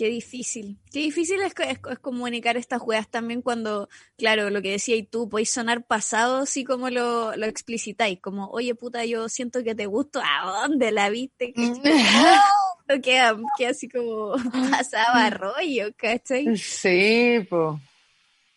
qué 0.00 0.08
difícil. 0.08 0.78
Qué 0.90 1.00
difícil 1.00 1.40
es, 1.42 1.52
es- 1.58 1.78
es 1.90 1.98
comunicar 1.98 2.56
estas 2.56 2.80
weas 2.82 3.06
también 3.06 3.42
cuando, 3.42 3.90
claro, 4.16 4.48
lo 4.48 4.62
que 4.62 4.70
decía 4.70 4.96
y 4.96 5.02
tú, 5.02 5.28
podéis 5.28 5.50
sonar 5.50 5.84
pasado 5.84 6.38
así 6.38 6.64
como 6.64 6.88
lo, 6.88 7.36
lo 7.36 7.44
explicitáis, 7.44 8.18
como, 8.18 8.48
oye 8.48 8.74
puta, 8.74 9.04
yo 9.04 9.28
siento 9.28 9.62
que 9.62 9.74
te 9.74 9.84
gusto, 9.84 10.20
¿a 10.24 10.62
dónde 10.66 10.90
la 10.90 11.10
viste? 11.10 11.52
¿Cachai? 11.52 13.00
queda, 13.02 13.36
queda 13.58 13.70
así 13.70 13.88
como 13.90 14.32
pasaba 14.70 15.26
a 15.26 15.30
rollo, 15.30 15.92
¿cachai? 15.96 16.56
Sí, 16.56 17.46
pues. 17.50 17.78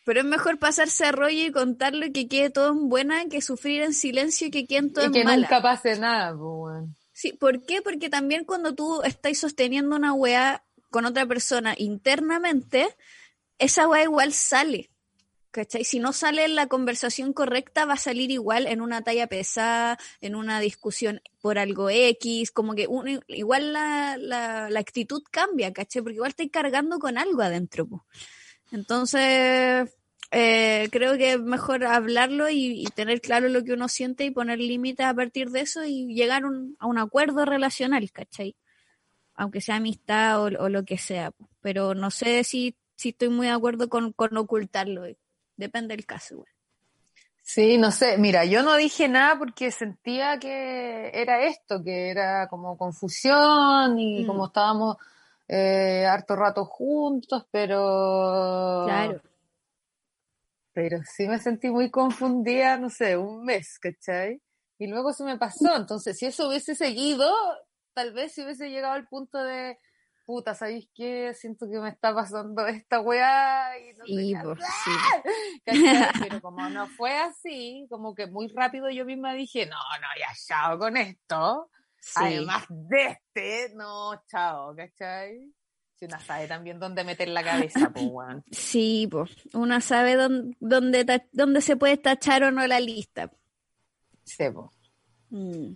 Pero 0.05 0.19
es 0.21 0.25
mejor 0.25 0.59
pasarse 0.59 1.05
a 1.05 1.11
rollo 1.11 1.45
y 1.45 1.51
contarlo 1.51 2.05
y 2.05 2.11
que 2.13 2.27
quede 2.29 2.49
todo 2.51 2.71
en 2.71 2.87
buena 2.89 3.25
que 3.29 3.41
sufrir 3.41 3.81
en 3.81 3.93
silencio 3.93 4.47
y 4.47 4.51
que 4.51 4.65
queden 4.65 4.91
todo 4.93 5.03
Y 5.03 5.07
en 5.07 5.13
que 5.13 5.23
mala. 5.25 5.37
nunca 5.47 5.61
pase 5.61 5.97
nada, 5.99 6.29
pues, 6.31 6.41
weón. 6.41 6.95
Sí, 7.13 7.33
¿por 7.33 7.65
qué? 7.65 7.81
Porque 7.81 8.09
también 8.09 8.43
cuando 8.43 8.73
tú 8.73 9.01
estás 9.03 9.37
sosteniendo 9.37 9.95
una 9.95 10.13
weá 10.13 10.63
con 10.93 11.05
otra 11.05 11.25
persona 11.25 11.73
internamente, 11.75 12.87
esa 13.57 13.87
weá 13.87 14.03
igual 14.03 14.31
sale. 14.31 14.91
¿Cachai? 15.49 15.83
Si 15.83 15.99
no 15.99 16.13
sale 16.13 16.45
en 16.45 16.55
la 16.55 16.67
conversación 16.67 17.33
correcta, 17.33 17.85
va 17.85 17.93
a 17.93 17.97
salir 17.97 18.29
igual 18.29 18.67
en 18.67 18.79
una 18.79 19.03
talla 19.03 19.27
pesada, 19.27 19.97
en 20.21 20.35
una 20.35 20.59
discusión 20.59 21.21
por 21.41 21.57
algo 21.57 21.89
X, 21.89 22.51
como 22.51 22.75
que 22.75 22.87
igual 23.27 23.73
la, 23.73 24.17
la, 24.17 24.79
actitud 24.79 25.23
cambia, 25.31 25.73
¿cachai? 25.73 26.01
Porque 26.03 26.15
igual 26.15 26.29
estáis 26.29 26.51
cargando 26.51 26.99
con 26.99 27.17
algo 27.17 27.41
adentro. 27.41 27.87
Entonces, 28.71 29.89
eh, 30.31 30.89
creo 30.91 31.17
que 31.17 31.33
es 31.33 31.39
mejor 31.39 31.85
hablarlo 31.85 32.49
y, 32.49 32.85
tener 32.95 33.21
claro 33.21 33.49
lo 33.49 33.63
que 33.63 33.73
uno 33.73 33.87
siente 33.87 34.25
y 34.25 34.31
poner 34.31 34.59
límites 34.59 35.05
a 35.05 35.13
partir 35.13 35.49
de 35.49 35.61
eso 35.61 35.83
y 35.85 36.13
llegar 36.13 36.43
a 36.79 36.87
un 36.87 36.97
acuerdo 36.99 37.45
relacional, 37.45 38.11
¿cachai? 38.11 38.55
Aunque 39.35 39.61
sea 39.61 39.75
amistad 39.77 40.41
o, 40.41 40.45
o 40.45 40.69
lo 40.69 40.83
que 40.85 40.97
sea. 40.97 41.31
po. 41.31 41.47
Pero 41.61 41.95
no 41.95 42.11
sé 42.11 42.43
si, 42.43 42.75
si 42.95 43.09
estoy 43.09 43.29
muy 43.29 43.47
de 43.47 43.53
acuerdo 43.53 43.89
con, 43.89 44.13
con 44.13 44.35
ocultarlo. 44.37 45.03
Depende 45.57 45.95
del 45.95 46.05
caso, 46.05 46.35
igual. 46.35 46.49
Sí, 47.45 47.77
no 47.77 47.91
sé, 47.91 48.17
mira, 48.17 48.45
yo 48.45 48.63
no 48.63 48.75
dije 48.77 49.09
nada 49.09 49.37
porque 49.37 49.69
sentía 49.69 50.39
que 50.39 51.11
era 51.13 51.43
esto, 51.43 51.83
que 51.83 52.09
era 52.09 52.47
como 52.47 52.77
confusión 52.77 53.99
y 53.99 54.23
Mm. 54.23 54.27
como 54.27 54.45
estábamos 54.45 54.95
eh, 55.49 56.05
harto 56.09 56.37
rato 56.37 56.63
juntos, 56.63 57.45
pero... 57.51 58.83
Claro. 58.85 59.21
Pero 60.71 60.99
sí 61.03 61.27
me 61.27 61.37
sentí 61.37 61.69
muy 61.69 61.91
confundida, 61.91 62.77
no 62.77 62.89
sé, 62.89 63.17
un 63.17 63.43
mes, 63.43 63.77
¿cachai? 63.77 64.41
Y 64.79 64.87
luego 64.87 65.13
se 65.13 65.23
me 65.25 65.37
pasó, 65.37 65.75
entonces 65.75 66.17
si 66.17 66.25
eso 66.25 66.47
hubiese 66.47 66.75
seguido, 66.75 67.31
tal 67.93 68.13
vez 68.13 68.33
si 68.33 68.43
hubiese 68.43 68.69
llegado 68.69 68.93
al 68.93 69.07
punto 69.07 69.37
de, 69.37 69.77
puta, 70.25 70.55
¿sabéis 70.55 70.89
qué? 70.93 71.33
Siento 71.33 71.69
que 71.69 71.79
me 71.79 71.89
está 71.89 72.13
pasando 72.13 72.65
esta 72.67 72.99
weá 73.01 73.77
y 73.79 73.93
no 73.93 74.05
Sí, 74.05 74.33
qué 74.33 74.39
po, 74.43 74.51
hacer". 74.51 74.65
sí. 74.83 74.91
Pero 76.29 76.41
como 76.41 76.69
no 76.69 76.87
fue 76.87 77.17
así, 77.17 77.85
como 77.89 78.15
que 78.15 78.27
muy 78.27 78.47
rápido 78.47 78.89
yo 78.89 79.05
misma 79.05 79.33
dije, 79.33 79.65
no, 79.65 79.75
no, 79.75 80.07
ya 80.19 80.33
chao 80.47 80.77
con 80.77 80.97
esto. 80.97 81.69
Sí. 81.99 82.11
Además 82.15 82.65
de 82.69 83.05
este, 83.05 83.73
no, 83.75 84.21
chao, 84.27 84.75
¿cachai? 84.75 85.53
Si 85.95 86.05
una 86.05 86.19
sabe 86.19 86.47
también 86.47 86.79
dónde 86.79 87.03
meter 87.03 87.29
la 87.29 87.43
cabeza, 87.43 87.91
pues, 87.93 88.05
weón. 88.09 88.43
Sí, 88.51 89.07
pues, 89.09 89.31
uno 89.53 89.79
sabe 89.79 90.15
dónde, 90.15 90.57
dónde, 90.59 91.29
dónde 91.31 91.61
se 91.61 91.77
puede 91.77 91.97
tachar 91.97 92.43
o 92.43 92.51
no 92.51 92.65
la 92.67 92.79
lista. 92.79 93.31
Sí, 94.25 94.49
po. 94.49 94.71
Mm. 95.29 95.75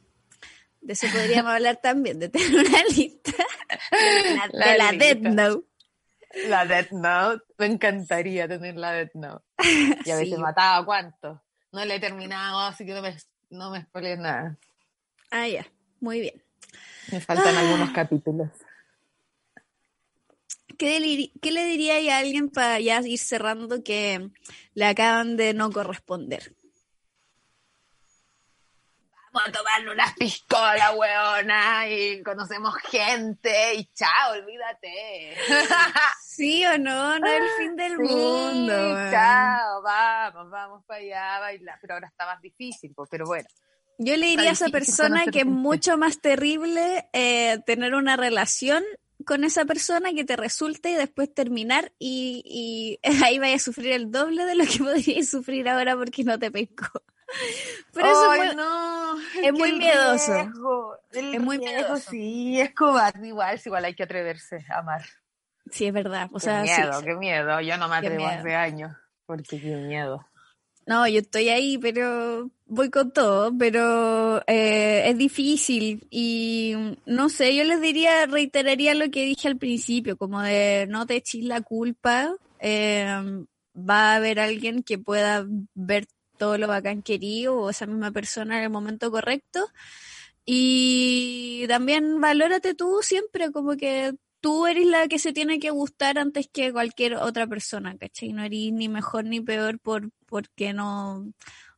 De 0.88 0.94
eso 0.94 1.08
podríamos 1.12 1.52
hablar 1.52 1.78
también, 1.84 2.18
de 2.18 2.30
tener 2.30 2.66
una 2.66 2.84
lista 2.96 3.32
de 3.92 4.36
la, 4.54 4.66
de 4.72 4.78
la 4.78 4.92
lista. 4.94 5.06
Death 5.06 5.20
Note. 5.22 5.68
La 6.48 6.66
Death 6.66 6.92
Note, 6.92 7.44
me 7.58 7.66
encantaría 7.66 8.48
tener 8.48 8.76
la 8.78 8.94
Death 8.94 9.14
Note. 9.16 9.44
Y 10.06 10.12
a 10.12 10.16
veces 10.16 10.36
Sí. 10.36 10.42
mataba 10.42 10.86
cuánto. 10.86 11.44
No 11.74 11.84
la 11.84 11.96
he 11.96 12.00
terminado, 12.00 12.60
así 12.62 12.86
que 12.86 12.94
no 12.94 13.02
me, 13.02 13.18
no 13.50 13.70
me 13.70 13.82
spoilees 13.82 14.20
nada. 14.20 14.58
Ah, 15.30 15.46
ya, 15.50 15.68
muy 16.00 16.22
bien. 16.22 16.42
Me 17.12 17.20
faltan 17.20 17.54
Ah. 17.58 17.60
algunos 17.60 17.92
capítulos. 17.92 18.48
¿Qué, 20.78 21.00
le- 21.02 21.32
qué 21.42 21.52
le 21.52 21.66
diría 21.66 22.16
a 22.16 22.20
alguien 22.20 22.50
para 22.50 22.80
ya 22.80 23.02
ir 23.02 23.20
cerrando 23.20 23.84
que 23.84 24.30
le 24.74 24.86
acaban 24.86 25.36
de 25.36 25.54
no 25.54 25.70
corresponder? 25.72 26.56
A 29.46 29.52
tomarle 29.52 29.92
unas 29.92 30.14
piscolas, 30.16 30.94
weona, 30.96 31.88
y 31.90 32.22
conocemos 32.24 32.74
gente, 32.90 33.76
y 33.76 33.86
chao, 33.94 34.34
olvídate. 34.34 35.38
¿Sí 36.24 36.66
o 36.66 36.78
no? 36.78 37.18
No 37.20 37.28
es 37.28 37.42
el 37.42 37.50
fin 37.58 37.76
del 37.76 37.92
Sí, 37.94 37.98
mundo. 38.14 38.74
weón. 38.74 39.12
chao, 39.12 39.82
vamos, 39.82 40.50
vamos 40.52 40.86
para 40.86 41.00
allá 41.00 41.36
a 41.36 41.40
bailar. 41.40 41.78
Pero 41.82 41.94
ahora 41.96 42.08
está 42.08 42.26
más 42.26 42.42
difícil, 42.42 42.94
pero 43.10 43.26
bueno. 43.26 43.48
Yo 44.00 44.16
le 44.16 44.28
diría 44.28 44.50
a 44.52 44.54
esa 44.54 44.70
persona 44.70 45.26
que 45.26 45.40
es 45.40 45.46
mucho 45.46 45.98
más 45.98 46.22
terrible 46.22 47.10
eh, 47.14 47.58
tener 47.66 47.96
una 47.96 48.16
relación 48.16 48.84
con 49.26 49.44
esa 49.44 49.66
persona 49.66 50.14
que 50.14 50.24
te 50.24 50.36
resulte 50.36 50.92
y 50.92 50.96
después 50.96 51.34
terminar 51.34 51.92
y, 51.98 52.44
y 52.46 53.00
ahí 53.26 53.40
vaya 53.40 53.56
a 53.56 53.60
sufrir 53.60 53.94
el 53.94 54.12
doble 54.12 54.46
de 54.46 54.54
lo 54.56 54.66
que 54.66 54.78
podrías 54.84 55.28
sufrir 55.30 55.68
ahora 55.68 55.96
porque 55.98 56.24
no 56.24 56.38
te 56.38 56.52
pescó. 56.52 57.02
Pero 57.94 58.08
eso 58.08 58.32
Ay, 58.32 58.40
es 58.50 58.56
muy- 58.56 58.56
no, 58.56 59.20
es 59.44 59.54
muy 59.54 59.72
miedoso. 59.74 60.34
riesgo, 60.34 60.96
Es 61.12 61.42
muy 61.42 61.58
riesgo, 61.58 61.78
miedoso. 61.84 62.10
Sí, 62.12 62.60
es 62.62 62.74
cobarde 62.74 63.28
igual, 63.28 63.60
igual 63.64 63.86
hay 63.86 63.94
que 63.96 64.04
atreverse 64.04 64.66
a 64.70 64.80
amar. 64.80 65.04
Sí, 65.72 65.86
es 65.86 65.94
verdad. 65.94 66.30
O 66.32 66.40
qué 66.40 66.46
sea, 66.46 66.62
miedo, 66.62 67.00
sí. 67.00 67.06
qué 67.06 67.16
miedo. 67.16 67.60
Yo 67.62 67.78
no 67.78 67.90
me 67.90 67.98
atrevo 67.98 68.28
hace 68.28 68.56
años, 68.56 68.96
porque 69.26 69.60
qué 69.60 69.76
miedo. 69.76 70.26
No, 70.86 71.06
yo 71.06 71.20
estoy 71.20 71.50
ahí, 71.50 71.78
pero 71.78 72.50
voy 72.66 72.90
con 72.90 73.12
todo, 73.12 73.52
pero 73.58 74.42
eh, 74.48 75.04
es 75.10 75.18
difícil 75.18 76.08
y 76.10 76.96
no 77.06 77.28
sé, 77.28 77.54
yo 77.54 77.66
les 77.66 77.82
diría, 77.82 78.26
reiteraría 78.26 78.94
lo 78.94 79.12
que 79.12 79.26
dije 79.26 79.50
al 79.50 79.58
principio, 79.58 80.16
como 80.16 80.42
de 80.42 80.86
no 80.90 81.06
te 81.06 81.18
eches 81.18 81.44
la 81.44 81.60
culpa, 81.60 82.34
eh, 82.60 83.06
va 83.78 84.14
a 84.14 84.16
haber 84.16 84.40
alguien 84.40 84.82
que 84.82 84.98
pueda 84.98 85.46
ver 85.74 86.08
todo 86.38 86.58
lo 86.58 86.68
bacán 86.68 87.02
querido 87.02 87.56
o 87.58 87.70
esa 87.70 87.86
misma 87.86 88.12
persona 88.12 88.58
en 88.58 88.64
el 88.66 88.70
momento 88.70 89.12
correcto 89.12 89.68
y 90.50 91.66
también 91.68 92.22
valórate 92.22 92.74
tú 92.74 93.00
siempre, 93.02 93.52
como 93.52 93.76
que 93.76 94.14
tú 94.40 94.66
eres 94.66 94.88
la 94.88 95.10
que 95.10 95.20
se 95.20 95.34
tiene 95.34 95.60
que 95.60 95.72
gustar 95.72 96.18
antes 96.18 96.48
que 96.48 96.72
cualquier 96.72 97.16
otra 97.16 97.48
persona, 97.48 97.98
¿cachai? 97.98 98.32
No 98.32 98.44
eres 98.44 98.72
ni 98.72 98.88
mejor 98.88 99.26
ni 99.26 99.42
peor 99.42 99.78
por 99.78 100.10
porque 100.26 100.72
no 100.72 101.28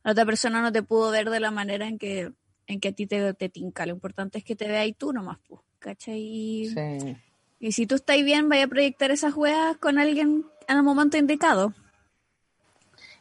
la 0.04 0.12
otra 0.12 0.24
persona 0.24 0.62
no 0.62 0.70
te 0.70 0.84
pudo 0.84 1.10
ver 1.10 1.30
de 1.30 1.40
la 1.40 1.50
manera 1.50 1.88
en 1.88 1.98
que 1.98 2.32
en 2.68 2.78
que 2.78 2.88
a 2.88 2.92
ti 2.92 3.08
te, 3.08 3.34
te 3.34 3.48
tinca. 3.48 3.86
Lo 3.86 3.92
importante 3.92 4.38
es 4.38 4.44
que 4.44 4.54
te 4.54 4.68
veas 4.68 4.88
tú 4.96 5.12
nomás, 5.12 5.38
pues, 5.48 5.60
¿cachai? 5.80 6.70
Sí. 6.72 7.16
y 7.58 7.72
si 7.72 7.88
tú 7.88 7.96
estás 7.96 8.22
bien, 8.22 8.48
vaya 8.48 8.66
a 8.66 8.68
proyectar 8.68 9.10
esas 9.10 9.34
weas 9.34 9.76
con 9.78 9.98
alguien 9.98 10.44
en 10.68 10.76
el 10.76 10.84
momento 10.84 11.16
indicado. 11.16 11.74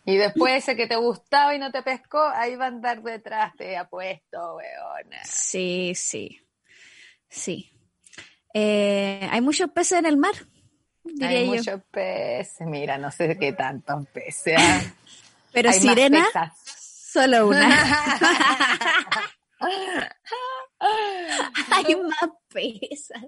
Y 0.10 0.18
después 0.18 0.56
ese 0.64 0.76
que 0.76 0.88
te 0.88 0.96
gustaba 0.96 1.54
y 1.54 1.60
no 1.60 1.72
te 1.72 1.84
pescó, 1.84 2.20
ahí 2.22 2.56
va 2.56 2.66
a 2.66 2.70
andar 2.70 3.02
detrás, 3.04 3.56
te 3.56 3.78
apuesto, 3.78 4.56
weona. 4.56 5.24
Sí, 5.24 5.94
sí, 5.96 6.42
sí. 7.30 7.72
Eh, 8.54 9.28
hay 9.32 9.42
muchos 9.42 9.70
peces 9.72 10.00
en 10.00 10.06
el 10.08 10.18
mar, 10.18 10.34
diría 11.04 11.30
Hay 11.40 11.46
yo. 11.46 11.54
muchos 11.54 11.82
peces, 11.92 12.66
mira, 12.68 12.98
no 12.98 13.12
sé 13.12 13.38
qué 13.38 13.54
tantos 13.54 14.08
peces. 14.08 14.56
¿ah? 14.58 14.82
Pero 15.54 15.70
Hay 15.70 15.80
sirena, 15.80 16.28
solo 16.66 17.48
una. 17.50 17.70
Hay 21.72 21.96
más 21.96 22.30
pesas. 22.50 23.26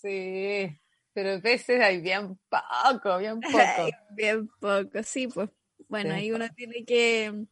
Sí, 0.00 0.80
pero 1.12 1.40
peces 1.42 1.80
hay 1.82 2.00
bien 2.00 2.38
poco, 2.48 3.18
bien 3.18 3.40
poco. 3.40 3.90
bien 4.10 4.48
poco, 4.60 5.02
sí, 5.02 5.26
pues. 5.28 5.50
Bueno, 5.90 6.14
ahí 6.14 6.30
uno 6.30 6.48
tiene 6.54 6.84
que, 6.84 7.46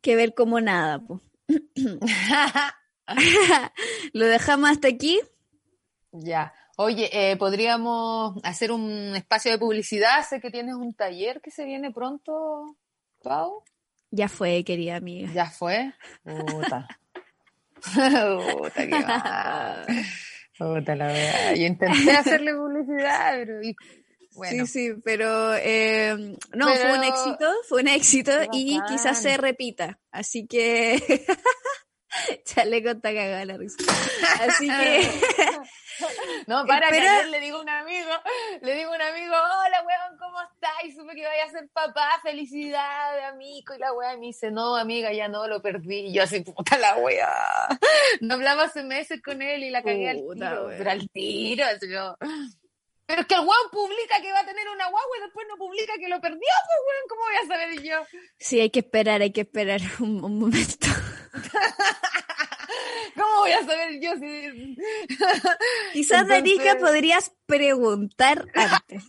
que 0.00 0.16
ver 0.16 0.32
como 0.32 0.58
nada. 0.58 1.02
¿Lo 4.14 4.26
dejamos 4.26 4.70
hasta 4.70 4.88
aquí? 4.88 5.20
Ya. 6.12 6.54
Oye, 6.78 7.10
eh, 7.12 7.36
podríamos 7.36 8.40
hacer 8.42 8.72
un 8.72 9.14
espacio 9.14 9.52
de 9.52 9.58
publicidad. 9.58 10.26
Sé 10.26 10.40
que 10.40 10.50
tienes 10.50 10.76
un 10.76 10.94
taller 10.94 11.42
que 11.42 11.50
se 11.50 11.66
viene 11.66 11.92
pronto, 11.92 12.74
Pau. 13.22 13.62
Ya 14.10 14.28
fue, 14.30 14.64
querida 14.64 14.96
amiga. 14.96 15.30
Ya 15.34 15.50
fue. 15.50 15.92
Puta. 16.24 16.88
Puta, 18.56 18.86
qué 18.86 19.04
Puta 20.58 20.96
la 20.96 21.06
verdad. 21.08 21.54
Yo 21.54 21.66
intenté 21.66 22.12
hacerle 22.12 22.54
publicidad, 22.54 23.32
pero. 23.34 23.60
Sí, 24.44 24.66
sí, 24.66 24.94
pero 25.04 25.54
eh, 25.54 26.36
no, 26.52 26.68
fue 26.68 26.98
un 26.98 27.04
éxito, 27.04 27.52
fue 27.68 27.82
un 27.82 27.88
éxito 27.88 28.32
y 28.52 28.80
quizás 28.88 29.20
se 29.20 29.36
repita. 29.36 29.98
Así 30.10 30.46
que. 30.46 31.26
Chaleco 32.44 32.90
está 32.90 33.12
cagada 33.12 33.44
la 33.44 33.56
risa. 33.56 33.76
Así 34.40 34.68
que. 34.68 35.10
No, 36.46 36.64
para 36.66 36.90
que 36.90 36.98
ayer 36.98 37.28
le 37.28 37.40
digo 37.40 37.58
a 37.58 37.62
un 37.62 37.68
amigo, 37.68 38.10
le 38.62 38.74
digo 38.74 38.92
a 38.92 38.96
un 38.96 39.02
amigo, 39.02 39.34
hola 39.34 39.82
weón, 39.86 40.18
¿cómo 40.18 40.38
estás? 40.42 40.84
Y 40.84 40.92
supe 40.92 41.14
que 41.14 41.24
vaya 41.24 41.44
a 41.44 41.50
ser 41.50 41.68
papá, 41.72 42.08
felicidades, 42.22 43.24
amigo. 43.24 43.74
Y 43.74 43.78
la 43.78 43.92
weá 43.92 44.16
me 44.16 44.26
dice, 44.26 44.50
no, 44.50 44.76
amiga, 44.76 45.12
ya 45.12 45.28
no, 45.28 45.46
lo 45.46 45.62
perdí. 45.62 46.08
Y 46.08 46.12
yo 46.12 46.22
así, 46.22 46.40
puta 46.40 46.78
la 46.78 46.96
weá. 46.96 47.68
No 48.20 48.34
hablaba 48.34 48.64
hace 48.64 48.82
meses 48.82 49.22
con 49.22 49.42
él 49.42 49.64
y 49.64 49.70
la 49.70 49.82
cagué 49.82 50.10
al 50.10 50.16
tiro. 50.16 50.68
Pero 50.76 50.90
al 50.90 51.08
tiro, 51.10 51.64
así 51.64 51.90
yo. 51.90 52.16
Pero 53.06 53.20
es 53.20 53.26
que 53.26 53.34
el 53.34 53.40
weón 53.40 53.70
publica 53.70 54.20
que 54.20 54.32
va 54.32 54.40
a 54.40 54.46
tener 54.46 54.68
una 54.68 54.88
guagua 54.88 55.16
y 55.18 55.22
después 55.22 55.46
no 55.48 55.56
publica 55.56 55.94
que 55.98 56.08
lo 56.08 56.20
perdió, 56.20 56.40
pues 56.40 56.78
weón, 56.86 57.08
¿cómo 57.08 57.22
voy 57.22 57.36
a 57.36 57.46
saber 57.46 57.82
yo? 57.82 58.06
Sí, 58.38 58.60
hay 58.60 58.70
que 58.70 58.80
esperar, 58.80 59.22
hay 59.22 59.32
que 59.32 59.42
esperar 59.42 59.80
un, 60.00 60.24
un 60.24 60.38
momento. 60.38 60.88
¿Cómo 63.14 63.38
voy 63.38 63.52
a 63.52 63.64
saber 63.64 64.00
yo 64.00 64.14
si.? 64.16 64.76
Quizás, 65.92 66.28
Entonces... 66.28 66.76
podrías 66.76 67.32
preguntar 67.46 68.46
antes. 68.54 69.04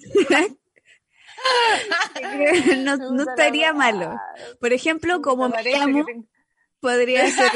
no, 2.77 2.97
no 2.97 3.23
estaría 3.23 3.73
malo. 3.73 4.19
Por 4.59 4.73
ejemplo, 4.73 5.21
como 5.21 5.49
me 5.49 5.63
llamo, 5.63 6.05
podría 6.79 7.29
ser 7.29 7.51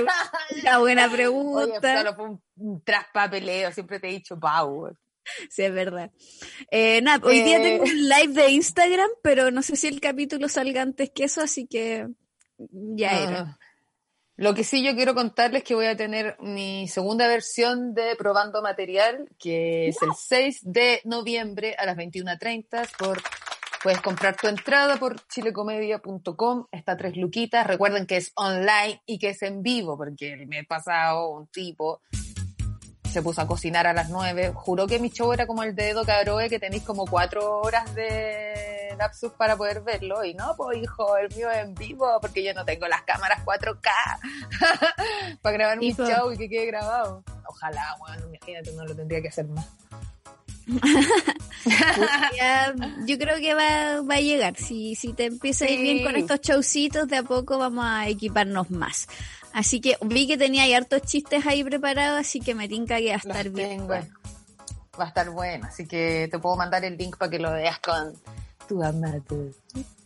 una 0.61 0.79
buena 0.79 1.09
pregunta. 1.09 1.93
Oye, 1.93 1.97
solo 1.97 2.15
fue 2.15 2.25
un, 2.55 2.83
traspapeleo, 2.83 3.71
siempre 3.71 3.99
te 3.99 4.09
he 4.09 4.11
dicho 4.11 4.39
Pau. 4.39 4.95
Sí, 5.49 5.63
es 5.63 5.73
verdad. 5.73 6.11
Eh, 6.69 7.01
nada, 7.01 7.25
hoy 7.25 7.41
día 7.41 7.61
tengo 7.61 7.83
un 7.83 8.09
live 8.09 8.33
de 8.33 8.51
Instagram, 8.51 9.09
pero 9.21 9.51
no 9.51 9.61
sé 9.61 9.75
si 9.75 9.87
el 9.87 9.99
capítulo 9.99 10.47
salga 10.49 10.81
antes 10.81 11.11
que 11.11 11.25
eso, 11.25 11.41
así 11.41 11.67
que 11.67 12.07
ya 12.57 13.23
era. 13.23 13.59
Lo 14.37 14.55
que 14.55 14.63
sí 14.63 14.83
yo 14.83 14.95
quiero 14.95 15.13
contarles 15.13 15.61
es 15.61 15.67
que 15.67 15.75
voy 15.75 15.85
a 15.85 15.95
tener 15.95 16.35
mi 16.39 16.87
segunda 16.87 17.27
versión 17.27 17.93
de 17.93 18.15
Probando 18.15 18.61
Material, 18.61 19.29
que 19.37 19.89
es 19.89 20.01
el 20.01 20.09
6 20.17 20.59
de 20.63 21.01
noviembre 21.03 21.75
a 21.77 21.85
las 21.85 21.95
21.30 21.95 22.89
por 22.97 23.21
Puedes 23.83 24.01
comprar 24.01 24.35
tu 24.35 24.47
entrada 24.47 24.97
por 24.97 25.27
chilecomedia.com, 25.27 26.67
está 26.71 26.95
tres 26.95 27.17
luquitas. 27.17 27.65
Recuerden 27.65 28.05
que 28.05 28.17
es 28.17 28.31
online 28.35 29.01
y 29.07 29.17
que 29.17 29.29
es 29.29 29.41
en 29.41 29.63
vivo, 29.63 29.97
porque 29.97 30.33
el 30.33 30.45
mes 30.45 30.67
pasado 30.67 31.31
un 31.31 31.47
tipo 31.47 31.99
se 33.11 33.21
puso 33.21 33.41
a 33.41 33.47
cocinar 33.47 33.87
a 33.87 33.93
las 33.93 34.09
nueve. 34.09 34.51
Juró 34.53 34.87
que 34.87 34.99
mi 34.99 35.09
show 35.09 35.33
era 35.33 35.45
como 35.45 35.63
el 35.63 35.75
de 35.75 35.89
Edo 35.89 36.05
Cabroe, 36.05 36.49
que 36.49 36.59
tenéis 36.59 36.83
como 36.83 37.05
cuatro 37.05 37.59
horas 37.59 37.93
de 37.93 38.95
lapsus 38.97 39.33
para 39.33 39.57
poder 39.57 39.81
verlo. 39.81 40.23
Y 40.23 40.33
no, 40.33 40.55
pues 40.55 40.77
hijo, 40.77 41.17
el 41.17 41.33
mío 41.35 41.51
es 41.51 41.59
en 41.59 41.75
vivo, 41.75 42.07
porque 42.21 42.43
yo 42.43 42.53
no 42.53 42.65
tengo 42.65 42.87
las 42.87 43.01
cámaras 43.03 43.43
4K 43.45 43.81
para 45.41 45.57
grabar 45.57 45.77
mi 45.77 45.93
show 45.93 46.31
y 46.31 46.37
que 46.37 46.49
quede 46.49 46.67
grabado. 46.67 47.23
Ojalá, 47.47 47.95
bueno, 47.99 48.27
imagínate, 48.27 48.71
no 48.73 48.85
lo 48.85 48.95
tendría 48.95 49.21
que 49.21 49.27
hacer 49.27 49.47
más. 49.47 49.67
yo 53.07 53.17
creo 53.17 53.37
que 53.37 53.53
va, 53.53 54.01
va, 54.01 54.15
a 54.15 54.21
llegar. 54.21 54.55
Si, 54.55 54.95
si 54.95 55.13
te 55.13 55.25
empieza 55.25 55.65
a 55.65 55.69
ir 55.69 55.81
bien 55.81 56.03
con 56.03 56.15
estos 56.15 56.41
showcitos, 56.41 57.07
de 57.07 57.17
a 57.17 57.23
poco 57.23 57.57
vamos 57.57 57.85
a 57.85 58.07
equiparnos 58.07 58.69
más. 58.71 59.07
Así 59.53 59.81
que 59.81 59.97
vi 60.01 60.27
que 60.27 60.37
tenía 60.37 60.63
ahí 60.63 60.73
hartos 60.73 61.01
chistes 61.03 61.45
ahí 61.45 61.63
preparados, 61.63 62.19
así 62.19 62.39
que 62.39 62.55
me 62.55 62.67
tinca 62.67 62.97
que 62.97 63.09
va 63.09 63.13
a 63.13 63.17
estar 63.17 63.49
bien. 63.49 63.89
Va 63.89 65.05
a 65.05 65.07
estar 65.07 65.29
bueno, 65.29 65.67
así 65.67 65.87
que 65.87 66.27
te 66.31 66.39
puedo 66.39 66.55
mandar 66.55 66.83
el 66.85 66.97
link 66.97 67.17
para 67.17 67.31
que 67.31 67.39
lo 67.39 67.51
veas 67.51 67.79
con 67.79 68.13
tu 68.67 68.83
amado. 68.83 69.23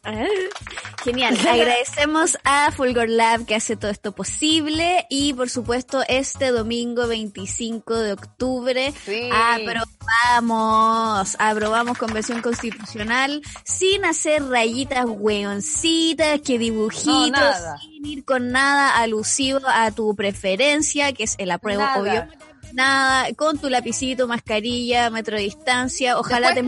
Genial. 1.04 1.38
Agradecemos 1.48 2.38
a 2.44 2.72
Fulgor 2.72 3.10
Lab 3.10 3.46
que 3.46 3.56
hace 3.56 3.76
todo 3.76 3.92
esto 3.92 4.14
posible 4.14 5.06
y 5.10 5.34
por 5.34 5.50
supuesto 5.50 6.04
este 6.08 6.52
domingo 6.52 7.08
25 7.08 7.96
de 7.96 8.14
octubre. 8.14 8.94
Aprobamos, 9.32 11.36
aprobamos 11.40 11.98
convención 11.98 12.42
constitucional 12.42 13.42
sin 13.64 14.06
hacer 14.06 14.44
rayitas 14.46 15.06
hueoncitas, 15.08 16.42
que 16.42 16.58
dibujitos, 16.58 17.56
sin 17.82 18.06
ir 18.06 18.26
con 18.26 18.52
nada 18.52 18.98
alusivo 18.98 19.60
a 19.68 19.92
tu 19.92 20.16
preferencia, 20.16 21.14
que 21.14 21.24
es 21.24 21.36
el 21.38 21.52
apruebo 21.52 21.84
obvio. 21.98 22.28
Nada, 22.74 23.34
con 23.36 23.60
tu 23.60 23.70
lapicito, 23.70 24.28
mascarilla, 24.28 25.10
metro 25.10 25.38
de 25.38 25.44
distancia, 25.44 26.20
ojalá 26.20 26.54
te 26.54 26.64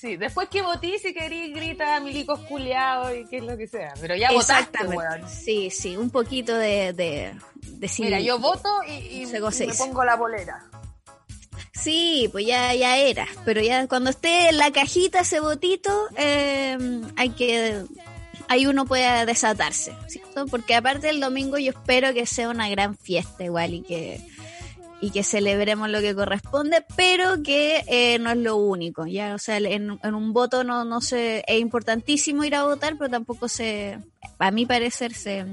Sí, 0.00 0.16
después 0.16 0.48
que 0.48 0.62
votí, 0.62 0.98
si 0.98 1.12
querís, 1.12 1.54
grita 1.54 2.00
milicos 2.00 2.40
culiados 2.48 3.14
y 3.14 3.26
qué 3.26 3.36
es 3.36 3.44
lo 3.44 3.58
que 3.58 3.66
sea. 3.66 3.92
Pero 4.00 4.16
ya 4.16 4.32
votaste, 4.32 4.86
weón. 4.86 5.28
Sí, 5.28 5.68
sí, 5.68 5.94
un 5.94 6.08
poquito 6.08 6.56
de, 6.56 6.94
de, 6.94 7.34
Mira, 7.98 8.18
yo 8.18 8.38
voto 8.38 8.70
y, 8.88 9.26
me 9.26 9.74
pongo 9.76 10.02
la 10.02 10.16
bolera. 10.16 10.64
Sí, 11.74 12.30
pues 12.32 12.46
ya, 12.46 12.74
ya 12.74 12.96
era. 12.96 13.26
Pero 13.44 13.60
ya 13.60 13.86
cuando 13.88 14.08
esté 14.08 14.48
en 14.48 14.56
la 14.56 14.70
cajita 14.70 15.20
ese 15.20 15.40
votito, 15.40 16.08
eh, 16.16 16.78
hay 17.16 17.30
que 17.30 17.84
ahí 18.48 18.66
uno 18.66 18.86
puede 18.86 19.26
desatarse, 19.26 19.94
¿cierto? 20.06 20.46
Porque 20.46 20.74
aparte 20.74 21.08
del 21.08 21.20
domingo 21.20 21.58
yo 21.58 21.72
espero 21.72 22.14
que 22.14 22.24
sea 22.24 22.48
una 22.48 22.70
gran 22.70 22.96
fiesta 22.96 23.44
igual 23.44 23.74
y 23.74 23.82
que 23.82 24.26
y 25.00 25.10
que 25.10 25.22
celebremos 25.22 25.88
lo 25.88 26.00
que 26.00 26.14
corresponde, 26.14 26.84
pero 26.96 27.42
que 27.42 27.84
eh, 27.86 28.18
no 28.18 28.30
es 28.30 28.36
lo 28.36 28.56
único, 28.56 29.06
ya, 29.06 29.34
o 29.34 29.38
sea, 29.38 29.56
en, 29.56 29.90
un 29.90 30.32
voto 30.32 30.64
no, 30.64 30.84
no 30.84 31.00
se, 31.00 31.42
es 31.46 31.60
importantísimo 31.60 32.44
ir 32.44 32.54
a 32.54 32.64
votar, 32.64 32.96
pero 32.98 33.10
tampoco 33.10 33.48
se, 33.48 33.98
a 34.38 34.50
mi 34.50 34.66
parecer, 34.66 35.14
se, 35.14 35.44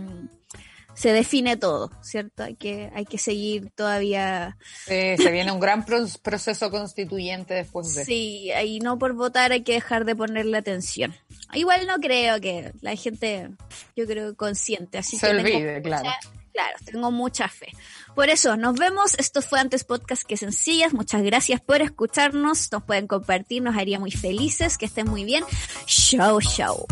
se 0.97 1.13
define 1.13 1.57
todo, 1.57 1.91
¿cierto? 2.01 2.43
Hay 2.43 2.55
que, 2.55 2.89
hay 2.95 3.05
que 3.05 3.19
seguir 3.19 3.69
todavía. 3.75 4.57
se 4.87 5.31
viene 5.31 5.51
un 5.51 5.59
gran 5.59 5.85
proceso 5.85 6.71
constituyente 6.71 7.53
después 7.53 7.93
de. 7.93 8.03
Sí, 8.03 8.49
y 8.65 8.79
no 8.79 8.97
por 8.97 9.13
votar 9.13 9.51
hay 9.51 9.61
que 9.61 9.73
dejar 9.73 10.05
de 10.05 10.15
ponerle 10.15 10.57
atención. 10.57 11.13
Igual 11.53 11.85
no 11.85 11.97
creo 11.97 12.41
que 12.41 12.71
la 12.81 12.95
gente, 12.95 13.51
yo 13.95 14.07
creo, 14.07 14.35
consciente, 14.35 14.97
así 14.97 15.17
se 15.17 15.29
olvide, 15.29 15.83
claro. 15.83 16.09
Claro, 16.57 16.75
tengo 16.83 17.11
mucha 17.11 17.47
fe. 17.49 17.67
Por 18.15 18.29
eso, 18.29 18.57
nos 18.57 18.73
vemos. 18.79 19.13
Esto 19.19 19.43
fue 19.43 19.59
antes 19.59 19.83
podcast 19.83 20.23
que 20.23 20.37
sencillas. 20.37 20.91
Muchas 20.91 21.21
gracias 21.21 21.61
por 21.61 21.83
escucharnos. 21.83 22.71
Nos 22.71 22.81
pueden 22.81 23.05
compartir, 23.05 23.61
nos 23.61 23.77
haría 23.77 23.99
muy 23.99 24.09
felices. 24.09 24.79
Que 24.79 24.87
estén 24.87 25.07
muy 25.07 25.23
bien. 25.23 25.43
Show, 25.85 26.41
show. 26.41 26.87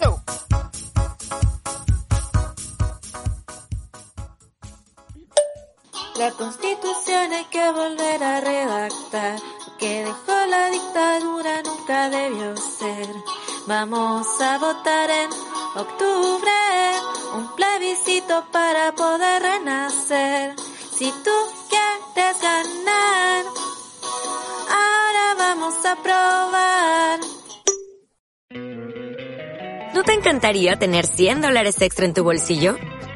Show. 0.00 0.22
La 6.16 6.30
constitución 6.30 7.32
hay 7.34 7.44
que 7.50 7.72
volver 7.72 8.24
a 8.24 8.40
redactar. 8.40 9.38
Lo 9.66 9.76
que 9.76 10.04
dejó 10.04 10.46
la 10.48 10.70
dictadura 10.70 11.62
nunca 11.64 12.08
debió 12.08 12.56
ser. 12.56 13.08
Vamos 13.66 14.26
a 14.40 14.56
votar 14.56 15.10
en 15.10 15.49
octubre 15.76 16.50
un 17.34 17.54
plebiscito 17.54 18.44
para 18.52 18.92
poder 18.92 19.42
renacer. 19.42 20.54
Si 20.92 21.10
tú 21.24 21.30
quieres 21.68 22.40
ganar, 22.42 23.44
ahora 24.68 25.34
vamos 25.38 25.74
a 25.86 25.96
probar. 26.02 27.20
¿No 29.94 30.02
te 30.02 30.12
encantaría 30.12 30.78
tener 30.78 31.06
100 31.06 31.40
dólares 31.40 31.80
extra 31.80 32.06
en 32.06 32.14
tu 32.14 32.24
bolsillo? 32.24 32.76